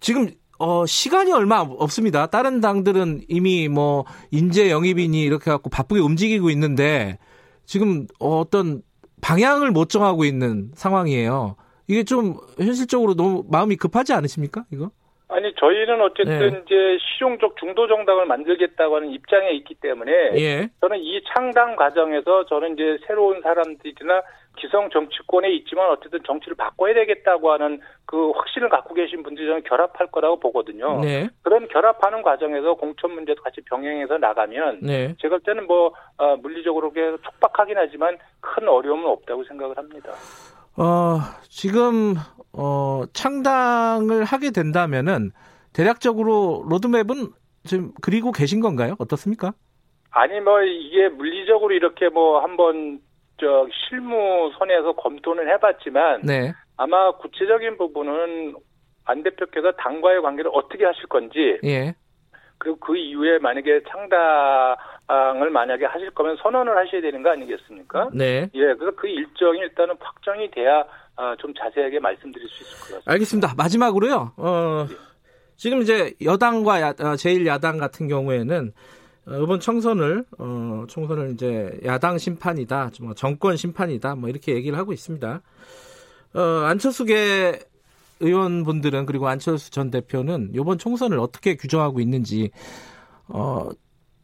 지금 0.04 0.28
어, 0.60 0.86
시간이 0.86 1.32
얼마 1.32 1.62
없습니다. 1.62 2.28
다른 2.28 2.60
당들은 2.60 3.22
이미 3.30 3.70
뭐 3.70 4.04
인재 4.32 4.70
영입이니 4.70 5.24
이렇게 5.24 5.50
갖고 5.50 5.70
바쁘게 5.70 6.02
움직이고 6.02 6.50
있는데 6.50 7.18
지금 7.64 8.06
어떤 8.20 8.82
방향을 9.22 9.72
못 9.72 9.88
정하고 9.88 10.26
있는 10.26 10.72
상황이에요. 10.76 11.56
이게 11.88 12.04
좀 12.04 12.36
현실적으로 12.58 13.16
너무 13.16 13.46
마음이 13.50 13.78
급하지 13.78 14.14
않으십니까? 14.14 14.66
이거? 14.74 14.92
아니 15.30 15.54
저희는 15.56 16.02
어쨌든 16.02 16.38
네. 16.38 16.62
이제 16.66 16.76
실용적 17.00 17.56
중도 17.58 17.88
정당을 17.88 18.26
만들겠다고 18.26 18.98
하는 18.98 19.10
입장에 19.10 19.52
있기 19.52 19.76
때문에 19.76 20.12
예. 20.36 20.70
저는 20.82 21.00
이 21.00 21.22
창당 21.34 21.78
과정에서 21.78 22.46
저는 22.48 22.74
이제 22.74 22.98
새로운 23.08 23.42
사람들이나 23.42 24.22
기성 24.58 24.90
정치권에 24.90 25.50
있지만 25.56 25.90
어쨌든 25.90 26.20
정치를 26.26 26.56
바꿔야 26.56 26.94
되겠다고 26.94 27.52
하는 27.52 27.80
그 28.06 28.32
확신을 28.32 28.70
갖고 28.70 28.94
계신 28.94 29.24
분들이 29.24 29.48
저는 29.48 29.64
결합할 29.64 30.12
거라고 30.12 30.40
보거든요. 30.40 31.00
네. 31.02 31.30
그런 31.42 31.68
결합하는 31.68 32.22
과정에서 32.22 32.76
공천 32.76 33.12
문제도 33.12 33.42
같이 33.42 33.62
병행해서 33.66 34.18
나가면 34.18 34.80
네. 34.82 35.16
제가 35.20 35.34
볼 35.34 35.40
때는 35.42 35.68
뭐 35.68 35.94
어, 36.18 36.36
물리적으로 36.38 36.92
촉박하긴 36.94 37.78
하지만 37.78 38.18
큰 38.40 38.68
어려움은 38.68 39.06
없다고 39.06 39.44
생각을 39.46 39.78
합니다. 39.78 40.12
어, 40.78 41.20
지금 41.50 42.16
어, 42.54 43.04
창당을 43.14 44.24
하게 44.24 44.52
된다면은 44.52 45.32
대략적으로 45.74 46.66
로드맵은 46.70 47.16
지금 47.66 47.92
그리고 48.02 48.32
계신 48.32 48.62
건가요? 48.62 48.96
어떻습니까? 49.00 49.54
아니 50.12 50.40
뭐 50.40 50.62
이게 50.62 51.10
물리적으로 51.10 51.74
이렇게 51.74 52.10
뭐 52.10 52.40
한번 52.40 53.00
저 53.40 53.68
실무 53.90 54.52
선에서 54.58 54.94
검토는 54.94 55.48
해봤지만 55.50 56.22
네. 56.24 56.54
아마 56.78 57.12
구체적인 57.18 57.78
부분은 57.78 58.56
안 59.06 59.24
대표께서 59.24 59.72
당과의 59.74 60.22
관계를 60.22 60.52
어떻게 60.54 60.86
하실 60.86 61.08
건지 61.08 61.60
예. 61.64 61.96
그리고 62.58 62.78
그 62.78 62.96
이후에 62.96 63.40
만약에 63.40 63.82
창당을 63.90 65.50
만약에 65.52 65.86
하실 65.86 66.12
거면 66.12 66.38
선언을 66.38 66.78
하셔야 66.78 67.02
되는 67.02 67.22
거 67.22 67.32
아니겠습니까? 67.32 68.10
네. 68.14 68.50
예, 68.54 68.74
그래서 68.76 68.92
그 68.96 69.08
일정이 69.08 69.60
일단은 69.60 69.96
확정이 70.00 70.50
돼야 70.52 70.86
아, 71.16 71.36
좀 71.40 71.54
자세하게 71.54 72.00
말씀드릴 72.00 72.48
수 72.48 72.64
있을 72.64 72.74
것 72.74 72.80
같습니다. 72.82 73.12
알겠습니다. 73.12 73.54
마지막으로요. 73.58 74.32
어, 74.38 74.86
네. 74.90 74.96
지금 75.58 75.82
이제 75.82 76.14
여당과 76.24 76.82
야, 76.82 76.90
어, 76.90 77.14
제1야당 77.14 77.80
같은 77.80 78.08
경우에는 78.08 78.72
어, 78.72 78.74
이번 79.28 79.60
총선을 79.60 80.26
어, 80.38 80.84
총선을 80.88 81.32
이제 81.32 81.80
야당 81.86 82.18
심판이다, 82.18 82.92
뭐 83.02 83.14
정권 83.14 83.56
심판이다, 83.56 84.16
뭐 84.16 84.30
이렇게 84.30 84.54
얘기를 84.54 84.78
하고 84.78 84.92
있습니다. 84.92 85.42
어, 86.36 86.40
안철수계 86.40 87.60
의원분들은 88.20 89.06
그리고 89.06 89.28
안철수 89.28 89.72
전 89.72 89.92
대표는 89.92 90.52
이번 90.54 90.78
총선을 90.78 91.20
어떻게 91.20 91.56
규정하고 91.56 92.00
있는지 92.00 92.52
어, 93.28 93.70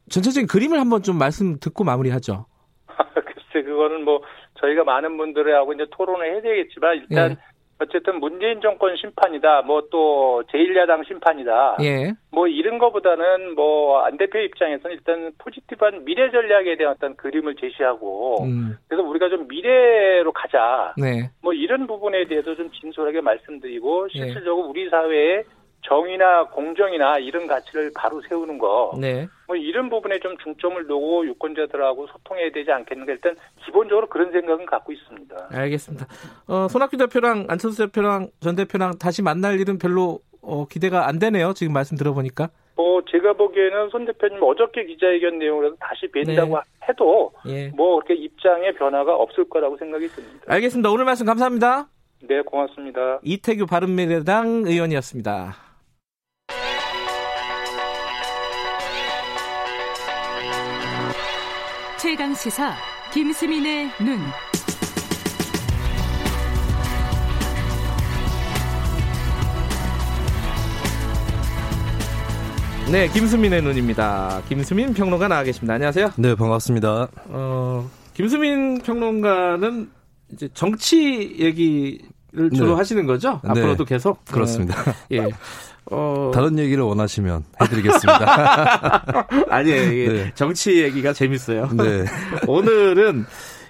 전체적인 0.10 0.48
그림을 0.48 0.80
한번 0.80 1.04
좀 1.04 1.18
말씀 1.18 1.60
듣고 1.60 1.84
마무리하죠. 1.84 2.46
글쎄 3.14 3.66
그거는 3.66 4.04
뭐 4.04 4.22
저희가 4.60 4.84
많은 4.84 5.18
분들하고 5.18 5.74
이제 5.74 5.86
토론을 5.92 6.34
해야 6.34 6.42
되겠지만 6.42 7.06
일단 7.10 7.32
예. 7.32 7.38
어쨌든 7.80 8.20
문재인 8.20 8.60
정권 8.62 8.96
심판이다, 8.98 9.62
뭐 9.64 9.80
또 9.90 10.44
제1야당 10.52 11.08
심판이다, 11.08 11.78
예. 11.82 12.12
뭐 12.32 12.48
이런 12.48 12.78
거보다는 12.78 13.56
뭐 13.56 14.04
안 14.06 14.18
대표 14.18 14.38
입장에서는 14.40 14.96
일단 14.96 15.32
포지티브한 15.40 16.06
미래 16.06 16.30
전략에 16.30 16.76
대한 16.78 16.94
어떤 16.94 17.16
그림을 17.16 17.56
제시하고, 17.56 18.44
음. 18.44 18.78
그래서 18.88 19.04
우리가 19.04 19.30
좀 19.30 19.48
미래로 19.48 20.32
가자, 20.34 20.94
네. 20.98 21.30
뭐 21.42 21.54
이런 21.54 21.88
부분에 21.88 22.26
대해서 22.26 22.54
좀 22.56 22.70
진솔하게 22.72 23.22
말씀드리고 23.22 24.08
예. 24.14 24.18
실질적으로 24.18 24.66
네. 24.66 24.70
우리 24.70 24.90
사회에 24.90 25.44
정의나 25.82 26.46
공정이나 26.46 27.18
이런 27.20 27.48
가치를 27.48 27.92
바로 27.96 28.22
세우는 28.28 28.58
거, 28.58 28.94
네. 29.00 29.28
뭐 29.48 29.56
이런 29.56 29.90
부분에 29.90 30.20
좀 30.20 30.38
중점을 30.38 30.88
두고 30.88 31.26
유권자들하고 31.26 32.08
소통해야 32.08 32.52
되지 32.52 32.72
않겠는가 32.72 33.14
일단 33.14 33.36
기본적으로 33.66 34.08
그런 34.08 34.32
생각은 34.32 34.66
갖고 34.66 34.92
있습니다. 34.92 35.50
알겠습니다. 35.52 36.06
어, 36.48 36.68
손학규 36.68 36.98
대표랑 36.98 37.48
안철수 37.50 37.86
대표랑 37.86 38.30
전 38.40 38.56
대표랑 38.56 38.98
다시 39.00 39.22
만날 39.22 39.60
일은 39.60 39.78
별로 39.78 40.20
어, 40.42 40.66
기대가 40.68 41.08
안 41.08 41.20
되네요. 41.20 41.54
지금 41.54 41.74
말씀 41.74 41.98
들어보니까. 41.98 42.50
뭐 42.76 43.02
제가 43.10 43.34
보기에는 43.34 43.90
손 43.90 44.06
대표님 44.06 44.42
어저께 44.42 44.86
기자회견 44.86 45.40
내용으로 45.40 45.76
다시 45.80 46.08
뵌다고 46.08 46.56
네. 46.56 46.62
해도 46.88 47.34
예. 47.48 47.68
뭐 47.70 47.96
그렇게 47.96 48.14
입장의 48.14 48.76
변화가 48.76 49.16
없을 49.16 49.50
거라고 49.50 49.78
생각이 49.78 50.08
듭니다. 50.08 50.46
알겠습니다. 50.48 50.90
오늘 50.90 51.06
말씀 51.06 51.26
감사합니다. 51.26 51.88
네, 52.22 52.42
고맙습니다. 52.42 53.20
이태규 53.24 53.66
바른미래당 53.66 54.64
의원이었습니다. 54.66 55.69
최강 62.02 62.34
시사 62.34 62.74
김수민의 63.14 63.90
눈. 64.00 64.20
네, 72.90 73.10
김수민의 73.10 73.62
눈입니다. 73.64 74.42
김수민 74.48 74.94
평론가 74.94 75.28
나와 75.28 75.44
계십니다. 75.44 75.74
안녕하세요. 75.74 76.12
네, 76.16 76.36
반갑습니다. 76.36 77.10
어, 77.28 77.90
김수민 78.14 78.80
평론가는 78.80 79.90
이제 80.32 80.48
정치 80.54 81.36
얘기를 81.38 82.00
주로 82.56 82.70
네. 82.70 82.74
하시는 82.76 83.06
거죠? 83.06 83.42
네. 83.44 83.50
앞으로도 83.50 83.84
계속? 83.84 84.24
그렇습니다. 84.24 84.80
어, 84.80 84.94
예. 85.12 85.28
어... 85.92 86.32
다른 86.34 86.58
얘기를 86.60 86.84
원하시면 86.84 87.44
해드리겠습니다. 87.62 89.28
아니에요. 89.50 90.14
네. 90.14 90.32
정치 90.36 90.82
얘기가 90.84 91.14
재밌어요. 91.14 91.70
네. 91.74 92.06
오늘은 92.48 93.26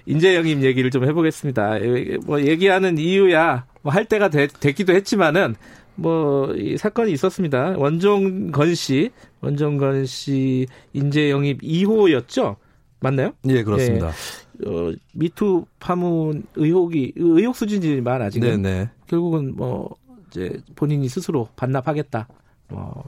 인재영임 0.06 0.62
얘기를 0.62 0.90
좀 0.90 1.04
해보겠습니다. 1.04 1.78
뭐 2.26 2.40
얘기하는 2.40 2.98
이유야 2.98 3.64
뭐 3.82 3.92
할 3.92 4.04
때가 4.04 4.28
되, 4.28 4.46
됐기도 4.46 4.92
했지만은 4.92 5.54
뭐 5.94 6.50
이 6.56 6.76
사건이 6.76 7.12
있었습니다. 7.12 7.74
원종건 7.76 8.74
씨, 8.74 9.10
원종건 9.40 10.06
씨 10.06 10.66
인재 10.92 11.30
영입 11.30 11.60
2호였죠? 11.62 12.56
맞나요? 13.00 13.32
예, 13.48 13.62
그렇습니다. 13.62 14.08
예. 14.08 14.68
어, 14.68 14.92
미투 15.14 15.64
파문 15.78 16.42
의혹이 16.54 17.14
의혹 17.16 17.56
수준이지만 17.56 18.20
아직은 18.22 18.62
네네. 18.62 18.90
결국은 19.06 19.56
뭐 19.56 19.96
이제 20.30 20.60
본인이 20.76 21.08
스스로 21.08 21.48
반납하겠다. 21.56 22.28
어, 22.70 23.02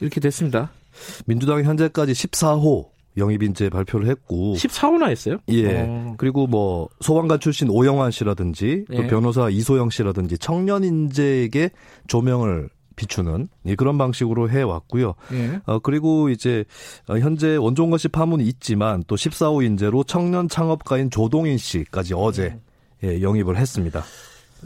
이렇게 0.00 0.20
됐습니다. 0.20 0.70
민주당이 1.26 1.64
현재까지 1.64 2.12
14호 2.12 2.88
영입인재 3.16 3.68
발표를 3.68 4.08
했고 4.08 4.54
14호나 4.54 5.08
했어요? 5.08 5.38
예. 5.48 5.82
어. 5.86 6.14
그리고 6.18 6.46
뭐 6.46 6.88
소방관 7.00 7.40
출신 7.40 7.68
오영환 7.70 8.10
씨라든지 8.10 8.84
또 8.88 9.04
예. 9.04 9.06
변호사 9.06 9.48
이소영 9.48 9.90
씨라든지 9.90 10.38
청년 10.38 10.82
인재에게 10.84 11.70
조명을 12.08 12.70
비추는 12.96 13.48
그런 13.76 13.98
방식으로 13.98 14.50
해 14.50 14.62
왔고요. 14.62 15.14
예. 15.32 15.60
어 15.66 15.78
그리고 15.80 16.28
이제 16.28 16.64
현재 17.06 17.56
원종건 17.56 17.98
씨 17.98 18.08
파문이 18.08 18.44
있지만 18.44 19.04
또 19.06 19.16
14호 19.16 19.64
인재로 19.64 20.04
청년 20.04 20.48
창업가인 20.48 21.10
조동인 21.10 21.58
씨까지 21.58 22.14
어제 22.14 22.56
예. 23.02 23.08
예, 23.08 23.22
영입을 23.22 23.56
했습니다. 23.56 24.02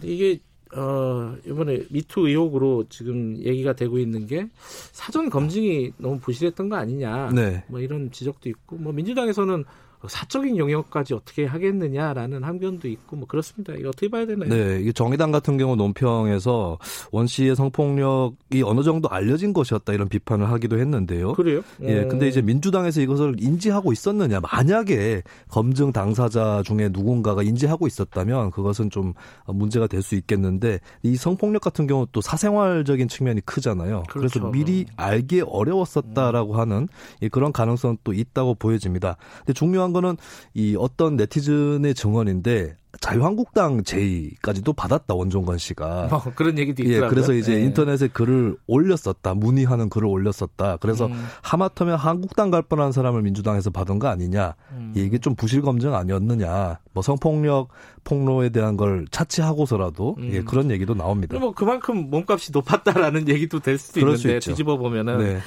이게 0.02 0.38
어, 0.74 1.36
이번에 1.46 1.82
미투 1.90 2.28
의혹으로 2.28 2.84
지금 2.88 3.36
얘기가 3.38 3.74
되고 3.74 3.98
있는 3.98 4.26
게 4.26 4.48
사전 4.92 5.30
검증이 5.30 5.92
너무 5.98 6.18
부실했던 6.18 6.68
거 6.68 6.76
아니냐. 6.76 7.30
네. 7.30 7.64
뭐 7.68 7.80
이런 7.80 8.10
지적도 8.10 8.48
있고, 8.48 8.76
뭐 8.76 8.92
민주당에서는 8.92 9.64
사적인 10.06 10.56
영역까지 10.56 11.14
어떻게 11.14 11.44
하겠느냐라는 11.44 12.42
항변도 12.44 12.88
있고 12.88 13.16
뭐 13.16 13.26
그렇습니다. 13.28 13.74
이거 13.74 13.90
어떻게 13.90 14.08
봐야 14.08 14.26
되나요? 14.26 14.48
네, 14.48 14.80
이게 14.80 14.92
정의당 14.92 15.30
같은 15.30 15.56
경우 15.58 15.76
논평에서 15.76 16.78
원 17.12 17.26
씨의 17.26 17.54
성폭력이 17.56 18.62
어느 18.64 18.82
정도 18.82 19.08
알려진 19.08 19.52
것이었다 19.52 19.92
이런 19.92 20.08
비판을 20.08 20.50
하기도 20.50 20.78
했는데요. 20.78 21.34
그래요? 21.34 21.62
예, 21.82 22.00
음. 22.02 22.08
근데 22.08 22.28
이제 22.28 22.42
민주당에서 22.42 23.00
이것을 23.00 23.36
인지하고 23.38 23.92
있었느냐? 23.92 24.40
만약에 24.40 25.22
검증 25.48 25.92
당사자 25.92 26.62
중에 26.64 26.88
누군가가 26.92 27.42
인지하고 27.42 27.86
있었다면 27.86 28.50
그것은 28.50 28.90
좀 28.90 29.14
문제가 29.46 29.86
될 29.86 29.98
수 30.08 30.14
있겠는데 30.14 30.80
이 31.02 31.16
성폭력 31.16 31.60
같은 31.62 31.86
경우 31.86 32.06
또 32.12 32.20
사생활적인 32.20 33.08
측면이 33.08 33.42
크잖아요. 33.42 34.04
그렇죠. 34.08 34.40
그래서 34.40 34.50
미리 34.50 34.86
알기 34.96 35.42
어려웠었다라고 35.42 36.56
하는 36.56 36.88
그런 37.30 37.52
가능성 37.52 37.98
또 38.04 38.12
있다고 38.12 38.54
보여집니다. 38.54 39.16
근데 39.40 39.52
중요한 39.52 39.87
중요한 39.88 39.92
거는 39.92 40.16
이 40.54 40.76
어떤 40.78 41.16
네티즌의 41.16 41.94
증언인데 41.94 42.76
자유한국당 43.00 43.84
제의까지도 43.84 44.72
받았다 44.72 45.14
원종건 45.14 45.58
씨가 45.58 46.08
어, 46.10 46.32
그런 46.34 46.58
얘기도 46.58 46.82
있더라고요. 46.82 47.06
예, 47.06 47.08
그래서 47.08 47.32
이제 47.32 47.54
네. 47.54 47.62
인터넷에 47.64 48.08
글을 48.08 48.56
올렸었다 48.66 49.34
문의하는 49.34 49.88
글을 49.88 50.08
올렸었다. 50.08 50.78
그래서 50.78 51.06
음. 51.06 51.26
하마터면 51.42 51.96
한국당 51.96 52.50
갈 52.50 52.62
뻔한 52.62 52.92
사람을 52.92 53.22
민주당에서 53.22 53.70
받은 53.70 53.98
거 53.98 54.08
아니냐 54.08 54.54
음. 54.72 54.92
이게 54.96 55.18
좀 55.18 55.34
부실 55.34 55.62
검증 55.62 55.94
아니었느냐 55.94 56.78
뭐 56.92 57.02
성폭력 57.02 57.68
폭로에 58.04 58.48
대한 58.48 58.76
걸 58.76 59.06
차치하고서라도 59.10 60.16
음. 60.18 60.30
예, 60.32 60.42
그런 60.42 60.70
얘기도 60.70 60.94
나옵니다. 60.94 61.38
뭐 61.38 61.52
그만큼 61.52 62.10
몸값이 62.10 62.52
높았다라는 62.52 63.28
얘기도 63.28 63.60
될 63.60 63.78
수도 63.78 64.00
있는데 64.00 64.38
뒤집어 64.40 64.76
보면은. 64.76 65.18
네. 65.18 65.38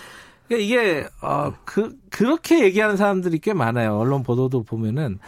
그러니까 0.51 0.57
이게 0.57 1.07
어 1.21 1.53
그 1.65 1.95
그렇게 2.09 2.63
얘기하는 2.65 2.97
사람들이 2.97 3.39
꽤 3.39 3.53
많아요. 3.53 3.97
언론 3.97 4.23
보도도 4.23 4.63
보면은 4.63 5.19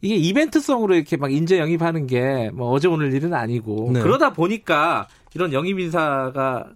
이게 0.00 0.14
이벤트성으로 0.14 0.94
이렇게 0.94 1.16
막 1.16 1.32
인재 1.32 1.58
영입하는 1.58 2.06
게 2.06 2.50
뭐 2.54 2.70
어제 2.70 2.86
오늘 2.88 3.12
일은 3.12 3.34
아니고 3.34 3.90
네. 3.92 4.00
그러다 4.00 4.32
보니까 4.32 5.08
이런 5.34 5.52
영입 5.52 5.78
인사가 5.80 6.66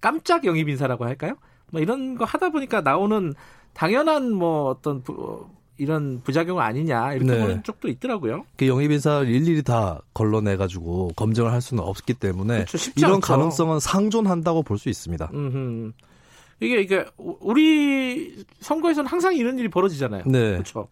깜짝 0.00 0.44
영입 0.44 0.68
인사라고 0.68 1.04
할까요? 1.04 1.34
뭐 1.70 1.80
이런 1.80 2.16
거 2.16 2.24
하다 2.24 2.50
보니까 2.50 2.80
나오는 2.80 3.32
당연한 3.72 4.32
뭐 4.32 4.68
어떤 4.70 5.02
부, 5.02 5.46
이런 5.78 6.20
부작용 6.22 6.60
아니냐 6.60 7.14
이렇게 7.14 7.32
네. 7.32 7.38
보는 7.40 7.62
쪽도 7.62 7.88
있더라고요. 7.88 8.44
그 8.56 8.66
영입 8.68 8.90
인사를 8.90 9.28
일일이 9.28 9.62
다 9.62 10.00
걸러내 10.14 10.56
가지고 10.56 11.10
검증을 11.16 11.50
할 11.52 11.60
수는 11.60 11.82
없기 11.82 12.14
때문에 12.14 12.64
그렇죠, 12.66 12.90
이런 12.96 13.14
않죠. 13.14 13.20
가능성은 13.26 13.80
상존한다고 13.80 14.62
볼 14.64 14.78
수 14.78 14.88
있습니다. 14.88 15.30
음흠. 15.32 15.92
이게 16.60 16.80
이게 16.80 17.04
우리 17.16 18.44
선거에서는 18.60 19.08
항상 19.08 19.34
이런 19.34 19.58
일이 19.58 19.68
벌어지잖아요. 19.68 20.24
네. 20.26 20.52
그렇죠. 20.52 20.88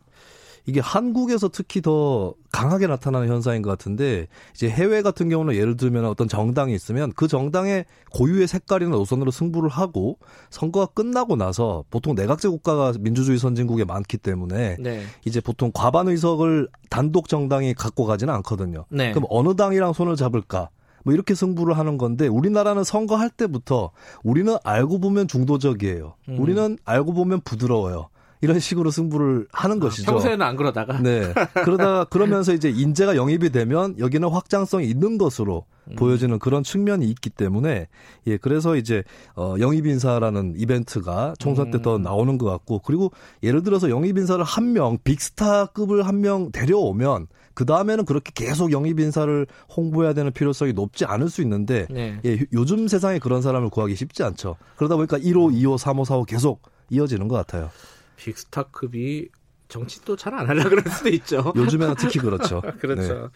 이게 0.66 0.80
한국에서 0.80 1.48
특히 1.48 1.80
더 1.80 2.34
강하게 2.52 2.86
나타나는 2.86 3.28
현상인 3.28 3.62
것 3.62 3.70
같은데 3.70 4.28
이제 4.54 4.68
해외 4.68 5.02
같은 5.02 5.28
경우는 5.28 5.54
예를 5.54 5.76
들면 5.76 6.04
어떤 6.04 6.28
정당이 6.28 6.72
있으면 6.72 7.12
그 7.16 7.26
정당의 7.26 7.84
고유의 8.12 8.46
색깔이나 8.46 8.90
노선으로 8.92 9.30
승부를 9.30 9.68
하고 9.68 10.18
선거가 10.50 10.86
끝나고 10.86 11.34
나서 11.36 11.84
보통 11.90 12.14
내각제 12.14 12.48
국가가 12.48 12.92
민주주의 13.00 13.38
선진국에 13.38 13.84
많기 13.84 14.18
때문에 14.18 14.76
네. 14.78 15.02
이제 15.24 15.40
보통 15.40 15.72
과반 15.74 16.08
의석을 16.08 16.68
단독 16.90 17.28
정당이 17.28 17.74
갖고 17.74 18.04
가지는 18.04 18.32
않거든요. 18.34 18.84
네. 18.88 19.10
그럼 19.10 19.26
어느 19.30 19.56
당이랑 19.56 19.92
손을 19.94 20.14
잡을까? 20.14 20.68
뭐 21.04 21.14
이렇게 21.14 21.34
승부를 21.34 21.76
하는 21.78 21.98
건데 21.98 22.26
우리나라는 22.26 22.84
선거할 22.84 23.30
때부터 23.30 23.90
우리는 24.22 24.56
알고 24.64 25.00
보면 25.00 25.28
중도적이에요. 25.28 26.14
음. 26.28 26.38
우리는 26.38 26.78
알고 26.84 27.12
보면 27.14 27.40
부드러워요. 27.42 28.08
이런 28.44 28.58
식으로 28.58 28.90
승부를 28.90 29.46
하는 29.52 29.76
아, 29.76 29.80
것이죠. 29.80 30.10
평소에는 30.10 30.42
안 30.44 30.56
그러다가. 30.56 30.98
네. 30.98 31.32
그러다 31.62 32.04
그러면서 32.06 32.52
이제 32.52 32.70
인재가 32.70 33.14
영입이 33.14 33.50
되면 33.50 33.94
여기는 34.00 34.28
확장성이 34.28 34.88
있는 34.88 35.16
것으로 35.16 35.64
음. 35.88 35.94
보여지는 35.94 36.40
그런 36.40 36.64
측면이 36.64 37.06
있기 37.06 37.30
때문에 37.30 37.86
예 38.26 38.36
그래서 38.38 38.74
이제 38.74 39.04
어 39.36 39.54
영입 39.60 39.86
인사라는 39.86 40.54
이벤트가 40.56 41.34
총선 41.38 41.70
때더 41.70 41.96
음. 41.96 42.02
나오는 42.02 42.36
것 42.36 42.46
같고 42.46 42.80
그리고 42.80 43.12
예를 43.44 43.62
들어서 43.62 43.88
영입 43.90 44.18
인사를 44.18 44.42
한 44.42 44.72
명 44.72 44.98
빅스타급을 45.04 46.04
한 46.06 46.20
명 46.20 46.50
데려오면 46.50 47.28
그 47.54 47.66
다음에는 47.66 48.04
그렇게 48.04 48.32
계속 48.34 48.72
영입 48.72 49.00
인사를 49.00 49.46
홍보해야 49.76 50.12
되는 50.12 50.32
필요성이 50.32 50.72
높지 50.72 51.04
않을 51.04 51.28
수 51.28 51.42
있는데 51.42 51.86
네. 51.90 52.20
예, 52.24 52.38
요즘 52.52 52.88
세상에 52.88 53.18
그런 53.18 53.42
사람을 53.42 53.70
구하기 53.70 53.94
쉽지 53.94 54.22
않죠. 54.22 54.56
그러다 54.76 54.96
보니까 54.96 55.18
1호, 55.18 55.52
2호, 55.52 55.78
3호, 55.78 56.04
4호 56.04 56.26
계속 56.26 56.62
이어지는 56.90 57.28
것 57.28 57.36
같아요. 57.36 57.70
빅스타급이 58.16 59.28
정치 59.68 60.04
또잘안 60.04 60.46
하려 60.48 60.68
그럴 60.68 60.84
수도 60.90 61.08
있죠. 61.08 61.52
요즘에는 61.56 61.94
특히 61.98 62.18
그렇죠. 62.18 62.60
그렇죠. 62.78 63.14
네. 63.14 63.28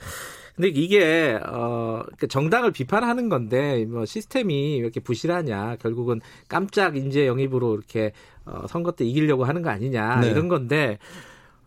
근데 0.54 0.68
이게 0.68 1.38
어그 1.42 2.28
정당을 2.28 2.72
비판하는 2.72 3.28
건데 3.28 3.84
뭐 3.86 4.04
시스템이 4.04 4.76
이렇게 4.76 5.00
부실하냐 5.00 5.76
결국은 5.76 6.20
깜짝 6.48 6.96
인재 6.96 7.26
영입으로 7.26 7.74
이렇게 7.74 8.12
어 8.44 8.66
선거 8.66 8.92
때 8.92 9.04
이기려고 9.04 9.44
하는 9.44 9.62
거 9.62 9.70
아니냐 9.70 10.20
네. 10.20 10.30
이런 10.30 10.48
건데 10.48 10.98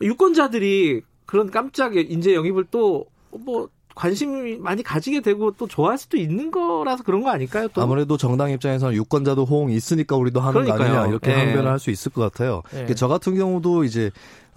유권자들이 0.02 1.02
그런 1.30 1.52
깜짝 1.52 1.96
인재 1.96 2.34
영입을 2.36 2.66
또 2.72 3.06
뭐 3.32 3.70
관심이 3.96 4.58
많이 4.58 4.82
가지게 4.82 5.20
되고 5.22 5.52
또 5.52 5.68
좋아할 5.68 5.98
수도 6.00 6.18
있는 6.18 6.50
거라서 6.52 7.04
그런 7.04 7.22
거 7.22 7.30
아닐까요? 7.30 7.68
또? 7.74 7.82
아무래도 7.84 8.18
정당 8.18 8.50
입장에서는 8.50 8.96
유권자도 8.96 9.46
호응이 9.46 9.76
있으니까 9.76 10.16
우리도 10.16 10.40
하는 10.40 10.54
그러니까요. 10.64 10.78
거 10.80 10.84
아니냐 10.86 11.08
이렇게 11.10 11.32
네. 11.32 11.38
항변을 11.46 11.70
할 11.70 11.78
수 11.80 11.92
있을 11.92 12.12
것 12.12 12.22
같아요. 12.22 12.64
네. 12.72 12.96
저 12.96 13.08
같은 13.08 13.36
경우도 13.36 13.84
이제 13.84 14.10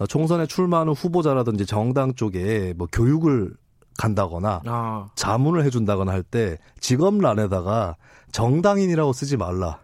총선에 0.07 0.47
출마하는 0.47 0.93
후보자라든지 0.93 1.65
정당 1.67 2.15
쪽에 2.15 2.73
뭐 2.77 2.87
교육을 2.91 3.53
간다거나 3.99 4.61
아. 4.65 5.09
자문을 5.15 5.63
해준다거나 5.65 6.11
할 6.11 6.23
때 6.23 6.57
직업란에다가 6.79 7.95
정당인이라고 8.31 9.13
쓰지 9.13 9.37
말라. 9.37 9.77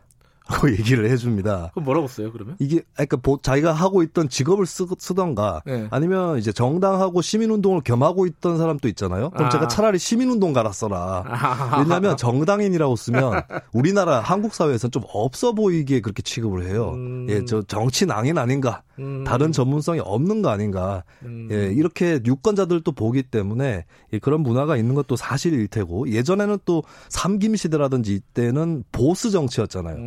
라고 0.50 0.70
얘기를 0.74 1.10
해줍니다. 1.10 1.70
그럼 1.74 1.86
뭐라고 1.86 2.08
써요, 2.08 2.32
그러면? 2.32 2.56
이게, 2.60 2.82
그러니까 2.96 3.18
자기가 3.42 3.72
하고 3.72 4.02
있던 4.02 4.30
직업을 4.30 4.66
쓰, 4.66 4.86
던가 5.16 5.62
네. 5.66 5.88
아니면 5.92 6.38
이제 6.40 6.52
정당하고 6.52 7.22
시민운동을 7.22 7.82
겸하고 7.82 8.26
있던 8.26 8.58
사람도 8.58 8.88
있잖아요. 8.90 9.30
그럼 9.32 9.48
아. 9.48 9.50
제가 9.50 9.68
차라리 9.68 10.00
시민운동가라 10.00 10.72
써라. 10.72 11.24
아. 11.28 11.80
왜냐하면 11.80 12.18
정당인이라고 12.18 12.96
쓰면 12.96 13.44
우리나라 13.74 14.20
한국 14.20 14.54
사회에서는 14.54 14.92
좀 14.92 15.04
없어 15.08 15.54
보이게 15.54 16.02
그렇게 16.02 16.22
취급을 16.22 16.68
해요. 16.68 16.94
음. 16.96 17.28
예, 17.30 17.46
저 17.46 17.62
정치낭인 17.62 18.38
아닌가. 18.38 18.84
음. 19.00 19.24
다른 19.24 19.52
전문성이 19.52 20.00
없는 20.00 20.42
거 20.42 20.50
아닌가. 20.50 21.04
음. 21.24 21.48
예, 21.52 21.72
이렇게 21.72 22.20
유권자들도 22.26 22.92
보기 22.92 23.24
때문에 23.24 23.86
예, 24.14 24.20
그런 24.20 24.42
문화가 24.42 24.78
있는 24.78 24.96
것도 24.96 25.16
사실일 25.16 25.68
테고 25.68 26.10
예전에는 26.10 26.58
또 26.66 26.84
삼김 27.10 27.56
시대라든지 27.56 28.14
이때는 28.14 28.84
보스 28.92 29.32
정치였잖아요. 29.32 29.98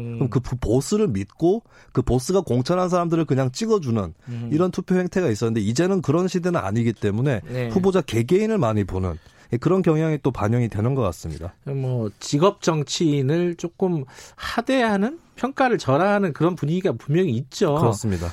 그 0.41 0.57
보스를 0.57 1.09
믿고 1.09 1.63
그 1.93 2.03
보스가 2.03 2.41
공천한 2.41 2.89
사람들을 2.89 3.25
그냥 3.25 3.51
찍어주는 3.53 4.15
음. 4.29 4.51
이런 4.53 4.71
투표 4.71 4.97
행태가 4.97 5.29
있었는데 5.29 5.61
이제는 5.61 6.03
그런 6.03 6.29
시대는 6.29 6.59
아니기 6.61 6.93
때문에 6.93 7.41
네. 7.49 7.69
후보자 7.69 8.01
개개인을 8.01 8.59
많이 8.59 8.85
보는 8.85 9.19
예, 9.53 9.57
그런 9.59 9.83
경향이 9.83 10.19
또 10.23 10.31
반영이 10.31 10.69
되는 10.69 10.95
것 10.95 11.03
같습니다. 11.03 11.55
뭐 11.65 12.11
직업 12.21 12.63
정치인을 12.63 13.57
조금 13.57 14.05
하대하는 14.35 15.19
평가를 15.37 15.79
절하하는 15.79 16.33
그런 16.33 16.55
분위기가 16.55 16.93
분명히 16.93 17.33
있죠. 17.33 17.75
그렇습니다. 17.75 18.29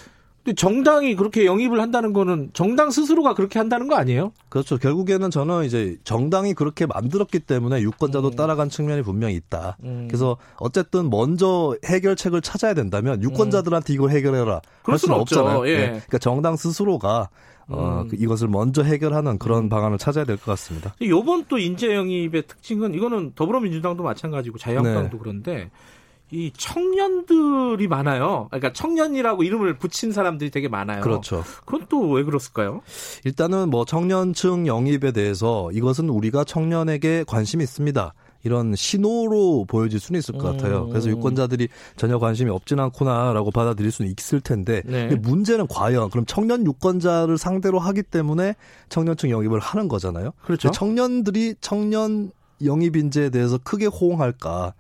정당이 0.56 1.16
그렇게 1.16 1.45
영입을 1.45 1.80
한다는 1.82 2.14
거는 2.14 2.52
정당 2.54 2.91
스스로가 2.91 3.34
그렇게 3.34 3.60
한다는 3.60 3.88
거 3.88 3.95
아니에요? 3.95 4.32
그렇죠. 4.50 4.78
결국에는 4.78 5.30
저는 5.32 5.66
이제 5.66 5.97
정당이 6.04 6.54
그렇게 6.54 6.86
만들었기 6.86 7.39
때문에 7.39 7.82
유권자도 7.82 8.30
음. 8.30 8.36
따라간 8.36 8.70
측면이 8.70 9.02
분명히 9.04 9.36
있다. 9.36 9.78
음. 9.84 10.08
그래서 10.10 10.38
어쨌든 10.58 11.10
먼저 11.10 11.76
해결책을 11.86 12.41
찾아야 12.41 12.74
된다면 12.74 13.22
유권자들한테 13.24 13.93
이걸 13.93 14.12
해결해라 14.12 14.62
할 14.84 14.97
수는. 14.97 15.16
없잖아요. 15.16 15.68
예. 15.68 15.78
네. 15.78 15.86
그러니까 15.88 16.18
정당 16.20 16.56
스스로가 16.56 17.30
어, 17.68 18.04
음. 18.04 18.10
이것을 18.18 18.47
먼저 18.47 18.82
해결하는 18.82 19.38
그런 19.38 19.66
음. 19.66 19.70
방안을 19.70 19.97
찾아야 20.00 20.26
될 20.26 20.38
것 20.38 20.45
같습니다. 20.45 20.95
요번 21.04 21.45
또 21.47 21.60
인재 21.60 21.93
영입의 21.93 22.47
특징은 22.47 22.95
이거는 22.95 23.34
더불어민주당도 23.36 24.02
마찬가지고 24.02 24.58
자유한국당도 24.58 25.12
네. 25.12 25.18
그런데 25.22 25.70
이 26.32 26.52
청년들이 26.56 27.88
많아요. 27.88 28.48
그러니까 28.52 28.74
청년이라고 28.74 29.44
이름을 29.44 29.78
붙인 29.78 30.12
사람들이 30.12 30.52
되게 30.52 30.68
많아요. 30.68 31.02
그렇죠. 31.02 31.44
그건 31.66 31.86
또 31.90 32.10
왜 32.10 32.24
그렇을까요? 32.24 32.82
일단은 33.26 33.70
뭐 33.70 33.86
청년층 33.86 34.66
영입에 34.68 35.12
대해서 35.12 35.70
이것은 35.74 36.10
우리가 36.10 36.44
청년에게 36.44 37.24
관심이 37.28 37.64
있습니다. 37.64 38.14
이런 38.44 38.74
신호로 38.74 39.66
보여질 39.68 40.00
수는 40.00 40.18
있을 40.20 40.38
것 40.38 40.44
같아요. 40.52 40.86
음. 40.86 40.90
그래서 40.90 41.10
유권자들이 41.10 41.68
전혀 41.98 42.18
관심이 42.20 42.50
없진 42.50 42.80
않구나라고 42.80 43.52
받아들일 43.52 43.92
수는 43.92 44.14
있을 44.18 44.40
텐데 44.40 44.82
네. 44.86 45.14
문제는 45.16 45.68
과연 45.68 46.10
그럼 46.10 46.26
청년 46.26 46.66
유권자를 46.66 47.38
상대로 47.38 47.80
하기 47.80 48.02
때문에 48.04 48.56
청년층 48.88 49.30
영입을 49.30 49.60
하는 49.60 49.88
거잖아요. 49.90 50.32
그렇죠. 50.42 50.72
청년들이 50.72 51.56
청년 51.60 52.32
영입 52.64 52.96
인재에 52.96 53.30
대해서 53.30 53.58
크게 53.62 53.88
호응할까? 53.88 54.74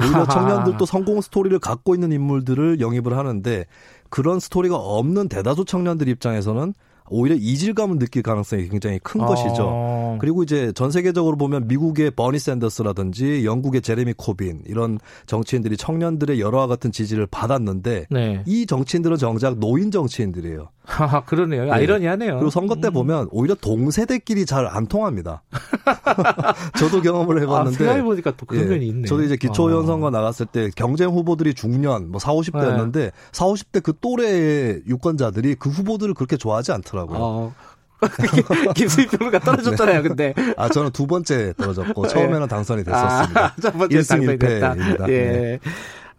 오히려 0.00 0.26
청년들도 0.26 0.86
성공 0.86 1.20
스토리를 1.20 1.58
갖고 1.58 1.94
있는 1.94 2.12
인물들을 2.12 2.80
영입을 2.80 3.16
하는데 3.16 3.66
그런 4.10 4.40
스토리가 4.40 4.76
없는 4.76 5.28
대다수 5.28 5.64
청년들 5.64 6.08
입장에서는 6.08 6.74
오히려 7.10 7.36
이질감을 7.36 7.98
느낄 7.98 8.22
가능성이 8.22 8.68
굉장히 8.68 9.00
큰 9.02 9.20
아. 9.22 9.26
것이죠. 9.26 10.18
그리고 10.20 10.42
이제 10.42 10.72
전 10.72 10.90
세계적으로 10.90 11.36
보면 11.36 11.66
미국의 11.66 12.12
버니 12.12 12.38
샌더스라든지 12.38 13.44
영국의 13.44 13.82
제레미 13.82 14.14
코빈 14.16 14.62
이런 14.66 14.98
정치인들이 15.26 15.76
청년들의 15.76 16.40
여러와 16.40 16.66
같은 16.66 16.92
지지를 16.92 17.26
받았는데 17.26 18.06
네. 18.10 18.42
이 18.46 18.66
정치인들은 18.66 19.16
정작 19.16 19.58
노인 19.58 19.90
정치인들이에요. 19.90 20.70
하 20.84 21.22
그러네요. 21.24 21.66
네. 21.66 21.70
아이러니하네요. 21.70 22.34
그리고 22.36 22.48
선거 22.48 22.76
때 22.76 22.88
음. 22.88 22.92
보면 22.94 23.28
오히려 23.30 23.54
동세대끼리 23.54 24.46
잘 24.46 24.68
안 24.68 24.86
통합니다. 24.86 25.42
저도 26.78 27.00
경험을 27.00 27.40
해봤는데. 27.42 27.88
아, 27.88 27.92
해보니까 27.94 28.36
또 28.36 28.46
그런 28.46 28.64
예. 28.64 28.68
면이 28.68 28.86
있네. 28.86 29.08
저도 29.08 29.22
이제 29.22 29.36
기초의원 29.36 29.86
선거 29.86 30.08
아. 30.08 30.10
나갔을 30.10 30.46
때 30.46 30.70
경쟁 30.76 31.10
후보들이 31.10 31.54
중년, 31.54 32.10
뭐 32.10 32.20
4, 32.20 32.32
50대였는데 32.32 32.92
네. 32.92 33.10
4, 33.32 33.46
50대 33.46 33.82
그 33.82 33.92
또래의 34.00 34.82
유권자들이 34.86 35.56
그 35.56 35.70
후보들을 35.70 36.14
그렇게 36.14 36.36
좋아하지 36.36 36.72
않더라고요. 36.72 36.97
어. 37.08 37.54
김수희 38.74 39.06
평론가 39.08 39.40
떨어졌잖아요, 39.40 40.02
근데. 40.02 40.32
아, 40.56 40.68
저는 40.68 40.90
두 40.92 41.06
번째 41.06 41.52
떨어졌고, 41.56 42.06
처음에는 42.06 42.46
당선이 42.46 42.84
됐었습니다. 42.84 43.44
아, 43.44 43.52
첫 43.60 43.76
번째 43.76 43.98
1승 43.98 44.38
1패입니다. 44.38 45.08
예. 45.08 45.22
네. 45.22 45.58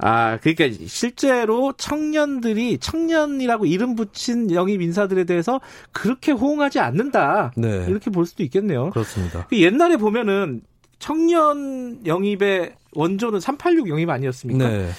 아, 0.02 0.38
그러니까 0.38 0.86
실제로 0.88 1.74
청년들이 1.74 2.78
청년이라고 2.80 3.66
이름 3.66 3.96
붙인 3.96 4.52
영입 4.52 4.82
인사들에 4.82 5.26
대해서 5.26 5.60
그렇게 5.92 6.32
호응하지 6.32 6.80
않는다. 6.80 7.52
네. 7.58 7.86
이렇게 7.88 8.10
볼 8.10 8.26
수도 8.26 8.44
있겠네요. 8.44 8.92
그렇습니다. 8.92 9.46
그 9.50 9.60
옛날에 9.60 9.98
보면은 9.98 10.62
청년 11.00 12.06
영입의 12.06 12.76
원조는 12.94 13.40
386 13.42 13.90
영입 13.90 14.10
아니었습니까? 14.10 14.70
네. 14.70 14.90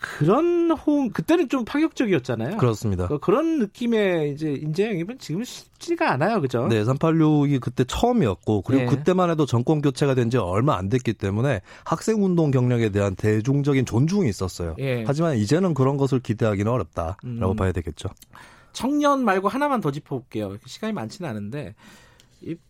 그런 0.00 0.70
호응 0.70 1.10
그때는 1.10 1.48
좀 1.48 1.64
파격적이었잖아요. 1.64 2.56
그렇습니다. 2.58 3.08
그, 3.08 3.18
그런 3.18 3.58
느낌의 3.58 4.32
이제 4.32 4.52
인재 4.52 4.86
영입은 4.86 5.18
지금 5.18 5.42
쉽지가 5.42 6.12
않아요, 6.12 6.40
그죠? 6.40 6.68
네, 6.68 6.84
386이 6.84 7.60
그때 7.60 7.84
처음이었고 7.84 8.62
그리고 8.62 8.82
네. 8.82 8.86
그때만 8.88 9.30
해도 9.30 9.44
정권 9.46 9.82
교체가 9.82 10.14
된 10.14 10.28
지 10.28 10.36
얼마 10.36 10.76
안 10.76 10.88
됐기 10.90 11.14
때문에 11.14 11.62
학생 11.84 12.22
운동 12.22 12.50
경력에 12.50 12.90
대한 12.90 13.16
대중적인 13.16 13.86
존중이 13.86 14.28
있었어요. 14.28 14.74
네. 14.76 15.04
하지만 15.06 15.36
이제는 15.38 15.72
그런 15.74 15.96
것을 15.96 16.20
기대하기는 16.20 16.70
어렵다라고 16.70 17.16
음. 17.24 17.56
봐야 17.56 17.72
되겠죠. 17.72 18.10
청년 18.72 19.24
말고 19.24 19.48
하나만 19.48 19.80
더 19.80 19.90
짚어볼게요. 19.90 20.58
시간이 20.66 20.92
많지는 20.92 21.28
않은데 21.30 21.68
이 21.68 21.72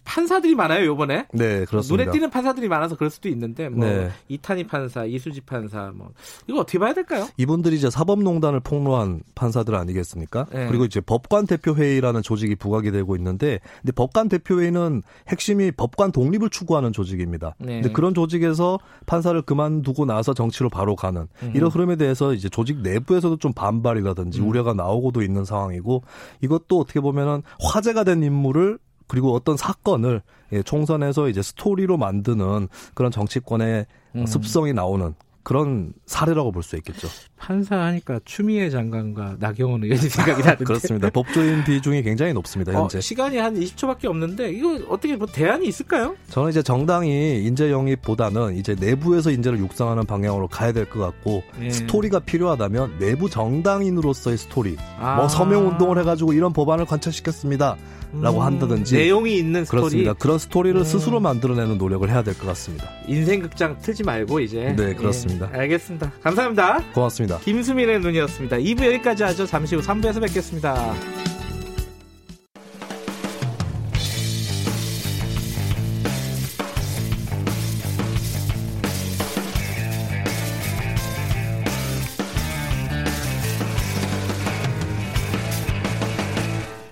판사들이 0.05 0.55
많아요 0.55 0.87
요번에. 0.87 1.27
네 1.33 1.64
그렇습니다. 1.66 2.05
눈에 2.05 2.12
띄는 2.12 2.31
판사들이 2.31 2.69
많아서 2.69 2.97
그럴 2.97 3.11
수도 3.11 3.29
있는데 3.29 3.69
뭐 3.69 3.87
네. 3.87 4.11
이탄희 4.29 4.66
판사, 4.66 5.05
이수지 5.05 5.43
판사 5.43 5.93
뭐 5.95 6.11
이거 6.47 6.61
어떻게 6.61 6.79
봐야 6.79 6.95
될까요? 6.95 7.29
이분들이 7.37 7.77
이제 7.77 7.91
사법농단을 7.91 8.61
폭로한 8.61 9.23
판사들 9.35 9.75
아니겠습니까? 9.75 10.47
네. 10.53 10.66
그리고 10.66 10.85
이제 10.85 11.01
법관 11.01 11.47
대표회의라는 11.47 12.23
조직이 12.23 12.55
부각이 12.57 12.91
되고 12.91 13.16
있는데, 13.16 13.61
근데 13.81 13.93
법관 13.93 14.29
대표회의는 14.29 15.03
핵심이 15.29 15.71
법관 15.71 16.12
독립을 16.12 16.51
추구하는 16.51 16.93
조직입니다. 16.93 17.55
네. 17.59 17.81
근데 17.81 17.93
그런 17.93 18.14
조직에서 18.14 18.79
판사를 19.07 19.41
그만두고 19.43 20.07
나서 20.07 20.35
정치로 20.35 20.71
바로 20.71 20.97
가는 20.97 21.29
음. 21.43 21.53
이런 21.55 21.71
흐름에 21.71 21.97
대해서 21.97 22.33
이제 22.33 22.49
조직 22.49 22.81
내부에서도 22.81 23.37
좀 23.37 23.53
반발이라든지 23.53 24.41
음. 24.41 24.49
우려가 24.49 24.75
나오고도 24.75 25.23
있는 25.23 25.45
상황이고 25.45 26.03
이것도 26.41 26.79
어떻게 26.81 27.01
보면은 27.01 27.43
화제가 27.61 28.05
된 28.05 28.23
인물을 28.23 28.79
그리고 29.09 29.35
어떤 29.35 29.57
사건을 29.57 30.23
예, 30.53 30.63
총선에서 30.63 31.29
이제 31.29 31.43
스토리로 31.43 31.97
만드는 31.99 32.69
그런 32.95 33.11
정치권의 33.11 33.87
음. 34.17 34.27
습성이 34.27 34.73
나오는 34.73 35.15
그런 35.43 35.93
사례라고 36.07 36.53
볼 36.53 36.63
수 36.63 36.77
있겠죠. 36.77 37.09
판사하니까 37.39 38.20
추미애 38.24 38.68
장관과 38.70 39.36
나경원 39.39 39.84
의원이 39.84 40.01
생각이 40.09 40.43
나는데 40.43 40.64
그렇습니다. 40.64 41.11
법조인 41.11 41.64
비중이 41.64 42.03
굉장히 42.03 42.32
높습니다. 42.32 42.72
어, 42.76 42.82
현재 42.82 42.99
어, 42.99 43.01
시간이 43.01 43.39
한 43.39 43.55
20초밖에 43.59 44.07
없는데 44.07 44.51
이거 44.51 44.78
어떻게 44.89 45.16
뭐 45.16 45.26
대안이 45.26 45.66
있을까요? 45.66 46.16
저는 46.30 46.51
이제 46.51 46.62
정당이 46.62 47.43
인재 47.45 47.70
영입보다는 47.70 48.57
이제 48.57 48.74
내부에서 48.78 49.30
인재를 49.30 49.59
육성하는 49.59 50.05
방향으로 50.05 50.49
가야 50.49 50.72
될 50.72 50.89
것 50.89 50.99
같고 51.01 51.43
예. 51.62 51.70
스토리가 51.70 52.20
필요하다면 52.20 52.99
내부 52.99 53.28
정당인으로서의 53.28 54.39
스토리, 54.39 54.76
아. 54.99 55.16
뭐 55.16 55.28
서명 55.28 55.68
운동을 55.68 55.99
해가지고 55.99 56.32
이런 56.32 56.53
법안을 56.53 56.86
관철시켰습니다. 56.86 57.76
라고 58.22 58.39
음, 58.39 58.43
한다든지 58.43 58.95
내용이 58.97 59.36
있는 59.36 59.66
스토리 59.66 59.80
그렇습니다. 59.80 60.12
그런 60.14 60.39
스토리를 60.39 60.80
음. 60.80 60.84
스스로 60.84 61.20
만들어내는 61.20 61.76
노력을 61.76 62.09
해야 62.09 62.22
될 62.22 62.32
것 62.32 62.47
같습니다. 62.47 62.89
인생 63.07 63.43
극장 63.43 63.76
틀지 63.82 64.03
말고 64.03 64.41
이제 64.41 64.74
네 64.78 64.95
그렇습니다. 64.95 65.51
예, 65.53 65.59
알겠습니다. 65.59 66.11
감사합니다. 66.22 66.82
고맙습니다. 66.95 67.28
고맙습니다. 67.29 67.39
김수민의 67.41 68.01
눈이었습니다. 68.01 68.57
2부 68.57 68.87
여기까지 68.87 69.22
하죠. 69.24 69.47
잠시 69.47 69.76
후 69.76 69.83
3부에서 69.83 70.20
뵙겠습니다. 70.22 70.95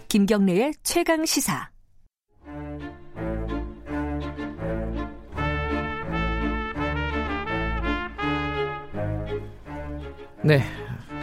김경래의 0.08 0.72
최강 0.82 1.26
시사. 1.26 1.75
네. 10.46 10.62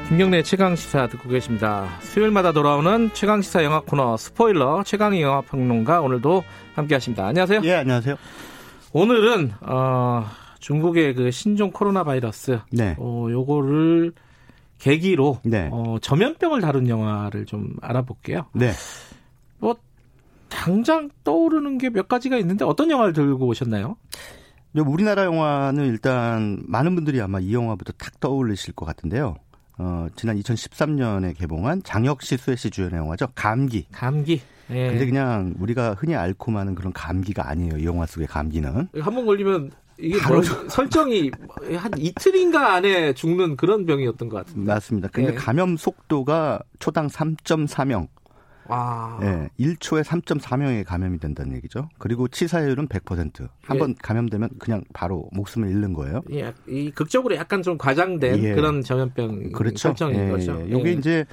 김경래 0.09 0.43
최강 0.43 0.75
시사 0.75 1.07
듣고 1.07 1.29
계십니다. 1.29 1.87
수요일마다 2.01 2.51
돌아오는 2.51 3.09
최강 3.13 3.41
시사 3.41 3.63
영화 3.63 3.79
코너 3.79 4.17
스포일러 4.17 4.83
최강희 4.83 5.21
영화 5.21 5.39
평론가 5.39 6.01
오늘도 6.01 6.43
함께 6.75 6.95
하십니다. 6.95 7.25
안녕하세요. 7.27 7.61
예, 7.63 7.75
안녕하세요. 7.75 8.15
오늘은 8.91 9.53
어, 9.61 10.25
중국의 10.59 11.15
그 11.15 11.31
신종 11.31 11.71
코로나 11.71 12.03
바이러스 12.03 12.59
네. 12.71 12.95
어, 12.99 13.27
요거를 13.29 14.11
계기로 14.79 15.39
네. 15.45 15.69
어, 15.71 15.95
전염병을 16.01 16.59
다룬 16.59 16.89
영화를 16.89 17.45
좀 17.45 17.75
알아볼게요. 17.81 18.47
네. 18.53 18.71
뭐 19.59 19.77
당장 20.49 21.09
떠오르는 21.23 21.77
게 21.77 21.89
몇 21.89 22.09
가지가 22.09 22.35
있는데 22.39 22.65
어떤 22.65 22.91
영화를 22.91 23.13
들고 23.13 23.47
오셨나요? 23.47 23.95
우리나라 24.81 25.25
영화는 25.25 25.85
일단 25.87 26.63
많은 26.67 26.95
분들이 26.95 27.21
아마 27.21 27.39
이 27.39 27.53
영화부터 27.53 27.93
탁 27.93 28.19
떠올리실 28.19 28.73
것 28.73 28.85
같은데요. 28.85 29.35
어, 29.77 30.07
지난 30.15 30.37
2013년에 30.39 31.37
개봉한 31.37 31.83
장혁 31.83 32.21
씨, 32.21 32.37
수혜 32.37 32.55
씨 32.55 32.69
주연의 32.69 32.97
영화죠. 32.99 33.27
감기. 33.35 33.85
감기. 33.91 34.41
예. 34.71 34.87
근데 34.89 35.05
그냥 35.05 35.53
우리가 35.59 35.93
흔히 35.95 36.15
앓고 36.15 36.51
마는 36.51 36.73
그런 36.75 36.93
감기가 36.93 37.47
아니에요. 37.49 37.77
이 37.77 37.85
영화 37.85 38.05
속의 38.05 38.27
감기는. 38.27 38.87
한 38.99 39.13
번 39.15 39.25
걸리면 39.25 39.71
이게 39.99 40.19
바로 40.19 40.41
설정이 40.69 41.29
한 41.75 41.91
이틀인가 41.97 42.73
안에 42.75 43.13
죽는 43.13 43.57
그런 43.57 43.85
병이었던 43.85 44.29
것 44.29 44.37
같은데. 44.37 44.71
맞습니다. 44.73 45.09
근데 45.11 45.31
예. 45.31 45.35
감염 45.35 45.75
속도가 45.77 46.61
초당 46.79 47.07
3.4명. 47.07 48.07
와. 48.67 49.19
예, 49.21 49.49
1초에 49.59 50.03
3.4명이 50.03 50.85
감염이 50.85 51.19
된다는 51.19 51.55
얘기죠. 51.57 51.89
그리고 51.97 52.27
치사율은 52.27 52.87
100%. 52.87 53.47
한번 53.65 53.91
예. 53.91 53.95
감염되면 54.01 54.49
그냥 54.59 54.83
바로 54.93 55.29
목숨을 55.31 55.69
잃는 55.69 55.93
거예요. 55.93 56.21
예, 56.31 56.53
이 56.67 56.91
극적으로 56.91 57.35
약간 57.35 57.61
좀 57.61 57.77
과장된 57.77 58.43
예. 58.43 58.53
그런 58.53 58.81
전염병 58.81 59.51
그렇죠. 59.53 59.77
설정인 59.77 60.27
예, 60.27 60.29
거죠. 60.29 60.61
예. 60.69 60.77
이게 60.77 60.91
이제 60.93 61.25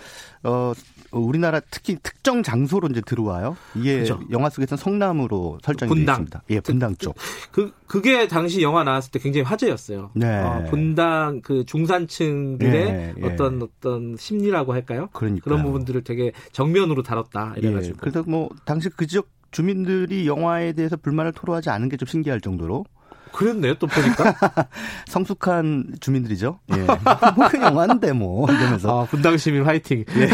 어 0.42 0.72
우리나라 1.10 1.60
특히 1.70 1.96
특정 2.02 2.42
장소로 2.42 2.88
이제 2.88 3.00
들어와요. 3.00 3.56
이게 3.74 3.94
그렇죠. 3.94 4.20
영화 4.30 4.48
속에서는 4.48 4.78
성남으로 4.80 5.58
설정이 5.62 5.88
분당. 5.88 6.14
있습니다. 6.14 6.42
예, 6.50 6.60
분당 6.60 6.94
쪽. 6.96 7.16
그 7.50 7.72
그게 7.86 8.28
당시 8.28 8.62
영화 8.62 8.84
나왔을 8.84 9.10
때 9.10 9.18
굉장히 9.18 9.44
화제였어요. 9.44 10.10
네. 10.14 10.38
어, 10.40 10.64
분당 10.70 11.40
그 11.42 11.64
중산층들의 11.66 12.74
예, 12.88 13.14
예. 13.18 13.26
어떤 13.26 13.60
어떤 13.62 14.16
심리라고 14.16 14.72
할까요? 14.72 15.08
그러니까 15.12 15.42
그런 15.44 15.64
부분들을 15.64 16.04
되게 16.04 16.30
정면으로 16.52 17.02
다뤘 17.02 17.19
다 17.32 17.54
이래가지고. 17.56 17.94
예, 17.96 17.98
그래서 18.00 18.22
뭐 18.26 18.48
당시 18.64 18.88
그 18.88 19.06
지역 19.06 19.28
주민들이 19.50 20.26
영화에 20.26 20.72
대해서 20.72 20.96
불만을 20.96 21.32
토로하지 21.32 21.70
않은 21.70 21.88
게 21.88 21.96
좀 21.96 22.06
신기할 22.06 22.40
정도로 22.40 22.84
그랬네요, 23.32 23.74
또 23.74 23.86
보니까. 23.86 24.34
성숙한 25.06 25.94
주민들이죠. 26.00 26.58
예. 26.74 26.76
뭐 27.36 27.46
그냥 27.48 27.76
왔는데 27.76 28.12
뭐 28.12 28.50
이러면서. 28.50 29.02
아, 29.02 29.04
분당 29.06 29.36
시민 29.36 29.62
화이팅. 29.64 30.04
예. 30.16 30.28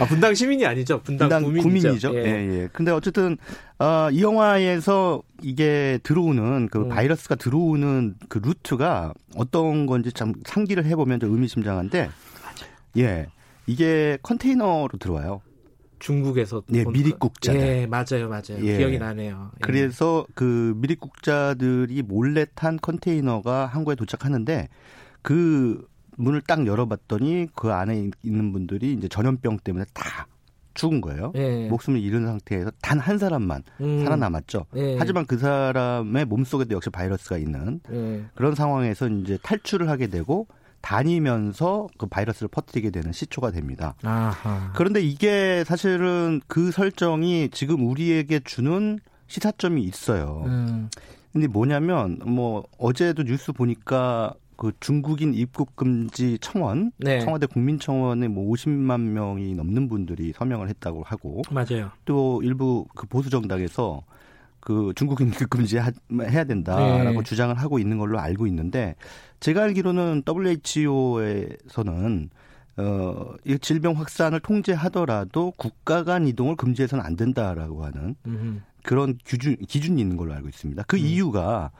아, 0.00 0.04
분당 0.06 0.34
시민이 0.34 0.66
아니죠. 0.66 1.00
분당, 1.02 1.28
분당 1.28 1.42
구민이죠. 1.44 2.08
구민이죠. 2.10 2.14
예. 2.16 2.24
예, 2.24 2.62
예. 2.62 2.68
근데 2.72 2.90
어쨌든 2.90 3.36
어, 3.78 4.08
이 4.10 4.22
영화에서 4.22 5.22
이게 5.42 5.98
들어오는 6.02 6.68
그 6.68 6.80
음. 6.80 6.88
바이러스가 6.88 7.36
들어오는 7.36 8.16
그 8.28 8.38
루트가 8.38 9.14
어떤 9.36 9.86
건지 9.86 10.12
참 10.12 10.32
상기를 10.44 10.84
해보면 10.86 11.20
좀 11.20 11.32
의미심장한데, 11.32 12.10
예, 12.98 13.26
이게 13.70 14.18
컨테이너로 14.22 14.90
들어와요. 14.98 15.40
중국에서 16.00 16.62
예, 16.72 16.84
미립국자. 16.84 17.54
예, 17.54 17.86
맞아요, 17.86 18.28
맞아요. 18.28 18.58
예. 18.62 18.78
기억이 18.78 18.98
나네요. 18.98 19.50
예. 19.54 19.58
그래서 19.60 20.26
그 20.34 20.72
미립국자들이 20.76 22.02
몰래 22.02 22.46
탄 22.54 22.78
컨테이너가 22.78 23.66
한국에 23.66 23.94
도착하는데 23.94 24.68
그 25.22 25.86
문을 26.16 26.40
딱 26.40 26.66
열어봤더니 26.66 27.48
그 27.54 27.70
안에 27.72 28.10
있는 28.22 28.52
분들이 28.52 28.92
이제 28.94 29.08
전염병 29.08 29.58
때문에 29.62 29.84
다 29.92 30.26
죽은 30.74 31.00
거예요. 31.02 31.32
예. 31.34 31.68
목숨을 31.68 32.00
잃은 32.00 32.24
상태에서 32.26 32.70
단 32.80 32.98
한 32.98 33.18
사람만 33.18 33.62
음. 33.82 34.02
살아남았죠. 34.04 34.66
예. 34.76 34.96
하지만 34.98 35.26
그 35.26 35.36
사람의 35.38 36.24
몸속에도 36.24 36.74
역시 36.74 36.88
바이러스가 36.90 37.36
있는 37.38 37.80
예. 37.92 38.24
그런 38.34 38.54
상황에서 38.54 39.06
이제 39.08 39.38
탈출을 39.42 39.88
하게 39.90 40.06
되고 40.06 40.46
다니면서 40.80 41.88
그 41.98 42.06
바이러스를 42.06 42.48
퍼뜨리게 42.48 42.90
되는 42.90 43.12
시초가 43.12 43.50
됩니다. 43.50 43.94
아하. 44.02 44.72
그런데 44.74 45.00
이게 45.00 45.64
사실은 45.64 46.40
그 46.46 46.70
설정이 46.70 47.50
지금 47.50 47.86
우리에게 47.86 48.40
주는 48.40 48.98
시사점이 49.26 49.82
있어요. 49.82 50.42
음. 50.46 50.90
근데 51.32 51.46
뭐냐면 51.46 52.18
뭐 52.24 52.64
어제도 52.78 53.22
뉴스 53.22 53.52
보니까 53.52 54.34
그 54.56 54.72
중국인 54.78 55.32
입국 55.32 55.74
금지 55.74 56.36
청원, 56.40 56.92
네. 56.98 57.20
청와대 57.20 57.46
국민청원에 57.46 58.28
뭐 58.28 58.52
50만 58.52 59.00
명이 59.00 59.54
넘는 59.54 59.88
분들이 59.88 60.32
서명을 60.36 60.68
했다고 60.68 61.02
하고 61.02 61.42
맞아요. 61.50 61.90
또 62.04 62.42
일부 62.42 62.84
그 62.94 63.06
보수 63.06 63.30
정당에서 63.30 64.02
그 64.60 64.92
중국인 64.94 65.30
금지 65.50 65.78
해야 65.78 66.44
된다라고 66.44 67.18
네. 67.18 67.22
주장을 67.22 67.56
하고 67.56 67.78
있는 67.78 67.98
걸로 67.98 68.18
알고 68.18 68.46
있는데 68.46 68.94
제가 69.40 69.62
알기로는 69.62 70.22
WHO에서는 70.26 72.30
어, 72.76 73.34
이 73.44 73.58
질병 73.58 73.98
확산을 73.98 74.40
통제하더라도 74.40 75.52
국가 75.56 76.04
간 76.04 76.26
이동을 76.26 76.56
금지해서는 76.56 77.04
안 77.04 77.16
된다라고 77.16 77.84
하는 77.84 78.14
음흠. 78.26 78.60
그런 78.82 79.18
기준, 79.24 79.56
기준이 79.56 80.00
있는 80.00 80.16
걸로 80.16 80.32
알고 80.34 80.48
있습니다. 80.48 80.82
그 80.86 80.96
음. 80.96 81.00
이유가 81.00 81.70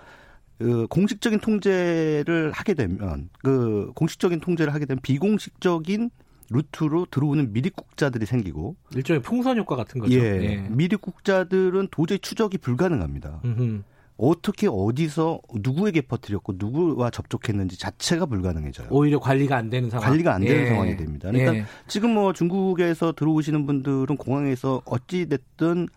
그 0.59 0.87
공식적인 0.89 1.41
통제를 1.41 2.53
하게 2.53 2.75
되면 2.75 3.31
그 3.43 3.93
공식적인 3.95 4.41
통제를 4.41 4.75
하게 4.75 4.85
되면 4.85 5.01
비공식적인 5.01 6.11
루트로 6.51 7.07
들어오는 7.11 7.53
미립국자들이 7.53 8.27
생기고 8.27 8.77
일종의 8.95 9.23
풍선 9.23 9.57
효과 9.59 9.77
같은 9.77 10.01
거죠. 10.01 10.19
예, 10.19 10.43
예. 10.43 10.57
미립국자들은 10.69 11.89
도저히 11.91 12.19
추적이 12.19 12.59
불가능합니다. 12.59 13.41
음흠. 13.45 13.83
어떻게 14.17 14.69
어디서 14.71 15.41
누구에게 15.55 16.03
퍼뜨렸고 16.03 16.55
누구와 16.59 17.09
접촉했는지 17.09 17.79
자체가 17.79 18.27
불가능해져요. 18.27 18.89
오히려 18.91 19.19
관리가 19.19 19.57
안 19.57 19.71
되는 19.71 19.89
상황. 19.89 20.11
관리가 20.11 20.35
안 20.35 20.43
되는 20.43 20.65
예. 20.65 20.69
상황이 20.69 20.97
됩니다. 20.97 21.31
그러니까 21.31 21.55
예. 21.55 21.65
지금 21.87 22.13
뭐 22.13 22.35
중국에서 22.35 23.13
들어오시는 23.13 23.65
분들은 23.65 24.19
공항에서 24.19 24.83
어찌 24.85 25.27
됐든 25.27 25.89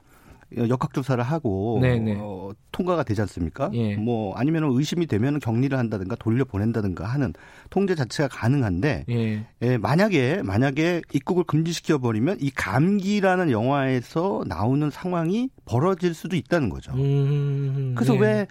역학 0.57 0.93
조사를 0.93 1.23
하고 1.23 1.81
어, 1.83 2.51
통과가 2.71 3.03
되지 3.03 3.21
않습니까? 3.21 3.69
예. 3.73 3.95
뭐 3.95 4.35
아니면 4.35 4.63
의심이 4.65 5.07
되면 5.07 5.39
격리를 5.39 5.77
한다든가 5.77 6.15
돌려 6.15 6.43
보낸다든가 6.45 7.05
하는 7.05 7.33
통제 7.69 7.95
자체가 7.95 8.29
가능한데 8.29 9.05
예. 9.09 9.45
예, 9.61 9.77
만약에 9.77 10.41
만약에 10.43 11.01
입국을 11.13 11.43
금지시켜 11.45 11.97
버리면 11.97 12.37
이 12.41 12.49
감기라는 12.51 13.51
영화에서 13.51 14.43
나오는 14.47 14.89
상황이 14.89 15.49
벌어질 15.65 16.13
수도 16.13 16.35
있다는 16.35 16.69
거죠. 16.69 16.91
음, 16.93 17.93
그래서 17.95 18.13
네. 18.13 18.19
왜 18.19 18.47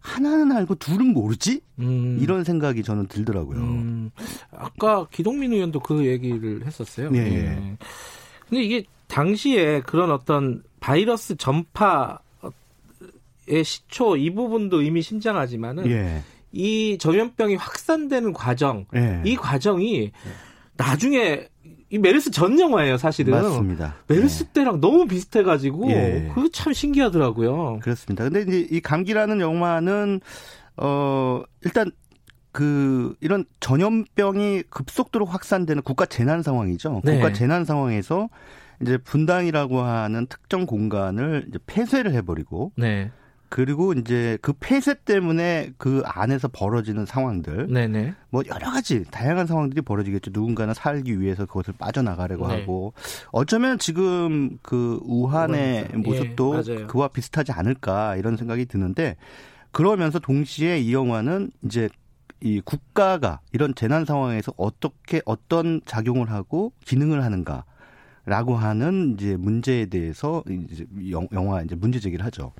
하나는 0.00 0.52
알고 0.52 0.76
둘은 0.76 1.12
모르지? 1.12 1.60
음. 1.80 2.18
이런 2.20 2.44
생각이 2.44 2.82
저는 2.82 3.08
들더라고요. 3.08 3.58
음. 3.58 4.10
아까 4.50 5.06
기동민 5.10 5.52
의원도 5.52 5.80
그 5.80 6.06
얘기를 6.06 6.64
했었어요. 6.64 7.10
네. 7.10 7.24
네. 7.24 7.76
근데 8.48 8.62
이게 8.62 8.84
당시에 9.08 9.80
그런 9.80 10.10
어떤 10.10 10.62
바이러스 10.80 11.36
전파의 11.36 12.18
시초 13.64 14.16
이 14.16 14.34
부분도 14.34 14.82
이미 14.82 15.02
신장하지만은 15.02 15.90
예. 15.90 16.22
이 16.52 16.96
전염병이 16.98 17.56
확산되는 17.56 18.32
과정, 18.32 18.86
예. 18.94 19.20
이 19.24 19.36
과정이 19.36 20.12
나중에 20.76 21.48
이 21.90 21.98
메르스 21.98 22.30
전 22.30 22.58
영화예요, 22.60 22.98
사실은. 22.98 23.32
맞습니다. 23.32 23.96
메르스 24.08 24.44
예. 24.44 24.52
때랑 24.52 24.80
너무 24.80 25.06
비슷해가지고 25.06 25.90
예. 25.90 26.30
그거 26.34 26.48
참 26.52 26.72
신기하더라고요. 26.72 27.80
그렇습니다. 27.82 28.24
근데 28.24 28.42
이제 28.42 28.76
이 28.76 28.80
감기라는 28.80 29.40
영화는 29.40 30.20
어 30.76 31.42
일단 31.62 31.90
그 32.52 33.14
이런 33.20 33.44
전염병이 33.60 34.64
급속도로 34.70 35.24
확산되는 35.24 35.82
국가 35.82 36.06
재난 36.06 36.42
상황이죠. 36.42 37.02
네. 37.04 37.14
국가 37.14 37.32
재난 37.32 37.64
상황에서 37.64 38.28
이제 38.80 38.96
분당이라고 38.98 39.80
하는 39.80 40.26
특정 40.26 40.66
공간을 40.66 41.46
이제 41.48 41.58
폐쇄를 41.66 42.12
해버리고 42.12 42.72
네. 42.76 43.10
그리고 43.48 43.94
이제 43.94 44.38
그 44.42 44.52
폐쇄 44.52 44.94
때문에 44.94 45.72
그 45.78 46.02
안에서 46.04 46.48
벌어지는 46.48 47.06
상황들, 47.06 47.72
네네. 47.72 48.14
뭐 48.30 48.42
여러 48.46 48.70
가지 48.70 49.04
다양한 49.10 49.46
상황들이 49.46 49.80
벌어지겠죠. 49.80 50.30
누군가는 50.34 50.74
살기 50.74 51.20
위해서 51.20 51.46
그것을 51.46 51.74
빠져나가려고 51.78 52.46
네. 52.48 52.60
하고 52.60 52.92
어쩌면 53.32 53.78
지금 53.78 54.58
그 54.62 55.00
우한의 55.02 55.88
모습도 55.94 56.62
예, 56.68 56.76
그와 56.86 57.08
비슷하지 57.08 57.52
않을까 57.52 58.16
이런 58.16 58.36
생각이 58.36 58.66
드는데 58.66 59.16
그러면서 59.70 60.18
동시에 60.18 60.78
이 60.80 60.92
영화는 60.92 61.50
이제 61.64 61.88
이 62.40 62.60
국가가 62.60 63.40
이런 63.52 63.74
재난 63.74 64.04
상황에서 64.04 64.52
어떻게 64.56 65.22
어떤 65.24 65.80
작용을 65.86 66.30
하고 66.30 66.72
기능을 66.84 67.24
하는가 67.24 67.64
라고 68.28 68.56
하는 68.56 69.16
이제 69.18 69.38
문제에 69.38 69.86
대해서 69.86 70.44
이제 70.70 70.86
영화 71.32 71.62
이제 71.62 71.74
문제 71.74 71.98
제기를 71.98 72.26
하죠. 72.26 72.52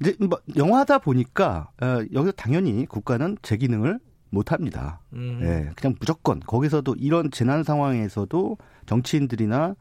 이제 0.00 0.16
뭐 0.18 0.40
영화다 0.56 0.98
보니까 0.98 1.70
어, 1.80 2.00
여기서 2.12 2.32
당연히 2.32 2.84
국가는 2.84 3.36
제 3.42 3.56
기능을 3.56 4.00
못 4.30 4.50
합니다. 4.50 5.00
음. 5.12 5.38
예, 5.42 5.70
그냥 5.76 5.94
무조건 6.00 6.40
거기서도 6.40 6.96
이런 6.98 7.30
재난 7.30 7.62
상황에서도 7.62 8.58
정치인들이나 8.86 9.76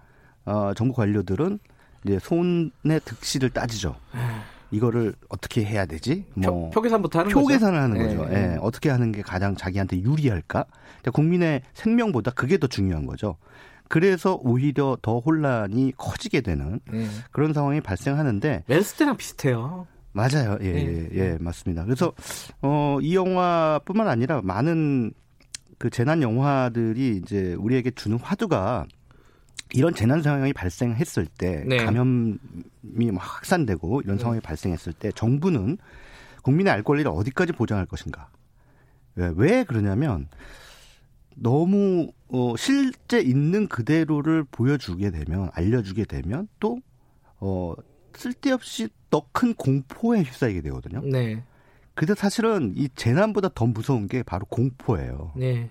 어, 0.45 0.73
정부 0.75 0.93
관료들은 0.93 1.57
이제 2.05 2.19
손의 2.19 2.99
득실을 3.03 3.49
따지죠. 3.49 3.95
이거를 4.69 5.15
어떻게 5.29 5.65
해야 5.65 5.87
되지? 5.87 6.25
뭐 6.35 6.69
표, 6.69 6.81
계산부터 6.81 7.19
하는 7.19 7.31
표 7.31 7.41
거죠? 7.41 7.47
계산을 7.47 7.79
하는 7.79 7.97
네. 7.97 8.15
거죠. 8.15 8.31
예, 8.33 8.57
어떻게 8.61 8.91
하는 8.91 9.11
게 9.11 9.23
가장 9.23 9.55
자기한테 9.55 9.99
유리할까? 10.01 10.65
국민의 11.11 11.63
생명보다 11.73 12.31
그게 12.31 12.59
더 12.59 12.67
중요한 12.67 13.07
거죠. 13.07 13.37
그래서 13.87 14.39
오히려 14.41 14.97
더 15.01 15.19
혼란이 15.19 15.93
커지게 15.97 16.41
되는 16.41 16.79
네. 16.91 17.07
그런 17.31 17.53
상황이 17.53 17.81
발생하는데 17.81 18.63
멜스 18.67 18.95
때랑 18.95 19.17
비슷해요. 19.17 19.87
맞아요. 20.11 20.57
예, 20.61 20.71
네. 20.71 21.09
예, 21.11 21.17
예, 21.17 21.37
맞습니다. 21.39 21.83
그래서 21.83 22.13
어, 22.61 22.97
이 23.01 23.15
영화뿐만 23.15 24.07
아니라 24.07 24.41
많은 24.43 25.11
그 25.77 25.89
재난 25.89 26.21
영화들이 26.21 27.17
이제 27.17 27.53
우리에게 27.55 27.91
주는 27.91 28.17
화두가 28.17 28.85
이런 29.73 29.93
재난 29.93 30.21
상황이 30.21 30.53
발생했을 30.53 31.25
때 31.25 31.65
네. 31.67 31.83
감염이 31.83 33.11
확산되고 33.17 34.01
이런 34.01 34.17
네. 34.17 34.21
상황이 34.21 34.39
네. 34.39 34.47
발생했을 34.47 34.93
때 34.93 35.11
정부는 35.11 35.77
국민의 36.43 36.71
알 36.71 36.83
권리를 36.83 37.11
어디까지 37.11 37.53
보장할 37.53 37.85
것인가? 37.85 38.29
왜, 39.15 39.33
왜 39.35 39.63
그러냐면 39.63 40.29
너무 41.35 42.11
어, 42.35 42.57
실제 42.57 43.21
있는 43.21 43.67
그대로를 43.67 44.43
보여주게 44.43 45.09
되면 45.11 45.49
알려주게 45.53 46.03
되면 46.03 46.49
또 46.59 46.79
어, 47.39 47.73
쓸데없이 48.13 48.89
더 49.09 49.25
큰 49.31 49.53
공포에 49.53 50.23
휩싸이게 50.23 50.59
되거든요. 50.61 50.99
네. 51.01 51.41
근데 51.93 52.13
사실은 52.13 52.73
이 52.75 52.89
재난보다 52.93 53.49
더 53.55 53.65
무서운 53.65 54.07
게 54.09 54.23
바로 54.23 54.45
공포예요. 54.47 55.31
네. 55.37 55.69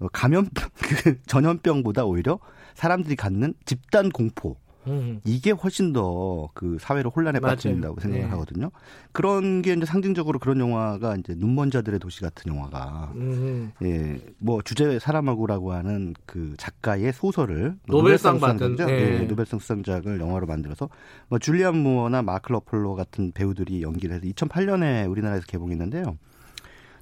어, 0.00 0.08
감염 0.08 0.48
그 0.80 1.20
전염병보다 1.26 2.06
오히려 2.06 2.38
사람들이 2.74 3.16
갖는 3.16 3.52
집단 3.66 4.08
공포 4.08 4.56
음. 4.86 5.20
이게 5.24 5.50
훨씬 5.50 5.92
더 5.92 6.34
그 6.54 6.78
사회를 6.80 7.10
혼란에 7.14 7.40
빠뜨린다고 7.40 8.00
생각을 8.00 8.24
네. 8.24 8.30
하거든요. 8.30 8.70
그런 9.12 9.62
게 9.62 9.72
이제 9.72 9.84
상징적으로 9.84 10.38
그런 10.38 10.60
영화가 10.60 11.16
이제 11.16 11.34
눈먼 11.36 11.70
자들의 11.70 12.00
도시 12.00 12.20
같은 12.20 12.54
영화가 12.54 13.12
음. 13.16 13.72
예, 13.82 14.20
뭐 14.38 14.62
주제 14.62 14.98
사람하고라고 14.98 15.72
하는 15.72 16.14
그 16.26 16.54
작가의 16.58 17.12
소설을 17.12 17.76
노벨상, 17.86 18.40
받은 18.40 18.76
네. 18.76 18.86
네. 18.86 19.18
노벨상 19.26 19.58
수상작을 19.58 20.20
영화로 20.20 20.46
만들어서 20.46 20.88
뭐 21.28 21.38
줄리안 21.38 21.76
무어나 21.76 22.22
마크 22.22 22.52
러플로 22.52 22.94
같은 22.94 23.32
배우들이 23.32 23.82
연기를 23.82 24.16
해서 24.16 24.26
2008년에 24.26 25.10
우리나라에서 25.10 25.46
개봉했는데요. 25.46 26.16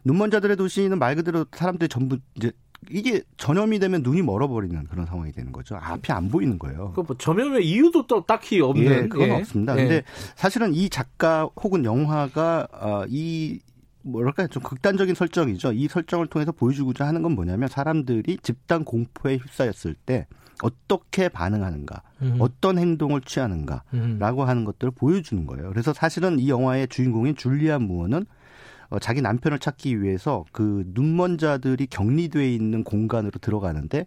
눈먼 0.05 0.31
자들의 0.31 0.57
도시는 0.57 0.99
말 0.99 1.15
그대로 1.15 1.47
사람들이 1.53 1.89
전부 1.89 2.19
이제 2.35 2.51
이게 2.91 3.23
전염이 3.37 3.79
되면 3.79 4.03
눈이 4.03 4.23
멀어버리는 4.23 4.85
그런 4.85 5.07
상황이 5.07 5.33
되는 5.33 5.53
거죠. 5.53 5.77
앞이 5.77 6.11
안 6.13 6.29
보이는 6.29 6.59
거예요. 6.59 6.93
그 6.93 7.03
뭐 7.03 7.17
전염의 7.17 7.67
이유도 7.67 8.07
또 8.07 8.25
딱히 8.25 8.61
없는. 8.61 8.85
예, 8.85 9.09
그건 9.09 9.29
예. 9.29 9.33
없습니다. 9.33 9.75
예. 9.79 9.83
근데 9.83 10.03
사실은 10.35 10.75
이 10.75 10.89
작가 10.89 11.49
혹은 11.63 11.85
영화가 11.85 12.69
어, 12.73 13.05
이 13.09 13.61
뭐랄까 14.03 14.47
좀 14.49 14.63
극단적인 14.63 15.15
설정이죠. 15.15 15.73
이 15.73 15.87
설정을 15.89 16.27
통해서 16.27 16.51
보여주고자 16.53 17.07
하는 17.07 17.23
건 17.23 17.33
뭐냐면 17.33 17.69
사람들이 17.69 18.39
집단 18.43 18.85
공포에 18.85 19.37
휩싸였을 19.37 19.95
때 19.95 20.27
어떻게 20.63 21.29
반응하는가, 21.29 22.03
음. 22.23 22.37
어떤 22.39 22.79
행동을 22.79 23.21
취하는가라고 23.21 24.43
음. 24.43 24.49
하는 24.49 24.65
것들을 24.65 24.93
보여주는 24.93 25.45
거예요. 25.47 25.69
그래서 25.71 25.93
사실은 25.93 26.39
이 26.39 26.49
영화의 26.49 26.89
주인공인 26.89 27.35
줄리안 27.37 27.83
무어는 27.83 28.21
어, 28.21 28.25
자기 28.99 29.23
남편을 29.23 29.59
찾기 29.59 30.03
위해서 30.03 30.45
그 30.53 30.85
눈먼 30.89 31.39
자들이 31.39 31.87
격리돼 31.87 32.53
있는 32.53 32.85
공간으로 32.85 33.33
들어가는데 33.41 34.07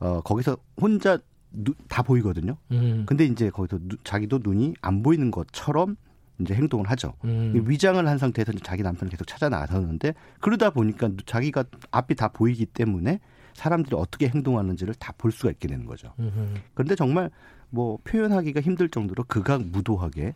어, 0.00 0.20
거기서 0.22 0.56
혼자 0.80 1.18
누, 1.52 1.74
다 1.88 2.02
보이거든요. 2.02 2.56
음. 2.70 3.04
근데 3.06 3.24
이제 3.24 3.50
거기서 3.50 3.78
누, 3.82 3.96
자기도 4.04 4.40
눈이 4.42 4.74
안 4.80 5.02
보이는 5.02 5.30
것처럼 5.30 5.96
이제 6.40 6.54
행동을 6.54 6.90
하죠. 6.90 7.14
음. 7.24 7.52
위장을 7.66 8.04
한 8.06 8.18
상태에서 8.18 8.52
자기 8.62 8.82
남편을 8.82 9.10
계속 9.10 9.26
찾아 9.26 9.48
나서는데 9.48 10.14
그러다 10.40 10.70
보니까 10.70 11.10
자기가 11.26 11.64
앞이 11.90 12.14
다 12.14 12.28
보이기 12.28 12.66
때문에 12.66 13.20
사람들이 13.54 13.94
어떻게 13.96 14.28
행동하는지를 14.28 14.94
다 14.94 15.12
볼 15.18 15.30
수가 15.30 15.50
있게 15.50 15.68
되는 15.68 15.84
거죠. 15.86 16.14
음흠. 16.18 16.54
그런데 16.74 16.94
정말 16.96 17.30
뭐 17.70 17.98
표현하기가 18.04 18.60
힘들 18.60 18.88
정도로 18.88 19.24
극악무도하게 19.24 20.34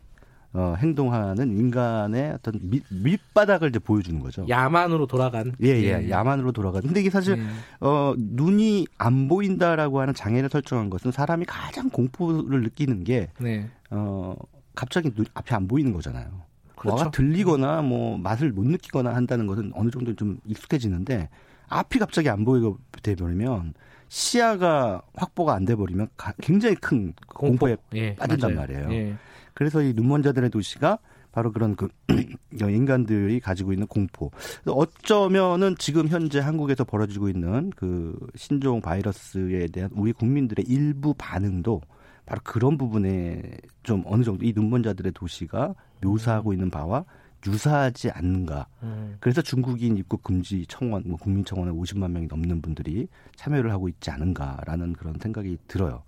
어, 0.59 0.75
행동하는 0.79 1.53
인간의 1.53 2.33
어떤 2.33 2.59
밑, 2.63 2.83
밑바닥을 2.89 3.69
이제 3.69 3.79
보여주는 3.79 4.19
거죠. 4.21 4.47
야만으로 4.49 5.07
돌아간. 5.07 5.53
예, 5.63 5.69
예, 5.69 6.03
예. 6.05 6.09
야만으로 6.11 6.53
돌아간. 6.53 6.81
근데 6.81 7.01
이게 7.01 7.11
사실, 7.11 7.37
예. 7.37 7.43
어, 7.87 8.15
눈이 8.17 8.87
안 8.97 9.29
보인다라고 9.29 10.01
하는 10.01 10.15
장애를 10.15 10.49
설정한 10.49 10.89
것은 10.89 11.13
사람이 11.13 11.45
가장 11.45 11.91
공포를 11.91 12.63
느끼는 12.63 13.05
게, 13.05 13.29
네. 13.39 13.69
어, 13.91 14.35
갑자기 14.75 15.11
눈, 15.15 15.27
앞이 15.35 15.55
안 15.55 15.69
보이는 15.69 15.93
거잖아요. 15.93 16.27
그렇죠. 16.75 16.97
뭐가 16.97 17.11
들리거나 17.11 17.83
뭐 17.83 18.17
맛을 18.17 18.51
못 18.51 18.65
느끼거나 18.65 19.15
한다는 19.15 19.47
것은 19.47 19.73
어느 19.75 19.91
정도 19.91 20.15
좀 20.17 20.39
익숙해지는데, 20.47 21.29
앞이 21.69 21.99
갑자기 21.99 22.31
안 22.31 22.47
보이게 22.47 22.73
돼버리면, 23.03 23.75
시야가 24.09 25.03
확보가 25.17 25.53
안 25.53 25.67
돼버리면 25.67 26.09
굉장히 26.41 26.77
큰 26.77 27.13
공포에 27.29 27.75
공포. 27.75 27.99
예, 27.99 28.15
빠진단 28.15 28.55
맞아요. 28.55 28.87
말이에요. 28.87 29.17
예. 29.57 29.59
그래서 29.59 29.83
이 29.83 29.93
눈먼 29.95 30.23
자들의 30.23 30.51
도시가 30.51 30.99
바로 31.33 31.53
그런 31.53 31.77
그 31.77 31.89
인간들이 32.53 33.41
가지고 33.41 33.73
있는 33.73 33.87
공포. 33.87 34.31
어쩌면은 34.67 35.75
지금 35.79 36.09
현재 36.09 36.41
한국에서 36.41 36.85
벌어지고 36.85 37.29
있는 37.29 37.71
그 37.77 38.17
신종 38.37 38.81
바이러스에 38.81 39.67
대한 39.69 39.91
우리 39.95 40.13
국민들의 40.13 40.65
일부 40.67 41.15
반응도 41.19 41.83
바로 42.25 42.41
그런 42.43 42.79
부분에 42.79 43.43
좀 43.83 44.03
어느 44.07 44.25
정도 44.25 44.45
이 44.45 44.53
눈먼 44.55 44.83
자들의 44.83 45.13
도시가 45.13 45.75
묘사하고 46.03 46.53
있는 46.53 46.71
바와 46.71 47.05
유사하지 47.47 48.11
않는가. 48.11 48.67
음. 48.83 49.17
그래서 49.21 49.43
중국인 49.43 49.97
입국 49.97 50.23
금지 50.23 50.65
청원, 50.67 51.03
뭐 51.07 51.17
국민 51.17 51.45
청원에 51.45 51.71
50만 51.71 52.11
명이 52.11 52.27
넘는 52.27 52.61
분들이 52.61 53.09
참여를 53.37 53.71
하고 53.71 53.89
있지 53.89 54.11
않은가라는 54.11 54.95
그런 54.95 55.17
생각이 55.21 55.59
들어요. 55.69 56.03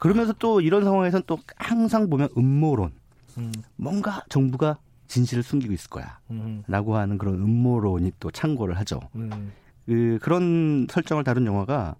그러면서 0.00 0.32
또 0.38 0.60
이런 0.60 0.82
상황에서는 0.82 1.22
또 1.26 1.38
항상 1.56 2.08
보면 2.10 2.30
음모론. 2.36 2.90
음. 3.38 3.52
뭔가 3.76 4.24
정부가 4.28 4.78
진실을 5.06 5.42
숨기고 5.42 5.72
있을 5.74 5.90
거야. 5.90 6.18
음. 6.30 6.64
라고 6.66 6.96
하는 6.96 7.18
그런 7.18 7.34
음모론이 7.34 8.12
또 8.18 8.30
창고를 8.30 8.78
하죠. 8.78 9.00
음. 9.14 9.52
그, 9.86 10.18
그런 10.22 10.86
설정을 10.90 11.22
다룬 11.22 11.46
영화가 11.46 11.94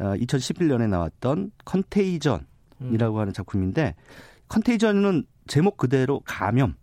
어, 0.00 0.04
2011년에 0.14 0.88
나왔던 0.88 1.52
Contagion이라고 1.64 2.44
음. 2.82 3.20
하는 3.20 3.32
작품인데 3.32 3.94
Contagion은 4.48 5.24
제목 5.46 5.76
그대로 5.76 6.20
감염. 6.24 6.74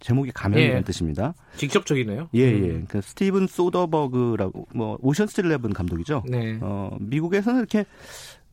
제목이 0.00 0.32
감염이라는 0.32 0.80
예. 0.80 0.84
뜻입니다. 0.84 1.32
직접적이네요. 1.56 2.28
예, 2.34 2.40
예. 2.40 2.82
그 2.88 3.00
스티븐 3.00 3.46
소더버그라고 3.46 4.66
뭐 4.74 4.98
Ocean's 5.00 5.42
11 5.42 5.72
감독이죠. 5.72 6.24
네. 6.28 6.58
어, 6.60 6.96
미국에서는 7.00 7.60
이렇게 7.60 7.86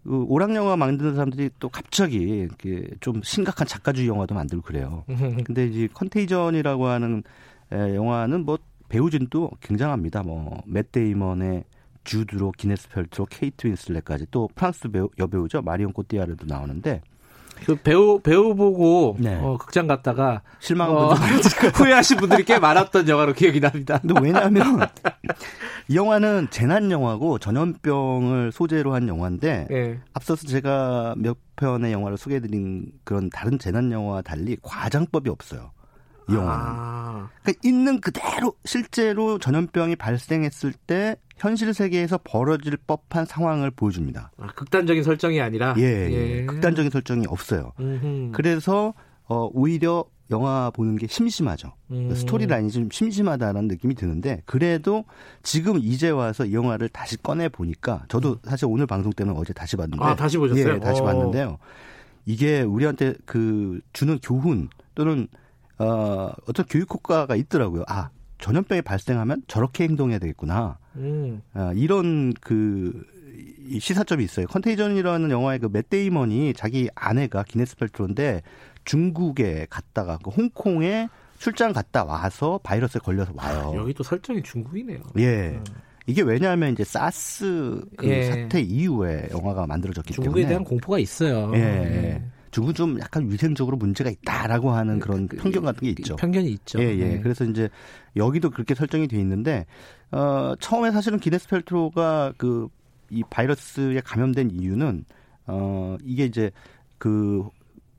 그 0.10 0.26
오락 0.28 0.56
영화 0.56 0.76
만드는 0.76 1.14
사람들이 1.14 1.52
또 1.60 1.70
갑자기 1.70 2.18
이렇게 2.18 2.84
좀 3.00 3.22
심각한 3.24 3.68
작가주의 3.68 4.08
영화도 4.08 4.34
만들고 4.34 4.64
그래요. 4.64 5.04
근데 5.46 5.68
이제 5.68 5.88
Contagion이라고 5.94 6.88
하는 6.88 7.22
에, 7.72 7.94
영화는 7.96 8.44
뭐 8.44 8.58
배우진도 8.90 9.52
굉장합니다. 9.62 10.24
뭐 10.24 10.64
맷 10.66 10.92
데이먼의 10.92 11.64
주드로 12.06 12.54
기네스 12.54 12.90
펠트로 12.90 13.28
케이트 13.30 13.68
윈슬렛까지 13.68 14.26
또 14.32 14.50
프랑스 14.56 14.88
배우 14.90 15.10
여배우죠 15.20 15.62
마리온 15.62 15.94
코티아르도 15.94 16.48
나오는데 16.48 17.02
그 17.66 17.76
배우 17.76 18.20
배우 18.20 18.56
보고 18.56 19.16
네. 19.20 19.36
어, 19.42 19.58
극장 19.58 19.88
갔다가 19.88 20.42
실망한 20.60 20.96
어, 20.96 21.14
후회하신 21.74 22.18
분들이 22.18 22.44
꽤 22.44 22.60
많았던 22.60 23.08
영화로 23.08 23.34
기억이 23.34 23.60
납니다. 23.60 24.00
근데 24.00 24.20
왜냐하면 24.22 24.88
이 25.88 25.96
영화는 25.96 26.48
재난 26.52 26.92
영화고 26.92 27.40
전염병을 27.40 28.52
소재로 28.52 28.94
한 28.94 29.08
영화인데 29.08 29.68
네. 29.70 30.00
앞서서 30.14 30.48
제가 30.48 31.16
몇 31.18 31.38
편의 31.56 31.92
영화를 31.92 32.18
소개해드린 32.18 32.92
그런 33.04 33.30
다른 33.30 33.60
재난 33.60 33.92
영화와 33.92 34.22
달리 34.22 34.58
과장법이 34.62 35.30
없어요. 35.30 35.72
이 36.30 36.36
영화는. 36.36 36.64
아. 36.66 37.30
그러니까 37.42 37.68
있는 37.68 38.00
그대로 38.02 38.54
실제로 38.66 39.40
전염병이 39.40 39.96
발생했을 39.96 40.74
때 40.74 41.16
현실 41.38 41.74
세계에서 41.74 42.20
벌어질 42.24 42.78
법한 42.78 43.26
상황을 43.26 43.72
보여줍니다. 43.72 44.32
아, 44.38 44.48
극단적인 44.48 45.04
설정이 45.04 45.40
아니라 45.42 45.74
예, 45.78 45.84
예. 45.84 46.40
예. 46.40 46.46
극단적인 46.46 46.92
설정이 46.92 47.26
없어요. 47.28 47.72
음흠. 47.80 48.32
그래서 48.34 48.94
어 49.26 49.50
오히려 49.54 50.06
영화 50.32 50.70
보는 50.70 50.98
게 50.98 51.08
심심하죠. 51.08 51.74
음. 51.92 52.14
스토리 52.14 52.46
라인이 52.46 52.70
좀 52.72 52.90
심심하다는 52.92 53.68
느낌이 53.68 53.96
드는데 53.96 54.42
그래도 54.46 55.06
지금 55.42 55.80
이제 55.80 56.10
와서 56.10 56.46
이 56.46 56.54
영화를 56.54 56.90
다시 56.90 57.18
꺼내 57.18 57.50
보니까 57.50 58.04
저도 58.10 58.38
사실 58.44 58.66
오늘 58.66 58.86
방송 58.86 59.12
때문에 59.12 59.38
어제 59.40 59.54
다시 59.54 59.76
봤는데 59.76 60.04
아 60.04 60.16
다시 60.16 60.38
보셨어요? 60.38 60.76
예, 60.76 60.80
다시 60.80 61.02
오. 61.02 61.06
봤는데요. 61.06 61.58
이게 62.26 62.62
우리한테 62.62 63.16
그 63.26 63.82
주는 63.94 64.20
교훈 64.22 64.70
또는 64.94 65.28
어 65.80 66.32
어떤 66.48 66.66
교육 66.68 66.94
효과가 66.94 67.36
있더라고요. 67.36 67.84
아 67.88 68.10
전염병이 68.40 68.82
발생하면 68.84 69.44
저렇게 69.48 69.84
행동해야 69.86 70.20
되겠구나. 70.20 70.78
음. 70.96 71.42
아, 71.54 71.72
이런 71.76 72.34
그 72.42 73.06
시사점이 73.80 74.24
있어요. 74.24 74.48
컨테이전이라는 74.48 75.30
영화의 75.30 75.60
그 75.60 75.70
맷 75.70 75.90
데이먼이 75.90 76.54
자기 76.56 76.90
아내가 76.96 77.44
기네스 77.44 77.76
펠트로인데 77.78 78.42
중국에 78.86 79.68
갔다가 79.70 80.18
그 80.24 80.30
홍콩에 80.32 81.08
출장 81.38 81.72
갔다 81.74 82.04
와서 82.04 82.60
바이러스에 82.64 83.00
걸려서 83.00 83.32
와요. 83.36 83.72
아, 83.74 83.78
여기 83.78 83.94
또 83.94 84.04
설정이 84.04 84.42
중국이네요. 84.44 85.00
예. 85.20 85.50
음. 85.50 85.64
이게 86.08 86.22
왜냐하면 86.24 86.74
이제 86.74 86.84
사스 86.84 87.82
그 87.96 88.08
예. 88.08 88.24
사태 88.24 88.60
이후에 88.62 89.30
영화가 89.32 89.68
만들어졌기 89.68 90.14
중국에 90.14 90.42
때문에 90.42 90.42
중국에 90.42 90.48
대한 90.48 90.64
공포가 90.64 90.98
있어요. 90.98 91.52
예. 91.54 91.60
예. 91.60 92.24
중국은 92.52 92.74
좀 92.74 93.00
약간 93.00 93.30
위생적으로 93.30 93.78
문제가 93.78 94.10
있다라고 94.10 94.72
하는 94.72 95.00
그, 95.00 95.08
그런 95.08 95.28
그, 95.28 95.38
편견 95.38 95.64
같은 95.64 95.82
게 95.82 95.90
있죠. 95.90 96.16
편견이 96.16 96.50
있죠. 96.52 96.80
예, 96.82 96.98
예. 96.98 97.06
네. 97.06 97.20
그래서 97.22 97.46
이제 97.46 97.70
여기도 98.16 98.50
그렇게 98.50 98.76
설정이 98.76 99.08
돼 99.08 99.20
있는데 99.20 99.66
어 100.12 100.54
처음에 100.60 100.92
사실은 100.92 101.20
기네스 101.20 101.48
펠트로가 101.48 102.34
그 102.38 102.70
이 103.10 103.24
바이러스에 103.30 104.02
감염된 104.02 104.52
이유는 104.52 105.06
어 105.48 105.98
이게 106.04 106.26
이제 106.26 106.52
그 106.98 107.48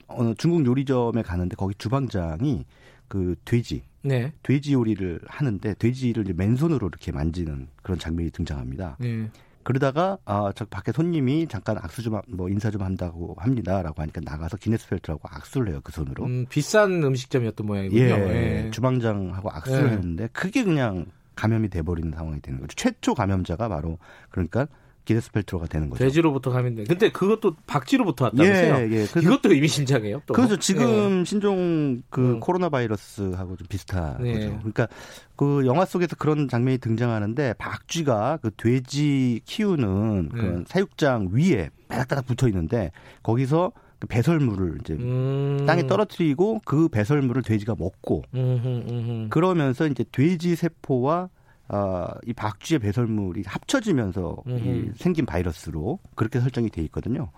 어느 0.07 0.35
중국 0.35 0.65
요리점에 0.67 1.23
가는데 1.23 1.57
거기 1.57 1.75
주방장이 1.77 2.65
그 3.09 3.35
돼지 3.45 3.83
네. 4.03 4.33
돼지 4.43 4.73
요리를 4.73 5.21
하는데 5.27 5.75
돼지를 5.75 6.25
이제 6.25 6.33
맨손으로 6.33 6.87
이렇게 6.89 7.13
만지는 7.13 7.69
그런 7.83 7.99
장면이 7.99 8.31
등장합니다. 8.31 8.97
네. 9.01 9.29
그러다가 9.71 10.19
아 10.25 10.53
저 10.55 10.65
밖에 10.65 10.91
손님이 10.93 11.47
잠깐 11.49 11.79
악수 11.79 12.03
좀 12.03 12.21
뭐 12.29 12.49
인사 12.49 12.71
좀 12.71 12.83
한다고 12.83 13.35
합니다라고 13.39 14.03
하니까 14.03 14.21
나가서 14.25 14.57
기네스펠트라고 14.57 15.21
악수를 15.25 15.69
해요 15.73 15.81
그 15.85 15.93
손으로. 15.93 16.25
음, 16.25 16.47
비싼 16.49 17.03
음식점이었던 17.05 17.67
모양이군요. 17.67 18.03
예, 18.03 18.67
예. 18.67 18.71
주방장하고 18.71 19.51
악수를 19.51 19.89
예. 19.89 19.93
했는데 19.93 20.29
그게 20.33 20.65
그냥 20.65 21.07
감염이 21.37 21.69
돼버리는 21.69 22.11
상황이 22.13 22.41
되는 22.41 22.61
거죠. 22.61 22.75
최초 22.75 23.15
감염자가 23.15 23.69
바로 23.69 23.99
그러니까 24.31 24.67
기네스펠트로가 25.05 25.67
되는 25.67 25.91
거죠. 25.91 26.05
돼지로부터 26.05 26.51
감염된. 26.51 26.87
근데 26.87 27.11
그것도 27.11 27.57
박쥐로부터 27.67 28.27
왔다면서요? 28.27 28.93
예, 28.93 28.97
예. 28.97 29.03
이것도 29.05 29.53
의미심장해요. 29.53 30.23
또. 30.27 30.35
그래서 30.35 30.57
지금 30.57 31.21
예. 31.21 31.25
신종 31.25 32.03
그 32.11 32.35
음. 32.35 32.41
코로나 32.41 32.69
바이러스하고 32.69 33.57
좀 33.57 33.67
비슷한 33.69 34.25
예. 34.27 34.35
거죠. 34.35 34.59
그러니까 34.59 34.89
그 35.37 35.65
영화 35.67 35.85
속에서 35.85 36.17
그런 36.17 36.49
장면이 36.49 36.79
등장하는데 36.79 37.55
박쥐가 37.55 38.39
그 38.43 38.51
돼지 38.57 39.41
키우는 39.45 40.29
그 40.31 40.41
음. 40.41 40.65
사육장 40.69 41.31
위에 41.33 41.71
바닥바닥 41.89 42.27
붙어 42.27 42.47
있는데 42.49 42.93
거기서 43.23 43.73
그 43.99 44.07
배설물을 44.07 44.79
이제 44.81 44.95
음. 44.95 45.65
땅에 45.67 45.87
떨어뜨리고 45.87 46.61
그 46.65 46.89
배설물을 46.89 47.43
돼지가 47.43 47.75
먹고 47.79 48.23
음흠, 48.35 48.67
음흠. 48.91 49.29
그러면서 49.29 49.87
이제 49.87 50.05
돼지 50.11 50.57
세포와 50.57 51.29
어, 51.73 52.09
이 52.27 52.33
박쥐의 52.33 52.81
배설물이 52.81 53.45
합쳐지면서 53.47 54.43
이 54.47 54.91
생긴 54.97 55.25
바이러스로 55.25 56.01
그렇게 56.17 56.41
설정이 56.41 56.71
돼 56.71 56.83
있거든요. 56.83 57.31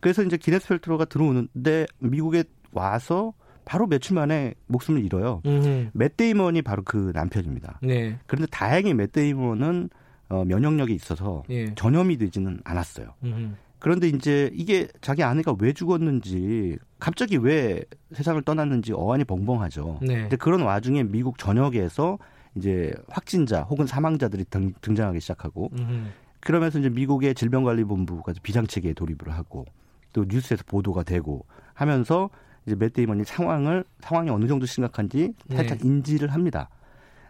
그래서 0.00 0.22
이제 0.22 0.36
기네스 0.36 0.68
펠트로가 0.68 1.04
들어오는데 1.04 1.86
미국에 2.00 2.44
와서 2.72 3.32
바로 3.64 3.86
며칠 3.86 4.14
만에 4.14 4.54
목숨을 4.66 5.04
잃어요. 5.04 5.40
맷 5.92 6.16
데이먼이 6.16 6.62
바로 6.62 6.82
그 6.84 7.12
남편입니다. 7.14 7.80
네. 7.82 8.18
그런데 8.26 8.48
다행히 8.50 8.92
맷 8.94 9.12
데이먼은 9.12 9.90
어, 10.28 10.44
면역력이 10.44 10.92
있어서 10.92 11.44
예. 11.50 11.72
전염이 11.76 12.16
되지는 12.16 12.60
않았어요. 12.64 13.14
음흠. 13.24 13.50
그런데 13.78 14.08
이제 14.08 14.50
이게 14.54 14.88
자기 15.00 15.22
아내가 15.22 15.54
왜 15.60 15.72
죽었는지 15.72 16.76
갑자기 16.98 17.36
왜 17.36 17.84
세상을 18.12 18.40
떠났는지 18.42 18.92
어안이 18.92 19.24
벙벙하죠. 19.24 20.00
네. 20.02 20.22
근데 20.22 20.36
그런 20.36 20.62
와중에 20.62 21.04
미국 21.04 21.38
전역에서 21.38 22.18
이제 22.56 22.92
확진자 23.08 23.62
혹은 23.62 23.86
사망자들이 23.86 24.44
등, 24.50 24.72
장하기 24.82 25.20
시작하고 25.20 25.70
음흠. 25.78 26.06
그러면서 26.40 26.78
이제 26.78 26.88
미국의 26.88 27.34
질병관리본부가 27.34 28.32
비상체계에 28.42 28.94
돌입을 28.94 29.30
하고 29.30 29.66
또 30.12 30.24
뉴스에서 30.26 30.64
보도가 30.66 31.02
되고 31.02 31.44
하면서 31.74 32.30
이제 32.64 32.74
맷 32.74 32.92
데이먼이 32.92 33.24
상황을 33.24 33.84
상황이 34.00 34.30
어느 34.30 34.46
정도 34.46 34.66
심각한지 34.66 35.34
살짝 35.50 35.78
네. 35.78 35.86
인지를 35.88 36.32
합니다. 36.32 36.68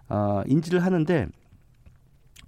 어, 0.09 0.43
인지를 0.47 0.85
하는데 0.85 1.27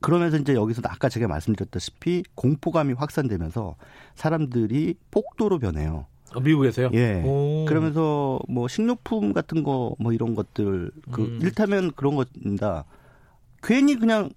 그러면서 0.00 0.36
이제 0.36 0.54
여기서 0.54 0.82
아까 0.84 1.08
제가 1.08 1.26
말씀드렸다시피 1.26 2.22
공포감이 2.34 2.92
확산되면서 2.92 3.76
사람들이 4.14 4.94
폭도로 5.10 5.58
변해요. 5.58 6.06
어, 6.34 6.40
미국에서요? 6.40 6.90
예. 6.94 7.22
오. 7.24 7.64
그러면서 7.66 8.38
뭐 8.48 8.68
식료품 8.68 9.32
같은 9.32 9.62
거 9.62 9.94
뭐 9.98 10.12
이런 10.12 10.34
것들 10.34 10.90
그 11.10 11.22
음. 11.22 11.38
일타면 11.42 11.92
그런 11.96 12.16
겁니다. 12.16 12.84
괜히 13.62 13.96
그냥 13.96 14.30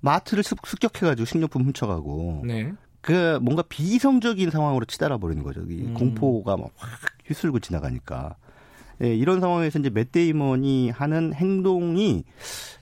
마트를 0.00 0.42
습격해가지고 0.42 1.24
식료품 1.24 1.62
훔쳐가고 1.64 2.42
네. 2.46 2.72
그 3.00 3.38
뭔가 3.42 3.62
비이성적인 3.62 4.50
상황으로 4.50 4.84
치달아 4.84 5.18
버리는 5.18 5.42
거죠. 5.42 5.60
이 5.68 5.82
음. 5.82 5.94
공포가 5.94 6.56
막 6.56 6.70
확 6.76 6.90
휘슬고 7.26 7.60
지나가니까. 7.60 8.36
예, 9.02 9.14
이런 9.14 9.40
상황에서 9.40 9.78
이제 9.78 9.90
맷 9.90 10.12
데이먼이 10.12 10.90
하는 10.90 11.32
행동이 11.34 12.24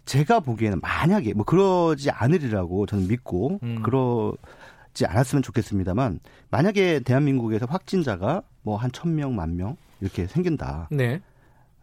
제가 0.04 0.40
보기에는 0.40 0.80
만약에 0.80 1.34
뭐 1.34 1.44
그러지 1.44 2.10
않으리라고 2.10 2.86
저는 2.86 3.06
믿고 3.08 3.60
음. 3.62 3.82
그러 3.82 4.34
지 4.94 5.06
않았으면 5.06 5.42
좋겠습니다만 5.42 6.20
만약에 6.50 7.00
대한민국에서 7.00 7.66
확진자가 7.66 8.42
뭐 8.62 8.76
한 8.76 8.90
천 8.92 9.14
명, 9.14 9.34
만 9.36 9.56
명 9.56 9.76
이렇게 10.00 10.26
생긴다. 10.26 10.88
네. 10.90 11.20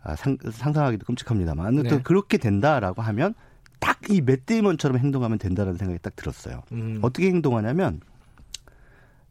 아, 0.03 0.15
상, 0.15 0.37
상상하기도 0.51 1.05
끔찍합니다만 1.05 1.75
네. 1.83 2.01
그렇게 2.03 2.37
된다라고 2.37 3.01
하면 3.01 3.33
딱 3.79 3.97
이 4.09 4.21
맷데이먼처럼 4.21 4.97
행동하면 4.99 5.37
된다는 5.37 5.75
생각이 5.75 5.99
딱 6.01 6.15
들었어요. 6.15 6.61
음. 6.71 6.99
어떻게 7.01 7.27
행동하냐면 7.27 7.99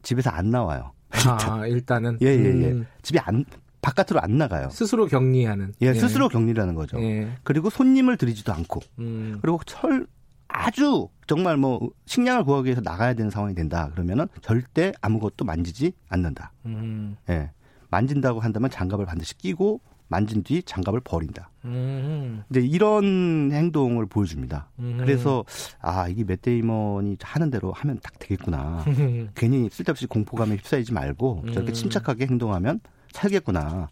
집에서 0.03 0.29
안 0.29 0.51
나와요. 0.51 0.91
아, 1.09 1.65
일단은 1.65 2.19
예, 2.21 2.27
예, 2.27 2.43
예. 2.43 2.71
음. 2.71 2.85
집에 3.01 3.19
안 3.19 3.43
바깥으로 3.81 4.21
안 4.21 4.37
나가요. 4.37 4.69
스스로 4.69 5.07
격리하는. 5.07 5.73
예, 5.81 5.87
예. 5.87 5.93
스스로 5.95 6.29
격리라는 6.29 6.75
거죠. 6.75 7.01
예. 7.01 7.31
그리고 7.43 7.69
손님을 7.71 8.17
들이지도 8.17 8.53
않고. 8.53 8.81
음. 8.99 9.39
그리고 9.41 9.59
철 9.65 10.05
아주 10.47 11.09
정말 11.27 11.57
뭐 11.57 11.89
식량을 12.05 12.43
구하기 12.43 12.65
위해서 12.65 12.81
나가야 12.81 13.13
되는 13.13 13.29
상황이 13.29 13.53
된다 13.53 13.89
그러면은 13.91 14.27
절대 14.41 14.91
아무것도 15.01 15.45
만지지 15.45 15.93
않는다. 16.09 16.53
음. 16.65 17.17
예. 17.29 17.51
만진다고 17.89 18.39
한다면 18.39 18.69
장갑을 18.69 19.05
반드시 19.05 19.37
끼고 19.37 19.81
만진 20.09 20.43
뒤 20.43 20.63
장갑을 20.63 21.01
버린다. 21.01 21.49
음. 21.65 22.43
이제 22.49 22.61
이런 22.61 23.51
행동을 23.51 24.05
보여줍니다. 24.05 24.69
음. 24.79 24.97
그래서 24.99 25.43
아 25.79 26.07
이게 26.07 26.23
맷데이먼이 26.23 27.17
하는 27.21 27.49
대로 27.49 27.73
하면 27.73 27.99
딱 28.01 28.17
되겠구나. 28.19 28.85
괜히 29.35 29.69
쓸데없이 29.69 30.07
공포감에 30.07 30.55
휩싸이지 30.55 30.93
말고 30.93 31.43
저렇게 31.53 31.71
음. 31.71 31.73
침착하게 31.73 32.27
행동하면 32.27 32.79
살겠구나. 33.11 33.89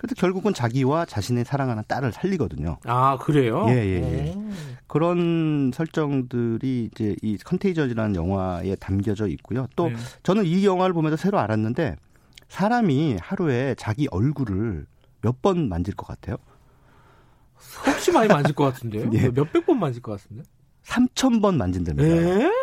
그래서 0.00 0.14
결국은 0.14 0.54
자기와 0.54 1.04
자신의 1.04 1.44
사랑하는 1.44 1.82
딸을 1.86 2.12
살리거든요. 2.12 2.78
아 2.86 3.18
그래요? 3.18 3.66
예 3.68 3.74
예, 3.74 4.00
예. 4.02 4.36
그런 4.86 5.70
설정들이 5.74 6.88
이제 6.90 7.14
이 7.20 7.36
컨테이전이라는 7.36 8.16
영화에 8.16 8.76
담겨져 8.76 9.26
있고요. 9.28 9.66
또 9.76 9.88
네. 9.90 9.96
저는 10.22 10.46
이 10.46 10.64
영화를 10.64 10.94
보면서 10.94 11.18
새로 11.18 11.38
알았는데 11.38 11.96
사람이 12.48 13.18
하루에 13.20 13.74
자기 13.76 14.08
얼굴을 14.10 14.86
몇 15.20 15.42
번 15.42 15.68
만질 15.68 15.94
것 15.94 16.06
같아요? 16.06 16.36
혹시 17.86 18.10
많이 18.10 18.26
만질 18.28 18.54
것 18.54 18.64
같은데요? 18.64 19.10
예. 19.12 19.28
몇백 19.28 19.66
번 19.66 19.78
만질 19.78 20.00
것 20.00 20.12
같은데? 20.12 20.44
3천 20.86 21.42
번 21.42 21.58
만진답니다. 21.58 22.08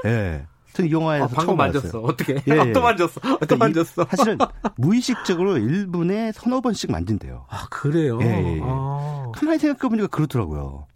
예? 0.10 0.48
예. 0.78 0.88
저는 0.88 0.90
이 0.90 0.94
영화에서 0.94 1.26
아, 1.26 1.44
처음 1.44 1.58
만졌어. 1.58 2.00
어떻게? 2.00 2.36
예, 2.48 2.68
예. 2.68 2.74
또 2.74 2.82
만졌어. 2.82 3.20
또 3.20 3.38
그러니까 3.38 3.56
만졌어. 3.58 4.06
사실은 4.06 4.38
무의식적으로 4.78 5.56
1분에 5.56 6.32
서너 6.34 6.62
번씩 6.62 6.92
만진대요. 6.92 7.46
아 7.50 7.68
그래요? 7.70 8.20
예. 8.22 8.26
예. 8.26 8.58
예. 8.58 8.62
아. 8.64 9.32
가만히 9.34 9.60
생각해 9.60 9.90
보니까 9.90 10.08
그렇더라고요. 10.08 10.88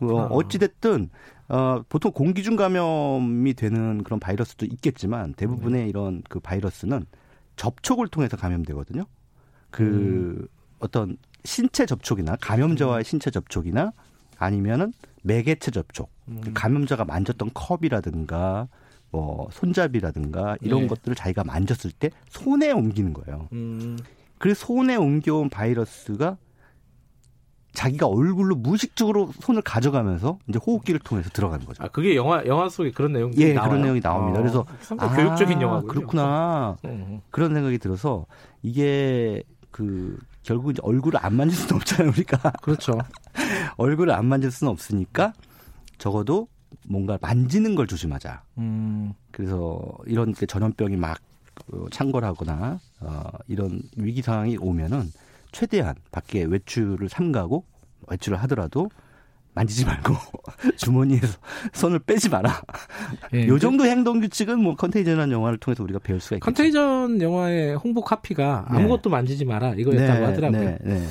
어, 0.00 0.26
어찌 0.30 0.58
됐든 0.58 1.10
어, 1.48 1.82
보통 1.88 2.12
공기중 2.12 2.56
감염이 2.56 3.54
되는 3.54 4.04
그런 4.04 4.20
바이러스도 4.20 4.66
있겠지만 4.66 5.32
대부분의 5.34 5.82
네. 5.82 5.88
이런 5.88 6.22
그 6.28 6.40
바이러스는 6.40 7.06
접촉을 7.56 8.08
통해서 8.08 8.36
감염되거든요. 8.36 9.04
그 9.70 9.82
음. 9.82 10.48
어떤 10.78 11.16
신체 11.44 11.86
접촉이나 11.86 12.36
감염자와의 12.40 13.00
음. 13.00 13.04
신체 13.04 13.30
접촉이나 13.30 13.92
아니면은 14.38 14.92
매개체 15.22 15.70
접촉. 15.70 16.10
음. 16.28 16.42
감염자가 16.54 17.04
만졌던 17.04 17.50
컵이라든가 17.54 18.68
뭐 19.10 19.48
손잡이라든가 19.52 20.56
이런 20.60 20.82
네. 20.82 20.86
것들을 20.88 21.14
자기가 21.14 21.44
만졌을 21.44 21.90
때 21.90 22.10
손에 22.28 22.72
옮기는 22.72 23.12
거예요. 23.14 23.48
음. 23.52 23.98
그래서 24.38 24.66
손에 24.66 24.96
옮겨온 24.96 25.50
바이러스가 25.50 26.36
자기가 27.72 28.06
얼굴로 28.06 28.56
무의식적으로 28.56 29.30
손을 29.40 29.62
가져가면서 29.62 30.38
이제 30.48 30.58
호흡기를 30.64 31.00
통해서 31.00 31.30
들어가는 31.30 31.64
거죠. 31.64 31.82
아 31.82 31.88
그게 31.88 32.16
영화 32.16 32.44
영화 32.46 32.68
속에 32.68 32.90
그런 32.90 33.12
내용이 33.12 33.34
예 33.38 33.52
나와요? 33.52 33.70
그런 33.70 33.82
내용이 33.82 34.00
나옵니다. 34.00 34.38
어, 34.40 34.42
그래서 34.42 34.66
아, 34.98 35.14
교육적인 35.14 35.60
영화 35.60 35.80
그렇구나 35.82 36.76
음. 36.84 37.20
그런 37.30 37.54
생각이 37.54 37.78
들어서 37.78 38.26
이게 38.62 39.42
그 39.70 40.18
결국 40.42 40.70
이제 40.70 40.80
얼굴을 40.82 41.24
안 41.24 41.34
만질 41.34 41.56
수는 41.56 41.76
없잖아요 41.76 42.10
우리가 42.10 42.50
그렇죠. 42.62 42.98
얼굴을 43.76 44.12
안 44.12 44.26
만질 44.26 44.50
수는 44.50 44.72
없으니까 44.72 45.32
적어도 45.98 46.48
뭔가 46.88 47.18
만지는 47.20 47.74
걸 47.74 47.86
조심하자. 47.86 48.42
음. 48.58 49.12
그래서 49.30 49.80
이런 50.06 50.34
전염병이 50.34 50.96
막 50.96 51.18
어, 51.72 51.86
창궐하거나 51.90 52.80
어, 53.00 53.22
이런 53.46 53.82
위기 53.96 54.22
상황이 54.22 54.56
오면은 54.56 55.10
최대한 55.52 55.94
밖에 56.10 56.44
외출을 56.44 57.08
삼가고 57.08 57.64
외출을 58.08 58.38
하더라도 58.42 58.90
만지지 59.54 59.84
말고 59.84 60.14
주머니에서 60.76 61.38
손을 61.72 61.98
빼지 61.98 62.28
마라. 62.28 62.62
예, 63.34 63.46
요 63.48 63.58
정도 63.58 63.84
행동 63.84 64.20
규칙은 64.20 64.62
뭐 64.62 64.76
컨테이전이라는 64.76 65.32
영화를 65.32 65.58
통해서 65.58 65.82
우리가 65.82 65.98
배울 65.98 66.20
수가 66.20 66.36
있겠죠. 66.36 66.44
컨테이전 66.44 67.20
영화의 67.20 67.74
홍보 67.76 68.02
카피가 68.02 68.68
네. 68.70 68.76
아무것도 68.78 69.10
만지지 69.10 69.44
마라 69.44 69.74
이거였다고 69.74 70.20
네, 70.20 70.24
하더라고요. 70.26 70.60
네, 70.60 70.78
네. 70.82 71.06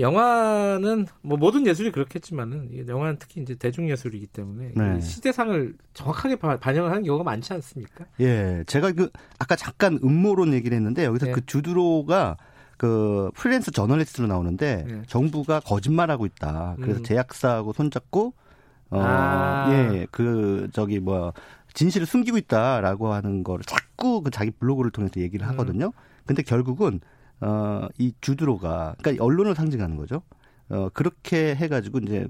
영화는 0.00 1.06
뭐 1.22 1.38
모든 1.38 1.66
예술이 1.66 1.92
그렇겠지만은 1.92 2.86
영화는 2.88 3.16
특히 3.18 3.40
이제 3.40 3.54
대중 3.54 3.88
예술이기 3.88 4.26
때문에 4.26 4.72
네. 4.74 5.00
시대상을 5.00 5.74
정확하게 5.94 6.36
반영을 6.36 6.90
하는 6.90 7.04
경우가 7.04 7.24
많지 7.24 7.52
않습니까? 7.52 8.04
예, 8.20 8.64
제가 8.66 8.92
그 8.92 9.10
아까 9.38 9.56
잠깐 9.56 9.98
음모론 10.02 10.52
얘기를 10.52 10.76
했는데 10.76 11.04
여기서 11.04 11.26
네. 11.26 11.32
그 11.32 11.46
주드로가 11.46 12.36
그 12.76 13.30
프리랜서 13.34 13.70
저널리스트로 13.70 14.26
나오는데 14.26 14.84
네. 14.88 15.02
정부가 15.06 15.60
거짓말하고 15.60 16.26
있다. 16.26 16.76
그래서 16.80 17.00
음. 17.00 17.04
제약사하고 17.04 17.72
손잡고 17.72 18.34
어, 18.90 19.00
아. 19.00 19.68
예, 19.70 20.06
그 20.10 20.68
저기 20.72 20.98
뭐 20.98 21.32
진실을 21.72 22.06
숨기고 22.06 22.36
있다라고 22.38 23.12
하는 23.12 23.42
거를 23.42 23.64
자꾸 23.64 24.22
그 24.22 24.30
자기 24.30 24.50
블로그를 24.50 24.90
통해서 24.90 25.20
얘기를 25.20 25.46
음. 25.46 25.50
하거든요. 25.50 25.92
근데 26.26 26.42
결국은 26.42 27.00
어, 27.40 27.88
이 27.98 28.12
주드로가, 28.20 28.96
그러니까 29.02 29.24
언론을 29.24 29.54
상징하는 29.54 29.96
거죠. 29.96 30.22
어, 30.68 30.88
그렇게 30.94 31.54
해가지고 31.54 31.98
이제 31.98 32.26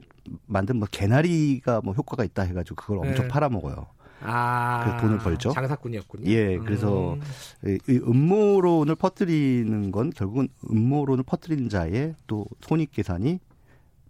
만든 0.47 0.79
뭐 0.79 0.89
개나리가 0.91 1.81
뭐 1.83 1.95
효과가 1.95 2.25
있다 2.25 2.43
해가지고 2.43 2.77
그걸 2.77 2.99
엄청 2.99 3.27
네. 3.27 3.29
팔아먹어요. 3.29 3.87
아, 4.27 4.81
그래서 4.85 5.01
돈을 5.03 5.19
벌죠. 5.19 5.51
장사꾼이었군요. 5.51 6.31
예, 6.31 6.57
그래서 6.59 7.15
음. 7.15 7.79
이 7.89 8.01
음모론을 8.07 8.95
퍼뜨리는 8.95 9.93
건 9.93 10.11
결국은 10.11 10.49
음모론을 10.71 11.25
퍼뜨리는 11.25 11.69
자의 11.69 12.15
또 12.27 12.47
손익 12.63 12.93
계산이 12.93 13.39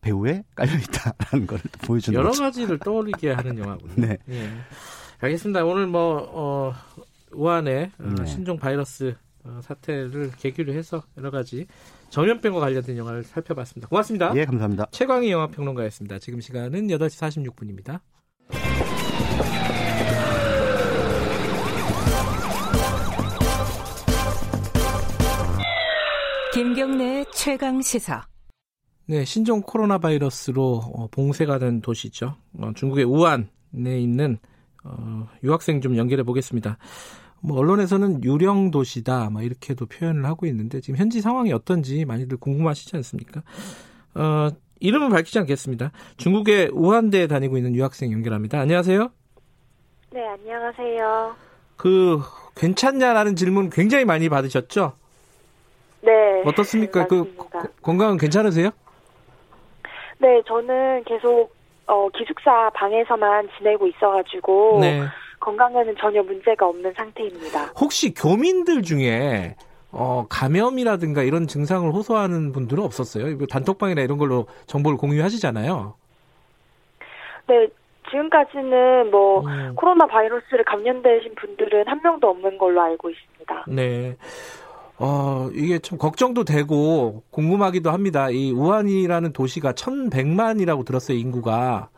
배우에 0.00 0.44
깔려 0.54 0.72
있다라는 0.76 1.46
걸 1.46 1.58
보여주는 1.86 2.16
여러 2.16 2.30
거죠. 2.30 2.42
가지를 2.42 2.78
떠올리게 2.78 3.32
하는 3.32 3.58
영화군요. 3.58 3.94
네. 4.06 4.18
예. 4.28 4.50
알겠습니다. 5.20 5.64
오늘 5.64 5.86
뭐 5.86 6.28
어, 6.32 6.74
우한의 7.32 7.90
어, 7.98 8.14
네. 8.18 8.26
신종 8.26 8.56
바이러스 8.58 9.14
어, 9.16 9.23
사태를 9.62 10.32
계기로 10.38 10.72
해서 10.72 11.02
여러 11.16 11.30
가지 11.30 11.66
전염병과 12.10 12.60
관련된 12.60 12.96
영화를 12.96 13.24
살펴봤습니다. 13.24 13.88
고맙습니다. 13.88 14.32
예, 14.36 14.44
감사합니다. 14.44 14.86
최광희 14.90 15.30
영화 15.30 15.46
평론가였습니다. 15.48 16.18
지금 16.18 16.40
시간은 16.40 16.88
8시 16.88 17.52
46분입니다. 17.54 18.00
김경래 26.54 27.24
최강 27.34 27.82
시사. 27.82 28.22
네, 29.06 29.24
신종 29.24 29.60
코로나 29.60 29.98
바이러스로 29.98 30.76
어, 30.94 31.08
봉쇄가 31.08 31.58
된 31.58 31.80
도시죠. 31.80 32.36
어, 32.58 32.70
중국의 32.74 33.04
우한에 33.04 34.00
있는 34.00 34.38
유학생 35.42 35.80
좀 35.80 35.96
연결해 35.96 36.22
보겠습니다. 36.22 36.78
뭐 37.46 37.58
언론에서는 37.58 38.24
유령 38.24 38.70
도시다, 38.70 39.28
막 39.30 39.44
이렇게도 39.44 39.84
표현을 39.84 40.24
하고 40.24 40.46
있는데 40.46 40.80
지금 40.80 40.98
현지 40.98 41.20
상황이 41.20 41.52
어떤지 41.52 42.06
많이들 42.06 42.38
궁금하시지 42.38 42.96
않습니까? 42.96 43.42
어, 44.14 44.48
이름은 44.80 45.10
밝히지 45.10 45.38
않겠습니다. 45.40 45.92
중국의 46.16 46.70
우한대에 46.72 47.26
다니고 47.26 47.58
있는 47.58 47.74
유학생 47.74 48.12
연결합니다. 48.12 48.58
안녕하세요. 48.60 49.10
네, 50.12 50.26
안녕하세요. 50.26 51.34
그 51.76 52.20
괜찮냐라는 52.56 53.36
질문 53.36 53.68
굉장히 53.68 54.06
많이 54.06 54.30
받으셨죠? 54.30 54.94
네. 56.00 56.42
어떻습니까? 56.46 57.06
그 57.06 57.36
건강은 57.82 58.16
괜찮으세요? 58.16 58.70
네, 60.18 60.42
저는 60.46 61.04
계속 61.04 61.54
어, 61.86 62.08
기숙사 62.08 62.70
방에서만 62.70 63.50
지내고 63.58 63.86
있어가지고 63.88 64.78
네. 64.80 65.02
건강에는 65.44 65.94
전혀 66.00 66.22
문제가 66.22 66.66
없는 66.66 66.92
상태입니다. 66.96 67.72
혹시 67.78 68.14
교민들 68.14 68.82
중에 68.82 69.56
어, 69.92 70.26
감염이라든가 70.28 71.22
이런 71.22 71.46
증상을 71.46 71.88
호소하는 71.92 72.52
분들은 72.52 72.82
없었어요? 72.82 73.38
단톡방이나 73.46 74.00
이런 74.02 74.18
걸로 74.18 74.46
정보를 74.66 74.98
공유하시잖아요. 74.98 75.94
네, 77.46 77.68
지금까지는 78.10 79.10
뭐 79.10 79.40
음. 79.46 79.74
코로나 79.76 80.06
바이러스를 80.06 80.64
감염되신 80.64 81.34
분들은 81.36 81.86
한 81.86 82.00
명도 82.02 82.28
없는 82.28 82.58
걸로 82.58 82.80
알고 82.80 83.10
있습니다. 83.10 83.64
네. 83.68 84.16
어, 84.98 85.48
이게 85.52 85.78
참 85.78 85.98
걱정도 85.98 86.44
되고 86.44 87.22
궁금하기도 87.30 87.90
합니다. 87.90 88.30
이 88.30 88.52
우한이라는 88.52 89.32
도시가 89.32 89.72
1100만이라고 89.72 90.84
들었어요, 90.84 91.18
인구가. 91.18 91.88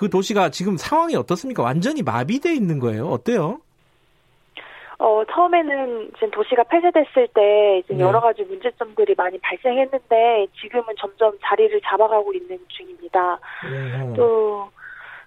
그 0.00 0.08
도시가 0.08 0.48
지금 0.48 0.78
상황이 0.78 1.14
어떻습니까? 1.14 1.62
완전히 1.62 2.02
마비돼 2.02 2.54
있는 2.54 2.78
거예요. 2.78 3.06
어때요? 3.08 3.60
어, 4.98 5.22
처음에는 5.30 6.12
지금 6.14 6.30
도시가 6.30 6.62
폐쇄됐을 6.62 7.28
때 7.34 7.82
이제 7.84 7.92
네. 7.92 8.00
여러 8.00 8.18
가지 8.18 8.42
문제점들이 8.44 9.14
많이 9.18 9.38
발생했는데 9.40 10.46
지금은 10.58 10.94
점점 10.98 11.36
자리를 11.42 11.78
잡아가고 11.84 12.32
있는 12.32 12.58
중입니다. 12.68 13.38
네. 13.70 14.14
또, 14.16 14.70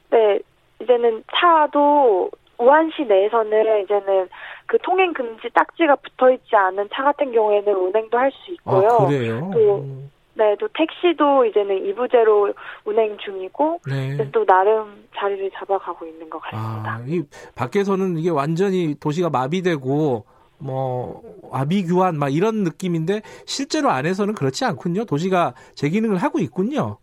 네, 0.10 0.40
이제는 0.82 1.24
차도 1.36 2.32
우한시 2.58 3.04
내에서는 3.04 3.84
이제는 3.84 4.28
그 4.66 4.80
통행 4.80 5.14
금지 5.14 5.50
딱지가 5.54 5.98
붙어 5.98 6.32
있지 6.32 6.56
않은 6.56 6.90
차 6.92 7.04
같은 7.04 7.32
경우에는 7.32 7.76
운행도 7.76 8.18
할 8.18 8.32
수 8.32 8.52
있고요. 8.54 8.88
아, 8.88 9.06
그래요? 9.06 9.52
또 9.54 9.76
음. 9.82 10.12
네, 10.36 10.56
또 10.60 10.68
택시도 10.74 11.46
이제는 11.46 11.86
이부제로 11.86 12.54
운행 12.86 13.18
중이고 13.18 13.82
네. 13.88 14.32
또 14.32 14.46
나름 14.46 15.08
자리를 15.16 15.52
잡아가고 15.52 16.08
있는 16.08 16.30
것 16.30 16.40
같습니다. 16.40 16.96
아, 16.96 17.04
이 17.06 17.24
밖에서는 17.56 18.18
이게 18.18 18.30
완전히 18.30 18.96
도시가 19.00 19.30
마비되고 19.30 20.26
뭐 20.58 21.22
아비규환 21.52 22.18
막 22.18 22.34
이런 22.34 22.64
느낌인데 22.64 23.22
실제로 23.46 23.90
안에서는 23.90 24.34
그렇지 24.34 24.66
않군요. 24.66 25.06
도시가 25.06 25.54
제 25.76 25.90
기능을 25.90 26.18
하고 26.18 26.40
있군요. 26.40 26.98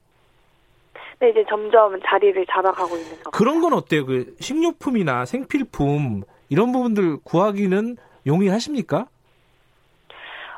네, 1.21 1.31
이제 1.31 1.45
점점 1.49 2.01
자리를 2.05 2.47
잡아가고 2.51 2.97
있는 2.97 3.23
것 3.23 3.31
그런 3.31 3.61
건 3.61 3.75
어때요? 3.75 4.07
그 4.07 4.35
식료품이나 4.41 5.27
생필품 5.27 6.23
이런 6.49 6.73
부분들 6.73 7.19
구하기는 7.23 7.97
용이하십니까? 8.27 9.07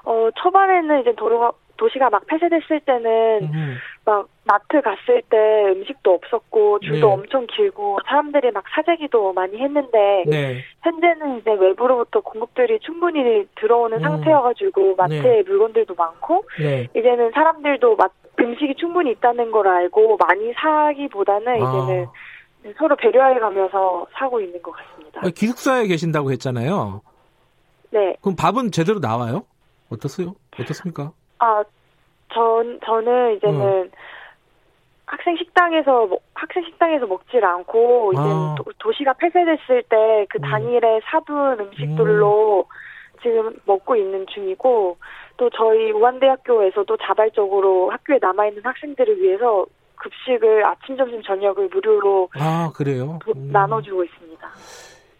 어, 0.04 0.28
초반에는 0.36 1.00
이제 1.00 1.14
도로가 1.16 1.52
도시가 1.82 2.10
막 2.10 2.24
폐쇄됐을 2.26 2.80
때는 2.80 3.50
음. 3.52 3.76
막 4.04 4.28
마트 4.44 4.80
갔을 4.80 5.22
때 5.28 5.36
음식도 5.66 6.14
없었고 6.14 6.78
줄도 6.80 7.06
네. 7.08 7.12
엄청 7.12 7.46
길고 7.48 7.98
사람들이 8.06 8.52
막 8.52 8.62
사재기도 8.74 9.32
많이 9.32 9.58
했는데 9.58 10.24
네. 10.26 10.62
현재는 10.82 11.40
이제 11.40 11.50
외부로부터 11.52 12.20
공급들이 12.20 12.78
충분히 12.80 13.46
들어오는 13.56 13.98
음. 13.98 14.00
상태여가지고 14.00 14.94
마트에 14.94 15.20
네. 15.20 15.42
물건들도 15.42 15.94
많고 15.96 16.44
네. 16.60 16.88
이제는 16.96 17.32
사람들도 17.32 17.96
마, 17.96 18.08
음식이 18.38 18.76
충분히 18.76 19.10
있다는 19.12 19.50
걸 19.50 19.66
알고 19.66 20.16
많이 20.18 20.52
사기보다는 20.54 21.48
아. 21.48 21.56
이제는 21.56 22.06
서로 22.78 22.94
배려해 22.94 23.40
가면서 23.40 24.06
사고 24.12 24.40
있는 24.40 24.62
것 24.62 24.70
같습니다. 24.70 25.20
기숙사에 25.34 25.88
계신다고 25.88 26.30
했잖아요. 26.30 27.02
네. 27.90 28.14
그럼 28.20 28.36
밥은 28.36 28.70
제대로 28.70 29.00
나와요? 29.00 29.44
어떻어요? 29.90 30.34
어떻습니까? 30.58 31.12
아, 31.42 31.64
전, 32.32 32.78
저는 32.84 33.36
이제는 33.36 33.60
음. 33.60 33.90
학생 35.06 35.36
식당에서, 35.36 36.08
학생 36.34 36.64
식당에서 36.64 37.06
먹질 37.06 37.44
않고, 37.44 38.12
이제 38.12 38.22
아. 38.22 38.54
도, 38.78 38.92
시가 38.92 39.14
폐쇄됐을 39.14 39.82
때그 39.88 40.38
음. 40.38 40.40
단일에 40.40 41.00
사둔 41.04 41.58
음식들로 41.58 42.60
음. 42.60 43.20
지금 43.22 43.56
먹고 43.66 43.96
있는 43.96 44.24
중이고, 44.32 44.96
또 45.36 45.50
저희 45.50 45.90
우한대학교에서도 45.90 46.96
자발적으로 46.98 47.90
학교에 47.90 48.18
남아 48.20 48.46
있는 48.46 48.64
학생들을 48.64 49.20
위해서 49.20 49.66
급식을 49.96 50.64
아침, 50.64 50.96
점심, 50.96 51.22
저녁을 51.22 51.68
무료로 51.68 52.28
아 52.34 52.72
그래요 52.74 53.18
음. 53.34 53.50
나눠주고 53.52 54.04
있습니다. 54.04 54.48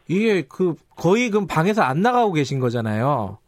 이게 0.08 0.42
그 0.48 0.74
거의 0.96 1.30
그럼 1.30 1.46
방에서 1.46 1.82
안 1.82 2.02
나가고 2.02 2.32
계신 2.32 2.60
거잖아요. 2.60 3.38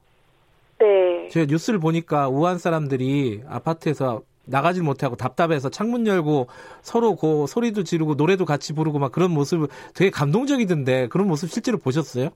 네. 0.79 1.29
제가 1.29 1.47
뉴스를 1.49 1.79
보니까 1.79 2.29
우한 2.29 2.59
사람들이 2.59 3.43
아파트에서 3.49 4.23
나가질 4.47 4.83
못하고 4.83 5.17
답답해서 5.17 5.71
창문 5.71 6.07
열고 6.07 6.49
서로 6.83 7.17
고 7.17 7.47
소리도 7.47 7.83
지르고 7.83 8.15
노래도 8.15 8.45
같이 8.45 8.75
부르고 8.75 8.99
막 8.99 9.11
그런 9.13 9.31
모습 9.31 9.69
되게 9.95 10.11
감동적이던데 10.11 11.09
그런 11.09 11.29
모습 11.29 11.49
실제로 11.49 11.79
보셨어요? 11.79 12.29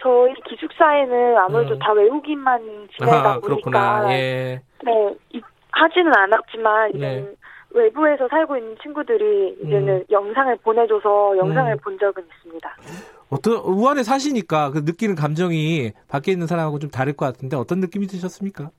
저희 0.00 0.34
기숙사에는 0.48 1.38
아무래도 1.38 1.74
음. 1.74 1.78
다 1.78 1.92
외국인만 1.92 2.88
지내다 2.96 3.32
아, 3.32 3.40
보니까 3.40 4.12
예. 4.12 4.60
네 4.84 5.14
하지는 5.72 6.12
않았지만 6.14 6.92
네. 6.94 7.26
외부에서 7.70 8.28
살고 8.28 8.56
있는 8.56 8.76
친구들이 8.82 9.56
이제는 9.62 9.88
음. 9.96 10.04
영상을 10.10 10.56
보내줘서 10.62 11.36
영상을 11.36 11.72
음. 11.72 11.78
본 11.82 11.98
적은 11.98 12.22
있습니다. 12.22 12.76
어떤 13.30 13.54
우한에 13.56 14.02
사시니까 14.02 14.70
그 14.70 14.78
느끼는 14.84 15.14
감정이 15.14 15.92
밖에 16.08 16.32
있는 16.32 16.46
사람하고 16.46 16.78
좀 16.78 16.90
다를 16.90 17.14
것 17.14 17.26
같은데 17.26 17.56
어떤 17.56 17.80
느낌이 17.80 18.06
드셨습니까? 18.06 18.70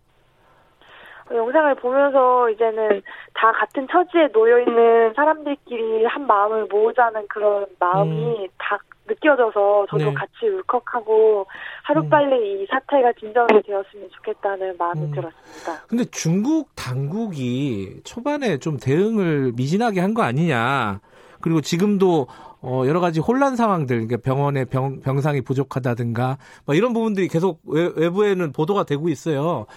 영상을 1.33 1.75
보면서 1.75 2.49
이제는 2.51 3.01
다 3.33 3.51
같은 3.51 3.87
처지에 3.91 4.27
놓여 4.31 4.59
있는 4.59 5.11
사람들끼리 5.15 6.05
한 6.05 6.27
마음을 6.27 6.67
모으자는 6.67 7.27
그런 7.27 7.65
마음이 7.79 8.43
음. 8.43 8.47
다 8.59 8.77
느껴져서 9.07 9.87
저도 9.89 10.05
네. 10.05 10.13
같이 10.13 10.47
울컥하고 10.47 11.45
하루빨리 11.83 12.35
음. 12.35 12.61
이 12.61 12.65
사태가 12.67 13.13
진정이 13.19 13.61
되었으면 13.65 14.09
좋겠다는 14.11 14.75
마음이 14.77 15.01
음. 15.01 15.11
들었습니다. 15.11 15.85
근데 15.87 16.05
중국 16.05 16.69
당국이 16.75 18.01
초반에 18.03 18.57
좀 18.59 18.77
대응을 18.77 19.53
미진하게 19.55 20.01
한 20.01 20.13
거 20.13 20.21
아니냐. 20.21 20.99
그리고 21.41 21.61
지금도 21.61 22.27
어 22.67 22.87
여러 22.87 22.99
가지 22.99 23.19
혼란 23.19 23.55
상황들, 23.55 24.07
그러니까 24.07 24.17
병원에 24.17 24.65
병, 24.65 24.99
병상이 24.99 25.41
부족하다든가 25.41 26.37
뭐 26.65 26.73
이런 26.73 26.93
부분들이 26.93 27.27
계속 27.27 27.59
외, 27.63 27.91
외부에는 27.95 28.51
보도가 28.51 28.85
되고 28.85 29.07
있어요. 29.07 29.67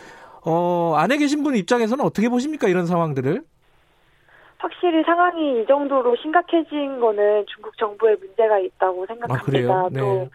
어, 0.46 0.94
안에 0.96 1.18
계신 1.18 1.42
분 1.42 1.54
입장에서는 1.54 2.02
어떻게 2.02 2.30
보십니까? 2.30 2.66
이런 2.66 2.86
상황들을? 2.86 3.42
확실히 4.56 5.04
상황이 5.04 5.60
이 5.60 5.66
정도로 5.66 6.16
심각해진 6.16 6.98
거는 6.98 7.44
중국 7.54 7.76
정부의 7.76 8.16
문제가 8.16 8.58
있다고 8.58 9.04
생각합니다. 9.06 9.74
아, 9.74 9.88
네. 9.92 10.00
또, 10.00 10.28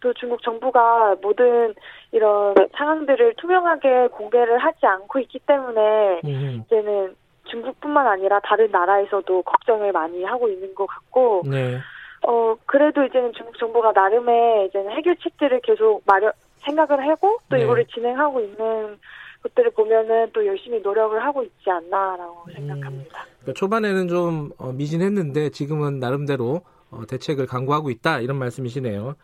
또 0.00 0.12
중국 0.12 0.42
정부가 0.42 1.16
모든 1.22 1.74
이런 2.12 2.54
상황들을 2.76 3.34
투명하게 3.38 4.08
공개를 4.08 4.58
하지 4.58 4.84
않고 4.84 5.20
있기 5.20 5.40
때문에 5.46 6.20
음. 6.24 6.62
이제는 6.66 7.16
중국뿐만 7.46 8.06
아니라 8.06 8.40
다른 8.40 8.70
나라에서도 8.70 9.42
걱정을 9.42 9.92
많이 9.92 10.22
하고 10.24 10.48
있는 10.48 10.74
것 10.74 10.86
같고 10.86 11.42
네. 11.46 11.78
어 12.26 12.56
그래도 12.66 13.04
이제는 13.04 13.32
중국 13.34 13.58
정부가 13.58 13.92
나름의 13.92 14.66
이제는 14.68 14.92
해결책들을 14.92 15.60
계속 15.60 16.02
마련 16.06 16.32
생각을 16.64 17.06
하고 17.08 17.38
또 17.48 17.56
네. 17.56 17.64
이거를 17.64 17.86
진행하고 17.86 18.40
있는 18.40 18.98
것들을 19.42 19.72
보면은 19.72 20.30
또 20.32 20.46
열심히 20.46 20.80
노력을 20.80 21.22
하고 21.22 21.42
있지 21.42 21.70
않나라고 21.70 22.44
음, 22.48 22.52
생각합니다. 22.54 23.26
그러니까 23.40 23.52
초반에는 23.54 24.08
좀 24.08 24.50
어, 24.58 24.72
미진했는데 24.72 25.50
지금은 25.50 26.00
나름대로 26.00 26.62
어, 26.90 27.02
대책을 27.06 27.46
강구하고 27.46 27.90
있다 27.90 28.20
이런 28.20 28.38
말씀이시네요. 28.38 29.16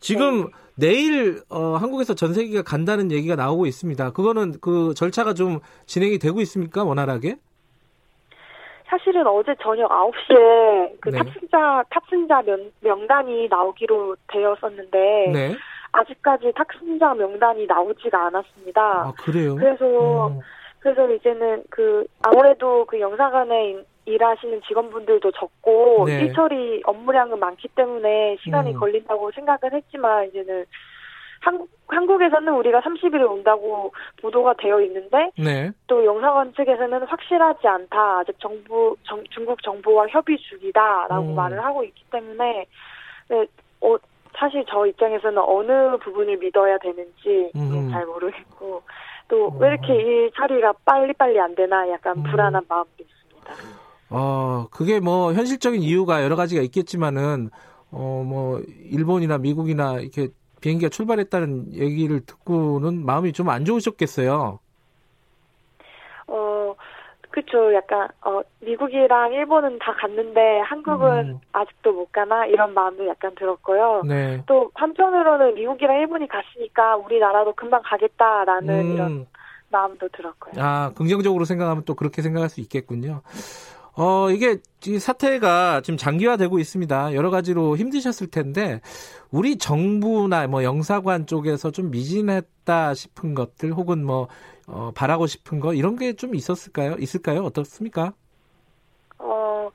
지금 0.00 0.44
네. 0.44 0.50
내일 0.76 1.42
어, 1.50 1.76
한국에서 1.76 2.14
전세기가 2.14 2.62
간다는 2.62 3.10
얘기가 3.10 3.36
나오고 3.36 3.66
있습니다. 3.66 4.12
그거는 4.12 4.54
그 4.60 4.94
절차가 4.94 5.34
좀 5.34 5.60
진행이 5.86 6.18
되고 6.18 6.40
있습니까 6.40 6.84
원활하게? 6.84 7.36
사실은 8.94 9.26
어제 9.26 9.54
저녁 9.60 9.90
9시에 9.90 11.00
그 11.00 11.08
네. 11.08 11.18
탑승자 11.18 11.84
탑승자 11.90 12.42
명, 12.42 12.70
명단이 12.80 13.48
나오기로 13.48 14.16
되었었는데 14.28 15.30
네. 15.32 15.56
아직까지 15.92 16.52
탁승자 16.54 17.14
명단이 17.14 17.66
나오지가 17.66 18.26
않았습니다. 18.26 18.80
아, 18.80 19.12
그래요? 19.16 19.56
그래서, 19.56 20.28
음. 20.28 20.40
그래서 20.80 21.10
이제는 21.10 21.64
그, 21.70 22.06
아무래도 22.22 22.84
그 22.84 23.00
영사관에 23.00 23.84
일하시는 24.04 24.60
직원분들도 24.66 25.30
적고, 25.32 26.04
네. 26.06 26.20
일 26.22 26.32
처리 26.34 26.82
업무량은 26.84 27.38
많기 27.38 27.68
때문에 27.68 28.36
시간이 28.42 28.72
음. 28.72 28.80
걸린다고 28.80 29.30
생각을 29.32 29.72
했지만, 29.72 30.28
이제는 30.28 30.66
한국, 31.44 31.68
한국에서는 31.88 32.52
우리가 32.54 32.80
30일에 32.80 33.30
온다고 33.30 33.92
보도가 34.22 34.54
되어 34.54 34.80
있는데, 34.82 35.30
네. 35.36 35.70
또 35.86 36.04
영사관 36.04 36.54
측에서는 36.54 37.02
확실하지 37.04 37.66
않다. 37.66 38.18
아직 38.20 38.34
정부, 38.40 38.96
정, 39.04 39.22
중국 39.30 39.62
정부와 39.62 40.06
협의 40.08 40.38
중이다라고 40.38 41.26
음. 41.26 41.34
말을 41.34 41.62
하고 41.62 41.84
있기 41.84 42.02
때문에, 42.10 42.66
네, 43.28 43.46
어, 43.82 43.96
사실 44.36 44.64
저 44.68 44.86
입장에서는 44.86 45.38
어느 45.38 45.96
부분을 45.98 46.38
믿어야 46.38 46.78
되는지 46.78 47.52
음. 47.54 47.90
잘 47.90 48.04
모르겠고 48.06 48.82
또 49.28 49.56
왜 49.58 49.68
이렇게 49.68 49.94
이 49.94 50.30
처리가 50.36 50.74
빨리빨리 50.84 51.38
안 51.40 51.54
되나 51.54 51.88
약간 51.90 52.18
음. 52.18 52.22
불안한 52.24 52.64
마음도 52.68 52.90
있습니다. 52.98 53.52
어, 54.10 54.66
그게 54.70 55.00
뭐 55.00 55.32
현실적인 55.32 55.82
이유가 55.82 56.22
여러 56.22 56.36
가지가 56.36 56.62
있겠지만은 56.62 57.50
어, 57.90 58.24
뭐 58.26 58.60
일본이나 58.90 59.38
미국이나 59.38 60.00
이렇게 60.00 60.28
비행기가 60.64 60.88
출발했다는 60.88 61.74
얘기를 61.74 62.24
듣고는 62.24 63.04
마음이 63.04 63.32
좀 63.32 63.50
안 63.50 63.66
좋으셨겠어요. 63.66 64.58
그쵸. 67.34 67.74
약간, 67.74 68.08
어, 68.24 68.42
미국이랑 68.60 69.32
일본은 69.32 69.80
다 69.80 69.92
갔는데 69.92 70.60
한국은 70.60 71.30
음. 71.30 71.38
아직도 71.52 71.92
못 71.92 72.12
가나? 72.12 72.46
이런 72.46 72.72
마음도 72.74 73.08
약간 73.08 73.34
들었고요. 73.34 74.02
네. 74.06 74.40
또 74.46 74.70
한편으로는 74.74 75.54
미국이랑 75.56 75.98
일본이 75.98 76.28
갔으니까 76.28 76.94
우리나라도 76.94 77.52
금방 77.54 77.82
가겠다라는 77.84 78.80
음. 78.80 78.94
이런 78.94 79.26
마음도 79.68 80.08
들었고요. 80.10 80.62
아, 80.64 80.92
긍정적으로 80.96 81.44
생각하면 81.44 81.82
또 81.84 81.94
그렇게 81.96 82.22
생각할 82.22 82.48
수 82.48 82.60
있겠군요. 82.60 83.22
어, 83.96 84.28
이게 84.30 84.58
이 84.86 84.98
사태가 84.98 85.82
지금 85.82 85.96
장기화되고 85.96 86.58
있습니다. 86.58 87.14
여러 87.14 87.30
가지로 87.30 87.76
힘드셨을 87.76 88.26
텐데 88.28 88.80
우리 89.30 89.56
정부나 89.56 90.46
뭐 90.48 90.64
영사관 90.64 91.26
쪽에서 91.26 91.70
좀 91.70 91.90
미진했다 91.90 92.94
싶은 92.94 93.34
것들 93.34 93.72
혹은 93.72 94.04
뭐 94.04 94.28
어, 94.66 94.90
바라고 94.94 95.26
싶은 95.26 95.60
거 95.60 95.74
이런 95.74 95.96
게 95.96 96.14
좀 96.14 96.34
있었을까요? 96.34 96.96
있을까요? 96.98 97.44
어떻습니까? 97.44 98.12
어, 99.18 99.70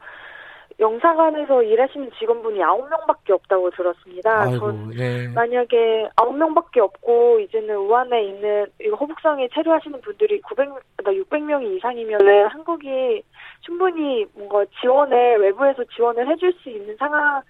영사관에서 0.80 1.62
일하시는 1.64 2.10
직원분이 2.18 2.64
아홉 2.64 2.90
명밖에 2.90 3.34
없다고 3.34 3.70
들었습니다. 3.72 4.44
아이고, 4.44 4.60
전 4.60 4.90
네. 4.92 5.28
만약에 5.28 6.10
아홉 6.16 6.38
명밖에 6.38 6.80
없고 6.80 7.40
이제는 7.42 7.76
우한에 7.76 8.24
있는 8.24 8.66
이거 8.82 8.96
허북성에 8.96 9.50
체류하시는 9.54 10.00
분들이 10.02 10.40
900, 10.42 10.70
600명이 10.98 11.78
이상이면은 11.78 12.48
한국이 12.48 13.22
충분히 13.62 14.26
뭔가 14.34 14.64
지원을 14.80 15.42
외부에서 15.42 15.84
지원을 15.96 16.30
해줄 16.30 16.54
수 16.64 16.70
있는 16.70 16.96
상황 16.98 17.42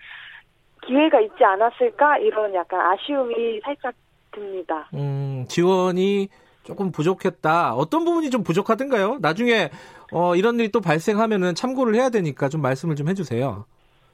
기회가 0.85 1.19
있지 1.19 1.43
않았을까 1.43 2.18
이런 2.19 2.53
약간 2.56 2.80
아쉬움이 2.80 3.61
살짝 3.61 3.93
듭니다. 4.31 4.89
음, 4.93 5.45
지원이 5.47 6.30
조금 6.70 6.91
부족했다. 6.91 7.74
어떤 7.74 8.06
부분이 8.06 8.30
좀 8.30 8.44
부족하던가요? 8.44 9.18
나중에 9.22 9.72
어, 10.12 10.36
이런 10.36 10.60
일이 10.60 10.70
또 10.72 10.82
발생하면은 10.82 11.56
참고를 11.56 11.96
해야 11.96 12.10
되니까 12.10 12.48
좀 12.48 12.62
말씀을 12.62 12.96
좀 12.96 13.10
해주세요. 13.10 13.66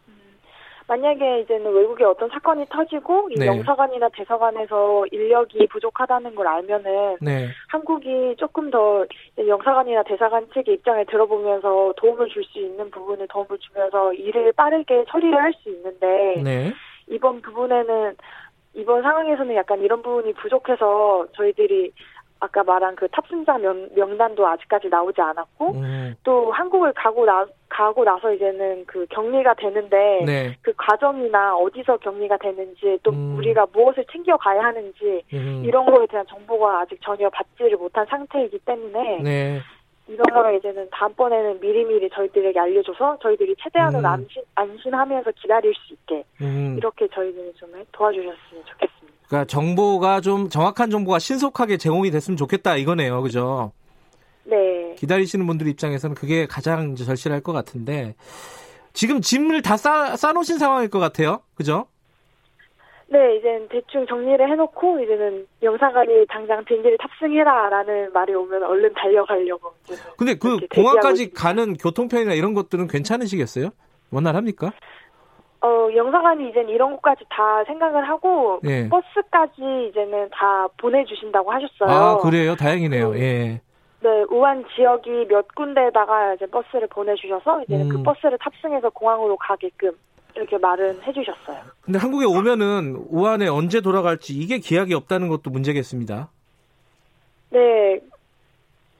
음, 0.07 0.37
만약에 0.87 1.41
이제는 1.41 1.73
외국에 1.73 2.05
어떤 2.05 2.29
사건이 2.29 2.65
터지고 2.69 3.27
이 3.31 3.35
네. 3.39 3.45
영사관이나 3.47 4.07
대사관에서 4.09 5.05
인력이 5.11 5.67
부족하다는 5.67 6.33
걸 6.35 6.47
알면은 6.47 7.17
네. 7.19 7.49
한국이 7.67 8.35
조금 8.37 8.71
더 8.71 9.05
영사관이나 9.37 10.03
대사관 10.03 10.47
측의 10.53 10.75
입장을 10.75 11.05
들어보면서 11.07 11.93
도움을 11.97 12.29
줄 12.29 12.41
수 12.45 12.59
있는 12.59 12.89
부분을 12.89 13.27
도움을 13.27 13.57
주면서 13.59 14.13
일을 14.13 14.53
빠르게 14.53 15.03
처리를 15.09 15.35
할 15.41 15.53
수 15.61 15.69
있는데 15.69 16.41
네. 16.41 16.73
이번 17.07 17.41
부분에는 17.41 18.15
이번 18.77 19.01
상황에서는 19.03 19.55
약간 19.55 19.79
이런 19.79 20.01
부분이 20.01 20.33
부족해서 20.33 21.25
저희들이 21.33 21.93
아까 22.45 22.63
말한 22.63 22.95
그 22.95 23.07
탑승자 23.09 23.57
명, 23.57 23.89
명단도 23.95 24.45
아직까지 24.47 24.87
나오지 24.89 25.19
않았고 25.19 25.71
음. 25.73 26.15
또 26.23 26.51
한국을 26.51 26.93
가고 26.93 27.25
나 27.25 27.45
가고 27.69 28.03
나서 28.03 28.31
이제는 28.31 28.85
그 28.85 29.05
격리가 29.09 29.55
되는데 29.55 30.23
네. 30.25 30.57
그 30.61 30.71
과정이나 30.77 31.55
어디서 31.55 31.97
격리가 31.97 32.37
되는지 32.37 32.99
또 33.03 33.11
음. 33.11 33.35
우리가 33.37 33.67
무엇을 33.73 34.05
챙겨 34.11 34.37
가야 34.37 34.63
하는지 34.63 35.23
음. 35.33 35.63
이런 35.65 35.85
거에 35.85 36.05
대한 36.07 36.25
정보가 36.27 36.81
아직 36.81 36.99
전혀 37.01 37.29
받지를 37.29 37.77
못한 37.77 38.05
상태이기 38.05 38.59
때문에 38.59 39.21
네. 39.23 39.61
이런 40.07 40.23
거를 40.31 40.57
이제는 40.57 40.87
다음번에는 40.91 41.59
미리미리 41.59 42.11
저희들에게 42.11 42.59
알려줘서 42.59 43.17
저희들이 43.23 43.55
최대한으로 43.57 44.01
음. 44.01 44.05
안심, 44.05 44.43
안심하면서 44.53 45.31
기다릴 45.31 45.73
수 45.73 45.93
있게 45.93 46.23
음. 46.41 46.75
이렇게 46.77 47.07
저희들이 47.07 47.53
좀 47.55 47.71
도와주셨으면 47.91 48.63
좋겠습니다. 48.65 48.94
그러니까 49.27 49.45
정보가 49.45 50.21
좀 50.21 50.49
정확한 50.49 50.89
정보가 50.89 51.19
신속하게 51.19 51.77
제공이 51.77 52.11
됐으면 52.11 52.37
좋겠다 52.37 52.77
이거네요, 52.77 53.21
그죠? 53.21 53.71
네. 54.43 54.95
기다리시는 54.97 55.45
분들 55.47 55.67
입장에서는 55.67 56.15
그게 56.15 56.45
가장 56.45 56.95
절실할 56.95 57.41
것 57.41 57.51
같은데 57.51 58.15
지금 58.93 59.21
짐을 59.21 59.61
다 59.61 59.77
싸, 59.77 60.15
싸놓으신 60.15 60.57
상황일 60.57 60.89
것 60.89 60.99
같아요, 60.99 61.41
그죠? 61.55 61.87
네, 63.07 63.37
이제 63.37 63.67
대충 63.69 64.05
정리를 64.07 64.49
해놓고 64.49 64.99
이제는 64.99 65.45
영사관이 65.61 66.25
당장 66.27 66.63
비행기를 66.65 66.97
탑승해라라는 66.97 68.13
말이 68.13 68.33
오면 68.33 68.63
얼른 68.63 68.93
달려가려고. 68.93 69.73
근데 70.17 70.33
그 70.35 70.57
공항까지 70.73 71.31
가는 71.31 71.75
교통편이나 71.75 72.33
이런 72.33 72.53
것들은 72.53 72.87
괜찮으시겠어요? 72.87 73.69
원활합니까? 74.11 74.71
어, 75.61 75.87
영사관이 75.95 76.49
이제 76.49 76.61
이런 76.69 76.91
것까지 76.91 77.25
다 77.29 77.63
생각을 77.65 78.07
하고 78.07 78.59
예. 78.65 78.87
버스까지 78.89 79.89
이제는 79.89 80.29
다 80.31 80.67
보내주신다고 80.77 81.51
하셨어요. 81.51 81.89
아 81.89 82.17
그래요? 82.17 82.55
다행이네요. 82.55 83.09
음. 83.09 83.17
예. 83.17 83.61
네, 84.01 84.23
우한 84.29 84.63
지역이 84.75 85.25
몇 85.29 85.47
군데다가 85.55 86.35
이제 86.35 86.45
버스를 86.45 86.87
보내주셔서 86.87 87.63
이제는 87.63 87.89
그 87.89 87.95
음. 87.95 87.97
그 87.97 88.03
버스를 88.03 88.37
탑승해서 88.39 88.91
공항으로 88.91 89.35
가게끔 89.37 89.91
이렇게 90.35 90.57
말은 90.59 91.01
해주셨어요. 91.01 91.57
근데 91.81 91.97
한국에 91.97 92.25
오면은 92.25 93.03
우한에 93.09 93.47
언제 93.47 93.81
돌아갈지 93.81 94.33
이게 94.37 94.59
기약이 94.59 94.93
없다는 94.93 95.29
것도 95.29 95.49
문제겠습니다. 95.49 96.29
네, 97.49 97.99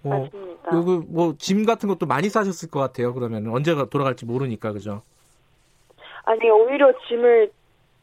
어, 0.04 0.10
맞습니다. 0.10 0.70
그리고 0.72 1.04
뭐 1.08 1.34
짐 1.38 1.66
같은 1.66 1.90
것도 1.90 2.06
많이 2.08 2.30
싸셨을 2.30 2.72
것 2.72 2.80
같아요. 2.80 3.14
그러면 3.14 3.48
언제가 3.48 3.86
돌아갈지 3.90 4.26
모르니까 4.26 4.72
그죠? 4.72 5.04
아니 6.26 6.50
오히려 6.50 6.92
짐을 7.08 7.52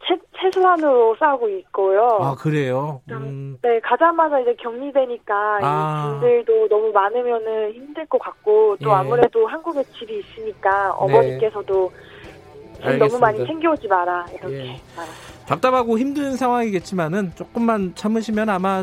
최, 0.06 0.18
최소한으로 0.40 1.16
싸고 1.18 1.48
있고요. 1.48 2.18
아 2.20 2.34
그래요? 2.34 3.00
음. 3.10 3.56
네 3.62 3.78
가자마자 3.80 4.40
이제 4.40 4.54
격리되니까 4.54 5.58
아. 5.62 6.18
짐들도 6.20 6.68
너무 6.68 6.90
많으면은 6.92 7.72
힘들 7.72 8.06
것 8.06 8.18
같고 8.18 8.76
또 8.82 8.90
예. 8.90 8.94
아무래도 8.94 9.46
한국에 9.46 9.82
집이 9.84 10.18
있으니까 10.18 10.88
네. 10.88 10.94
어머니께서도 10.96 11.92
네. 12.84 12.96
너무 12.96 13.18
많이 13.18 13.46
챙겨오지 13.46 13.86
마라 13.86 14.26
이렇게 14.32 14.66
예. 14.66 14.80
답답하고 15.46 15.98
힘든 15.98 16.36
상황이겠지만은 16.36 17.32
조금만 17.36 17.94
참으시면 17.94 18.48
아마 18.48 18.82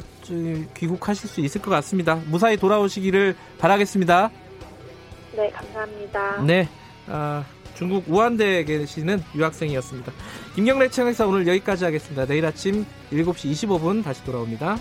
귀국하실 0.75 1.27
수 1.27 1.41
있을 1.41 1.61
것 1.61 1.69
같습니다. 1.71 2.17
무사히 2.27 2.55
돌아오시기를 2.55 3.35
바라겠습니다. 3.59 4.29
네 5.35 5.49
감사합니다. 5.49 6.41
네. 6.43 6.67
아... 7.07 7.43
중국 7.79 8.03
우한대에 8.09 8.65
계시는 8.65 9.23
유학생이었습니다. 9.33 10.11
김경래 10.53 10.89
채널에서 10.89 11.29
오늘 11.29 11.47
여기까지 11.47 11.85
하겠습니다. 11.85 12.25
내일 12.25 12.45
아침 12.45 12.85
7시 13.13 13.53
25분 13.53 14.03
다시 14.03 14.21
돌아옵니다. 14.25 14.77